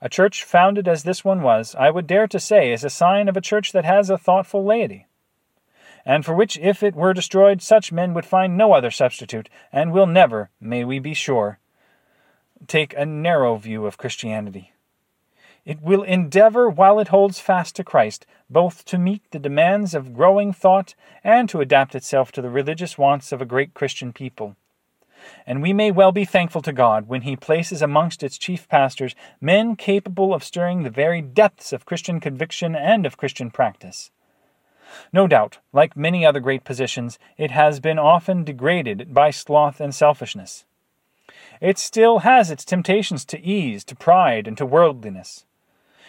A 0.00 0.08
church 0.08 0.44
founded 0.44 0.86
as 0.86 1.02
this 1.02 1.24
one 1.24 1.42
was, 1.42 1.74
I 1.74 1.90
would 1.90 2.06
dare 2.06 2.26
to 2.26 2.38
say, 2.38 2.72
is 2.72 2.84
a 2.84 2.90
sign 2.90 3.28
of 3.28 3.36
a 3.36 3.40
church 3.40 3.72
that 3.72 3.84
has 3.84 4.10
a 4.10 4.18
thoughtful 4.18 4.64
laity, 4.64 5.06
and 6.04 6.24
for 6.24 6.34
which, 6.34 6.58
if 6.58 6.82
it 6.82 6.94
were 6.94 7.14
destroyed, 7.14 7.62
such 7.62 7.92
men 7.92 8.14
would 8.14 8.26
find 8.26 8.56
no 8.56 8.72
other 8.72 8.90
substitute, 8.90 9.48
and 9.72 9.92
will 9.92 10.06
never, 10.06 10.50
may 10.60 10.84
we 10.84 10.98
be 10.98 11.14
sure, 11.14 11.58
take 12.66 12.94
a 12.96 13.06
narrow 13.06 13.56
view 13.56 13.86
of 13.86 13.98
Christianity. 13.98 14.72
It 15.64 15.82
will 15.82 16.04
endeavor, 16.04 16.68
while 16.68 17.00
it 17.00 17.08
holds 17.08 17.40
fast 17.40 17.74
to 17.76 17.84
Christ, 17.84 18.24
both 18.48 18.84
to 18.84 18.98
meet 18.98 19.22
the 19.32 19.40
demands 19.40 19.94
of 19.94 20.14
growing 20.14 20.52
thought 20.52 20.94
and 21.24 21.48
to 21.48 21.60
adapt 21.60 21.96
itself 21.96 22.30
to 22.32 22.42
the 22.42 22.50
religious 22.50 22.96
wants 22.96 23.32
of 23.32 23.42
a 23.42 23.46
great 23.46 23.74
Christian 23.74 24.12
people 24.12 24.56
and 25.46 25.62
we 25.62 25.72
may 25.72 25.90
well 25.90 26.12
be 26.12 26.24
thankful 26.24 26.62
to 26.62 26.72
God 26.72 27.08
when 27.08 27.22
He 27.22 27.36
places 27.36 27.82
amongst 27.82 28.22
its 28.22 28.38
chief 28.38 28.68
pastors 28.68 29.14
men 29.40 29.76
capable 29.76 30.34
of 30.34 30.44
stirring 30.44 30.82
the 30.82 30.90
very 30.90 31.22
depths 31.22 31.72
of 31.72 31.86
Christian 31.86 32.20
conviction 32.20 32.74
and 32.74 33.06
of 33.06 33.16
Christian 33.16 33.50
practice. 33.50 34.10
No 35.12 35.26
doubt, 35.26 35.58
like 35.72 35.96
many 35.96 36.24
other 36.24 36.40
great 36.40 36.64
positions, 36.64 37.18
it 37.36 37.50
has 37.50 37.80
been 37.80 37.98
often 37.98 38.44
degraded 38.44 39.12
by 39.12 39.30
sloth 39.30 39.80
and 39.80 39.94
selfishness. 39.94 40.64
It 41.60 41.78
still 41.78 42.20
has 42.20 42.50
its 42.50 42.64
temptations 42.64 43.24
to 43.26 43.40
ease, 43.40 43.84
to 43.84 43.96
pride, 43.96 44.46
and 44.46 44.56
to 44.58 44.66
worldliness. 44.66 45.44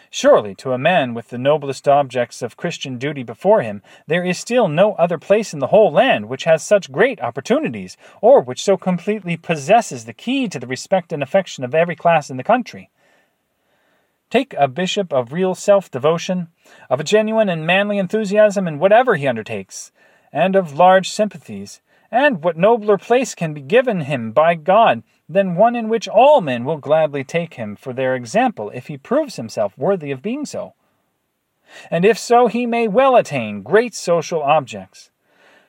Surely, 0.09 0.55
to 0.55 0.71
a 0.71 0.77
man 0.77 1.13
with 1.13 1.29
the 1.29 1.37
noblest 1.37 1.87
objects 1.87 2.41
of 2.41 2.57
Christian 2.57 2.97
duty 2.97 3.23
before 3.23 3.61
him, 3.61 3.81
there 4.07 4.23
is 4.23 4.37
still 4.37 4.67
no 4.67 4.93
other 4.93 5.17
place 5.17 5.53
in 5.53 5.59
the 5.59 5.67
whole 5.67 5.91
land 5.91 6.29
which 6.29 6.45
has 6.45 6.63
such 6.63 6.91
great 6.91 7.21
opportunities, 7.21 7.97
or 8.21 8.41
which 8.41 8.63
so 8.63 8.77
completely 8.77 9.35
possesses 9.35 10.05
the 10.05 10.13
key 10.13 10.47
to 10.47 10.59
the 10.59 10.67
respect 10.67 11.11
and 11.11 11.21
affection 11.21 11.63
of 11.63 11.75
every 11.75 11.95
class 11.95 12.29
in 12.29 12.37
the 12.37 12.43
country. 12.43 12.89
Take 14.29 14.53
a 14.53 14.67
bishop 14.67 15.13
of 15.13 15.31
real 15.31 15.55
self 15.55 15.91
devotion, 15.91 16.49
of 16.89 16.99
a 16.99 17.03
genuine 17.03 17.49
and 17.49 17.65
manly 17.65 17.97
enthusiasm 17.97 18.67
in 18.67 18.79
whatever 18.79 19.15
he 19.15 19.27
undertakes, 19.27 19.91
and 20.31 20.55
of 20.55 20.77
large 20.77 21.09
sympathies, 21.09 21.81
and 22.11 22.43
what 22.43 22.57
nobler 22.57 22.97
place 22.97 23.35
can 23.35 23.53
be 23.53 23.61
given 23.61 24.01
him 24.01 24.31
by 24.31 24.55
God 24.55 25.03
than 25.29 25.55
one 25.55 25.75
in 25.75 25.89
which 25.89 26.07
all 26.07 26.41
men 26.41 26.63
will 26.63 26.77
gladly 26.77 27.23
take 27.23 27.55
him 27.55 27.75
for 27.75 27.93
their 27.93 28.15
example 28.15 28.69
if 28.73 28.87
he 28.87 28.97
proves 28.97 29.35
himself 29.35 29.77
worthy 29.77 30.11
of 30.11 30.21
being 30.21 30.45
so? 30.45 30.73
And 31.91 32.05
if 32.05 32.17
so, 32.17 32.47
he 32.47 32.65
may 32.65 32.87
well 32.87 33.15
attain 33.15 33.61
great 33.61 33.93
social 33.93 34.41
objects. 34.41 35.11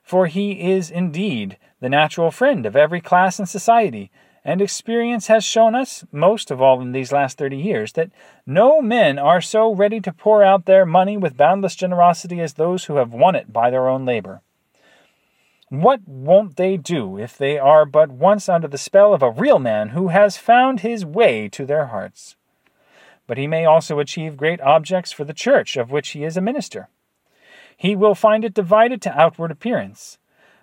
For 0.02 0.26
he 0.26 0.72
is 0.72 0.90
indeed 0.90 1.58
the 1.80 1.88
natural 1.88 2.30
friend 2.30 2.64
of 2.66 2.76
every 2.76 3.00
class 3.00 3.38
in 3.38 3.46
society, 3.46 4.10
and 4.44 4.62
experience 4.62 5.26
has 5.26 5.44
shown 5.44 5.74
us, 5.74 6.04
most 6.10 6.50
of 6.50 6.62
all 6.62 6.80
in 6.80 6.92
these 6.92 7.12
last 7.12 7.36
thirty 7.36 7.58
years, 7.58 7.92
that 7.92 8.10
no 8.46 8.80
men 8.80 9.18
are 9.18 9.40
so 9.40 9.74
ready 9.74 10.00
to 10.00 10.12
pour 10.12 10.42
out 10.42 10.64
their 10.64 10.86
money 10.86 11.16
with 11.16 11.36
boundless 11.36 11.74
generosity 11.74 12.40
as 12.40 12.54
those 12.54 12.84
who 12.84 12.96
have 12.96 13.12
won 13.12 13.34
it 13.34 13.52
by 13.52 13.68
their 13.68 13.88
own 13.88 14.06
labor. 14.06 14.40
What 15.70 16.00
won't 16.08 16.56
they 16.56 16.78
do 16.78 17.18
if 17.18 17.36
they 17.36 17.58
are 17.58 17.84
but 17.84 18.10
once 18.10 18.48
under 18.48 18.68
the 18.68 18.78
spell 18.78 19.12
of 19.12 19.22
a 19.22 19.30
real 19.30 19.58
man 19.58 19.90
who 19.90 20.08
has 20.08 20.38
found 20.38 20.80
his 20.80 21.04
way 21.04 21.46
to 21.50 21.66
their 21.66 21.86
hearts? 21.86 22.36
But 23.26 23.36
he 23.36 23.46
may 23.46 23.66
also 23.66 23.98
achieve 23.98 24.38
great 24.38 24.62
objects 24.62 25.12
for 25.12 25.24
the 25.24 25.34
church 25.34 25.76
of 25.76 25.90
which 25.90 26.10
he 26.10 26.24
is 26.24 26.38
a 26.38 26.40
minister. 26.40 26.88
He 27.76 27.94
will 27.94 28.14
find 28.14 28.46
it 28.46 28.54
divided 28.54 29.02
to 29.02 29.20
outward 29.20 29.50
appearance, 29.50 30.16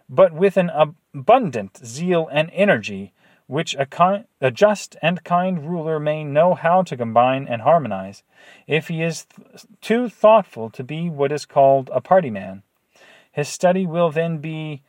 but 0.10 0.34
with 0.34 0.58
an 0.58 0.72
abundant 1.14 1.86
zeal 1.86 2.28
and 2.32 2.50
energy 2.52 3.14
which 3.46 3.76
a, 3.76 3.86
kind, 3.86 4.26
a 4.42 4.50
just 4.50 4.96
and 5.04 5.24
kind 5.24 5.70
ruler 5.70 6.00
may 6.00 6.24
know 6.24 6.56
how 6.56 6.82
to 6.82 6.98
combine 6.98 7.48
and 7.48 7.62
harmonize, 7.62 8.24
if 8.66 8.88
he 8.88 9.04
is 9.04 9.26
th- 9.26 9.66
too 9.82 10.10
thoughtful 10.10 10.72
to 10.72 10.84
be 10.84 11.12
what 11.12 11.32
is 11.32 11.46
called 11.46 11.92
a 11.94 12.02
party 12.02 12.32
man. 12.32 12.64
His 13.32 13.48
study 13.48 13.86
will 13.86 14.10
then 14.10 14.40
be 14.40 14.82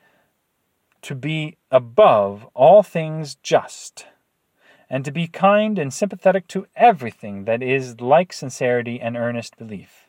to 1.02 1.14
be 1.14 1.56
above 1.70 2.46
all 2.54 2.82
things 2.82 3.36
just, 3.36 4.06
and 4.88 5.04
to 5.04 5.10
be 5.10 5.26
kind 5.26 5.78
and 5.78 5.92
sympathetic 5.92 6.46
to 6.48 6.66
everything 6.76 7.44
that 7.44 7.62
is 7.62 8.00
like 8.00 8.32
sincerity 8.32 9.00
and 9.00 9.16
earnest 9.16 9.56
belief. 9.56 10.08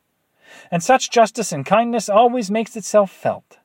And 0.72 0.82
such 0.82 1.12
justice 1.12 1.52
and 1.52 1.66
kindness 1.66 2.10
always 2.10 2.50
makes 2.50 2.76
itself 2.76 3.12
felt, 3.12 3.58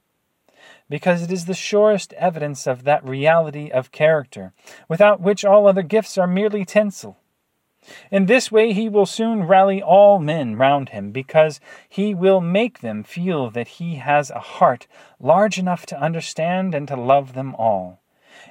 because 0.89 1.23
it 1.23 1.31
is 1.31 1.47
the 1.47 1.55
surest 1.55 2.13
evidence 2.15 2.67
of 2.67 2.85
that 2.85 3.05
reality 3.05 3.71
of 3.71 3.93
character, 3.93 4.53
without 4.89 5.21
which 5.21 5.45
all 5.45 5.67
other 5.67 5.83
gifts 5.83 6.19
are 6.19 6.27
merely 6.27 6.65
tinsel. 6.65 7.19
In 8.11 8.27
this 8.27 8.53
way 8.53 8.73
he 8.73 8.89
will 8.89 9.07
soon 9.07 9.43
rally 9.43 9.83
all 9.83 10.19
men 10.19 10.57
round 10.57 10.91
him, 10.91 11.11
because 11.11 11.61
he 11.89 12.15
will 12.15 12.41
make 12.41 12.81
them 12.81 13.03
feel 13.03 13.51
that 13.51 13.69
he 13.69 13.97
has 13.97 14.31
a 14.31 14.39
heart 14.39 14.87
large 15.19 15.59
enough 15.59 15.85
to 15.87 16.01
understand 16.01 16.75
and 16.75 16.87
to 16.89 16.97
love 16.97 17.35
them 17.35 17.55
all. 17.57 18.01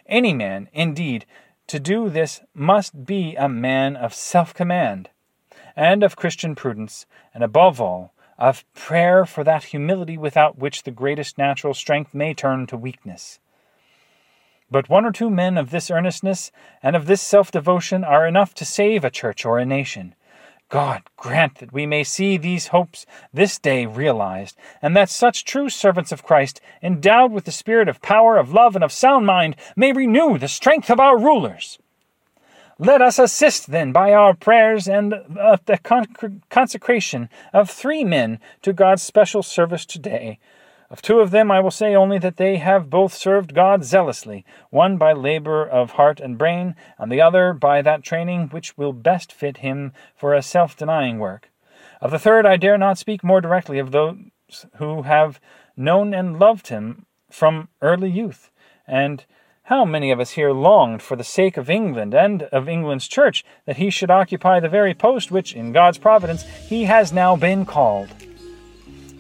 Any 0.06 0.34
man, 0.34 0.68
indeed, 0.74 1.26
to 1.68 1.80
do 1.80 2.10
this 2.10 2.42
must 2.54 3.06
be 3.06 3.36
a 3.36 3.48
man 3.48 3.96
of 3.96 4.14
self 4.14 4.54
command, 4.54 5.10
and 5.76 6.04
of 6.04 6.18
Christian 6.18 6.54
prudence, 6.54 7.06
and 7.34 7.44
above 7.44 7.80
all, 7.80 8.14
of 8.38 8.66
prayer 8.74 9.26
for 9.26 9.44
that 9.44 9.66
humility 9.66 10.18
without 10.18 10.58
which 10.58 10.84
the 10.84 10.92
greatest 10.92 11.38
natural 11.38 11.74
strength 11.74 12.14
may 12.14 12.34
turn 12.34 12.68
to 12.68 12.76
weakness. 12.76 13.40
But 14.72 14.88
one 14.88 15.06
or 15.06 15.12
two 15.12 15.30
men 15.30 15.58
of 15.58 15.70
this 15.70 15.92
earnestness 15.92 16.50
and 16.82 16.96
of 16.96 17.06
this 17.06 17.22
self 17.22 17.52
devotion 17.52 18.06
are 18.06 18.26
enough 18.26 18.54
to 18.56 18.66
save 18.66 19.04
a 19.04 19.12
church 19.12 19.46
or 19.46 19.60
a 19.60 19.66
nation. 19.66 20.16
God 20.70 21.04
grant 21.18 21.56
that 21.56 21.74
we 21.74 21.86
may 21.86 22.06
see 22.06 22.38
these 22.38 22.68
hopes 22.68 23.06
this 23.34 23.60
day 23.60 23.86
realized, 23.86 24.56
and 24.82 24.96
that 24.96 25.10
such 25.10 25.44
true 25.44 25.70
servants 25.70 26.14
of 26.14 26.24
Christ, 26.24 26.62
endowed 26.82 27.34
with 27.34 27.44
the 27.44 27.52
spirit 27.52 27.90
of 27.90 28.02
power, 28.02 28.38
of 28.38 28.54
love, 28.54 28.74
and 28.74 28.84
of 28.84 28.94
sound 28.94 29.26
mind, 29.26 29.58
may 29.76 29.92
renew 29.92 30.38
the 30.38 30.48
strength 30.48 30.90
of 30.90 31.02
our 31.02 31.18
rulers. 31.18 31.78
Let 32.80 33.02
us 33.02 33.20
assist 33.20 33.72
then 33.72 33.92
by 33.92 34.14
our 34.14 34.34
prayers 34.34 34.88
and 34.88 35.14
uh, 35.14 35.58
the 35.66 35.78
consecration 36.50 37.30
of 37.52 37.70
three 37.70 38.06
men 38.06 38.40
to 38.62 38.72
God's 38.72 39.04
special 39.04 39.44
service 39.44 39.86
today 39.86 40.40
of 40.92 41.02
two 41.02 41.22
of 41.22 41.32
them 41.32 41.50
I 41.50 41.62
will 41.62 41.72
say 41.72 41.96
only 41.96 42.20
that 42.20 42.36
they 42.36 42.58
have 42.58 42.90
both 42.90 43.14
served 43.14 43.56
God 43.56 43.86
zealously, 43.86 44.46
one 44.72 44.98
by 44.98 45.14
labor 45.14 45.66
of 45.66 45.92
heart 45.92 46.20
and 46.20 46.38
brain, 46.38 46.76
and 47.00 47.10
the 47.10 47.22
other 47.22 47.54
by 47.54 47.82
that 47.82 48.04
training 48.04 48.50
which 48.50 48.78
will 48.78 48.92
best 48.92 49.32
fit 49.32 49.58
him 49.58 49.94
for 50.18 50.34
a 50.34 50.42
self 50.42 50.76
denying 50.76 51.18
work. 51.18 51.50
Of 52.02 52.12
the 52.12 52.20
third 52.20 52.46
I 52.46 52.58
dare 52.58 52.78
not 52.78 52.98
speak 52.98 53.24
more 53.24 53.40
directly 53.40 53.80
of 53.80 53.92
those 53.92 54.18
who 54.76 55.04
have 55.04 55.40
known 55.78 56.14
and 56.14 56.38
loved 56.38 56.68
him 56.68 57.06
from 57.30 57.70
early 57.82 58.10
youth, 58.10 58.52
and 58.86 59.24
how 59.64 59.86
many 59.86 60.12
of 60.12 60.20
us 60.20 60.32
here 60.32 60.52
longed 60.52 61.02
for 61.02 61.16
the 61.16 61.24
sake 61.24 61.56
of 61.56 61.70
England 61.70 62.14
and 62.14 62.44
of 62.44 62.68
England's 62.68 63.08
church 63.08 63.46
that 63.66 63.78
he 63.78 63.90
should 63.90 64.12
occupy 64.12 64.60
the 64.60 64.68
very 64.68 64.94
post 64.94 65.32
which, 65.32 65.56
in 65.56 65.72
God's 65.72 65.98
providence, 65.98 66.44
he 66.44 66.84
has 66.84 67.14
now 67.14 67.38
been 67.38 67.66
called. 67.66 68.10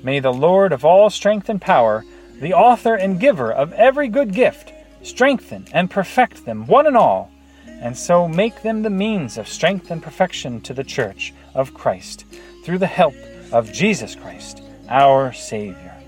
May 0.03 0.19
the 0.19 0.33
Lord 0.33 0.73
of 0.73 0.83
all 0.83 1.09
strength 1.09 1.49
and 1.49 1.61
power, 1.61 2.03
the 2.39 2.53
author 2.53 2.95
and 2.95 3.19
giver 3.19 3.51
of 3.51 3.73
every 3.73 4.07
good 4.07 4.33
gift, 4.33 4.73
strengthen 5.03 5.67
and 5.73 5.91
perfect 5.91 6.45
them 6.45 6.65
one 6.65 6.87
and 6.87 6.97
all, 6.97 7.31
and 7.67 7.97
so 7.97 8.27
make 8.27 8.61
them 8.63 8.81
the 8.81 8.89
means 8.89 9.37
of 9.37 9.47
strength 9.47 9.91
and 9.91 10.01
perfection 10.01 10.61
to 10.61 10.73
the 10.73 10.83
church 10.83 11.33
of 11.53 11.73
Christ, 11.73 12.25
through 12.63 12.79
the 12.79 12.87
help 12.87 13.15
of 13.51 13.71
Jesus 13.71 14.15
Christ, 14.15 14.63
our 14.89 15.33
Savior. 15.33 16.00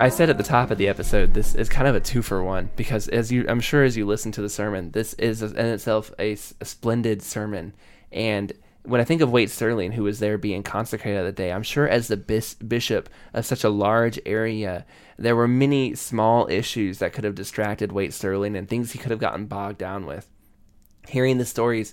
I 0.00 0.10
said 0.10 0.30
at 0.30 0.38
the 0.38 0.44
top 0.44 0.70
of 0.70 0.78
the 0.78 0.86
episode, 0.86 1.34
this 1.34 1.56
is 1.56 1.68
kind 1.68 1.88
of 1.88 1.96
a 1.96 2.00
two 2.00 2.22
for 2.22 2.40
one 2.40 2.70
because, 2.76 3.08
as 3.08 3.32
you, 3.32 3.44
I'm 3.48 3.58
sure, 3.58 3.82
as 3.82 3.96
you 3.96 4.06
listen 4.06 4.30
to 4.32 4.40
the 4.40 4.48
sermon, 4.48 4.92
this 4.92 5.14
is 5.14 5.42
in 5.42 5.56
itself 5.56 6.12
a, 6.20 6.36
a 6.60 6.64
splendid 6.64 7.20
sermon. 7.20 7.74
And 8.12 8.52
when 8.84 9.00
I 9.00 9.04
think 9.04 9.22
of 9.22 9.32
Waite 9.32 9.50
Stirling, 9.50 9.90
who 9.90 10.04
was 10.04 10.20
there 10.20 10.38
being 10.38 10.62
consecrated 10.62 11.26
that 11.26 11.34
day, 11.34 11.50
I'm 11.50 11.64
sure 11.64 11.88
as 11.88 12.06
the 12.06 12.16
bis- 12.16 12.54
bishop 12.54 13.08
of 13.34 13.44
such 13.44 13.64
a 13.64 13.68
large 13.68 14.20
area, 14.24 14.86
there 15.18 15.34
were 15.34 15.48
many 15.48 15.96
small 15.96 16.46
issues 16.48 17.00
that 17.00 17.12
could 17.12 17.24
have 17.24 17.34
distracted 17.34 17.90
Waite 17.90 18.14
Stirling 18.14 18.54
and 18.54 18.68
things 18.68 18.92
he 18.92 19.00
could 19.00 19.10
have 19.10 19.18
gotten 19.18 19.46
bogged 19.46 19.78
down 19.78 20.06
with. 20.06 20.28
Hearing 21.08 21.38
the 21.38 21.44
stories 21.44 21.92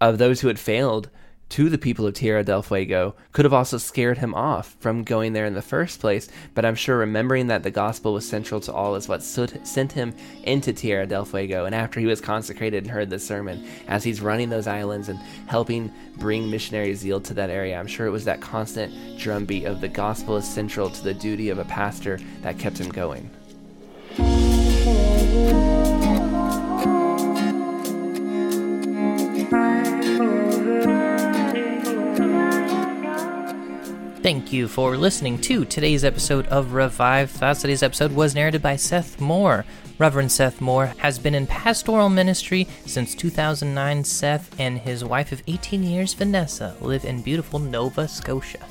of 0.00 0.18
those 0.18 0.40
who 0.40 0.48
had 0.48 0.58
failed 0.58 1.08
to 1.50 1.68
the 1.68 1.78
people 1.78 2.06
of 2.06 2.14
Tierra 2.14 2.42
del 2.42 2.62
Fuego 2.62 3.14
could 3.32 3.44
have 3.44 3.52
also 3.52 3.78
scared 3.78 4.18
him 4.18 4.34
off 4.34 4.76
from 4.80 5.04
going 5.04 5.32
there 5.32 5.46
in 5.46 5.54
the 5.54 5.62
first 5.62 6.00
place, 6.00 6.28
but 6.54 6.64
I'm 6.64 6.74
sure 6.74 6.98
remembering 6.98 7.46
that 7.48 7.62
the 7.62 7.70
gospel 7.70 8.12
was 8.14 8.28
central 8.28 8.60
to 8.62 8.72
all 8.72 8.94
is 8.94 9.08
what 9.08 9.22
sent 9.22 9.92
him 9.92 10.14
into 10.42 10.72
Tierra 10.72 11.06
del 11.06 11.24
Fuego. 11.24 11.64
And 11.64 11.74
after 11.74 12.00
he 12.00 12.06
was 12.06 12.20
consecrated 12.20 12.84
and 12.84 12.90
heard 12.90 13.10
the 13.10 13.18
sermon, 13.18 13.66
as 13.86 14.02
he's 14.02 14.20
running 14.20 14.50
those 14.50 14.66
islands 14.66 15.08
and 15.08 15.18
helping 15.46 15.92
bring 16.16 16.50
missionary 16.50 16.94
zeal 16.94 17.20
to 17.20 17.34
that 17.34 17.50
area, 17.50 17.78
I'm 17.78 17.86
sure 17.86 18.06
it 18.06 18.10
was 18.10 18.24
that 18.24 18.40
constant 18.40 19.18
drumbeat 19.18 19.64
of 19.64 19.80
the 19.80 19.88
gospel 19.88 20.36
is 20.36 20.48
central 20.48 20.90
to 20.90 21.04
the 21.04 21.14
duty 21.14 21.50
of 21.50 21.58
a 21.58 21.64
pastor 21.64 22.18
that 22.42 22.58
kept 22.58 22.78
him 22.78 22.88
going. 22.88 23.30
Thank 34.24 34.54
you 34.54 34.68
for 34.68 34.96
listening 34.96 35.38
to 35.42 35.66
today's 35.66 36.02
episode 36.02 36.46
of 36.46 36.72
Revive 36.72 37.30
Thoughts. 37.30 37.60
Today's 37.60 37.82
episode 37.82 38.10
was 38.10 38.34
narrated 38.34 38.62
by 38.62 38.74
Seth 38.74 39.20
Moore. 39.20 39.66
Reverend 39.98 40.32
Seth 40.32 40.62
Moore 40.62 40.94
has 40.96 41.18
been 41.18 41.34
in 41.34 41.46
pastoral 41.46 42.08
ministry 42.08 42.66
since 42.86 43.14
2009. 43.14 44.02
Seth 44.02 44.58
and 44.58 44.78
his 44.78 45.04
wife 45.04 45.30
of 45.30 45.42
18 45.46 45.82
years, 45.82 46.14
Vanessa, 46.14 46.74
live 46.80 47.04
in 47.04 47.20
beautiful 47.20 47.58
Nova 47.58 48.08
Scotia. 48.08 48.66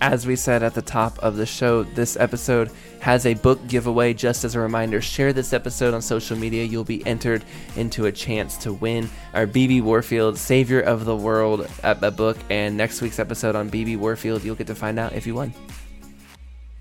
As 0.00 0.26
we 0.26 0.36
said 0.36 0.62
at 0.62 0.74
the 0.74 0.82
top 0.82 1.18
of 1.18 1.36
the 1.36 1.46
show, 1.46 1.82
this 1.82 2.16
episode 2.16 2.70
has 3.00 3.26
a 3.26 3.34
book 3.34 3.58
giveaway. 3.66 4.14
Just 4.14 4.44
as 4.44 4.54
a 4.54 4.60
reminder, 4.60 5.00
share 5.00 5.32
this 5.32 5.52
episode 5.52 5.92
on 5.92 6.02
social 6.02 6.36
media. 6.36 6.64
You'll 6.64 6.84
be 6.84 7.04
entered 7.04 7.44
into 7.74 8.06
a 8.06 8.12
chance 8.12 8.56
to 8.58 8.72
win 8.72 9.10
our 9.34 9.46
B.B. 9.46 9.80
Warfield 9.80 10.38
Savior 10.38 10.80
of 10.80 11.04
the 11.04 11.16
World 11.16 11.68
at 11.82 12.02
a 12.02 12.12
book. 12.12 12.36
And 12.48 12.76
next 12.76 13.02
week's 13.02 13.18
episode 13.18 13.56
on 13.56 13.70
B.B. 13.70 13.96
Warfield, 13.96 14.44
you'll 14.44 14.54
get 14.54 14.68
to 14.68 14.74
find 14.74 14.98
out 15.00 15.14
if 15.14 15.26
you 15.26 15.34
won. 15.34 15.52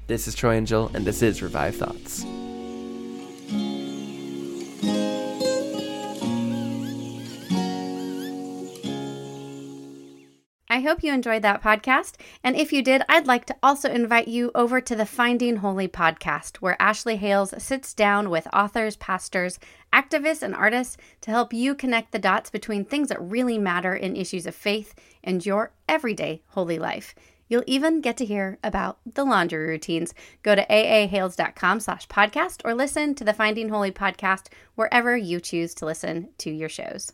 This 0.05 0.27
is 0.27 0.35
Troy 0.35 0.55
and 0.55 0.67
Jill, 0.67 0.91
and 0.93 1.03
this 1.03 1.21
is 1.21 1.41
Revive 1.41 1.75
Thoughts. 1.75 2.23
Hope 10.87 11.03
you 11.03 11.13
enjoyed 11.13 11.41
that 11.41 11.61
podcast. 11.61 12.13
And 12.43 12.55
if 12.55 12.71
you 12.71 12.81
did, 12.81 13.03
I'd 13.09 13.27
like 13.27 13.45
to 13.45 13.55
also 13.61 13.91
invite 13.91 14.27
you 14.27 14.51
over 14.55 14.79
to 14.79 14.95
the 14.95 15.05
Finding 15.05 15.57
Holy 15.57 15.87
podcast, 15.87 16.57
where 16.57 16.81
Ashley 16.81 17.17
Hales 17.17 17.53
sits 17.57 17.93
down 17.93 18.29
with 18.29 18.47
authors, 18.53 18.95
pastors, 18.95 19.59
activists, 19.91 20.41
and 20.41 20.55
artists 20.55 20.97
to 21.21 21.31
help 21.31 21.53
you 21.53 21.75
connect 21.75 22.11
the 22.11 22.19
dots 22.19 22.49
between 22.49 22.85
things 22.85 23.09
that 23.09 23.21
really 23.21 23.57
matter 23.57 23.93
in 23.95 24.15
issues 24.15 24.45
of 24.45 24.55
faith 24.55 24.95
and 25.23 25.45
your 25.45 25.73
everyday 25.89 26.41
holy 26.47 26.79
life. 26.79 27.13
You'll 27.49 27.63
even 27.67 28.01
get 28.01 28.17
to 28.17 28.25
hear 28.25 28.57
about 28.63 28.99
the 29.05 29.23
laundry 29.23 29.67
routines. 29.67 30.13
Go 30.43 30.55
to 30.55 30.65
aahales.com 30.65 31.79
slash 31.79 32.07
podcast 32.07 32.61
or 32.65 32.73
listen 32.73 33.15
to 33.15 33.23
the 33.23 33.33
Finding 33.33 33.69
Holy 33.69 33.91
podcast 33.91 34.47
wherever 34.75 35.15
you 35.15 35.39
choose 35.39 35.73
to 35.75 35.85
listen 35.85 36.29
to 36.39 36.49
your 36.49 36.69
shows. 36.69 37.13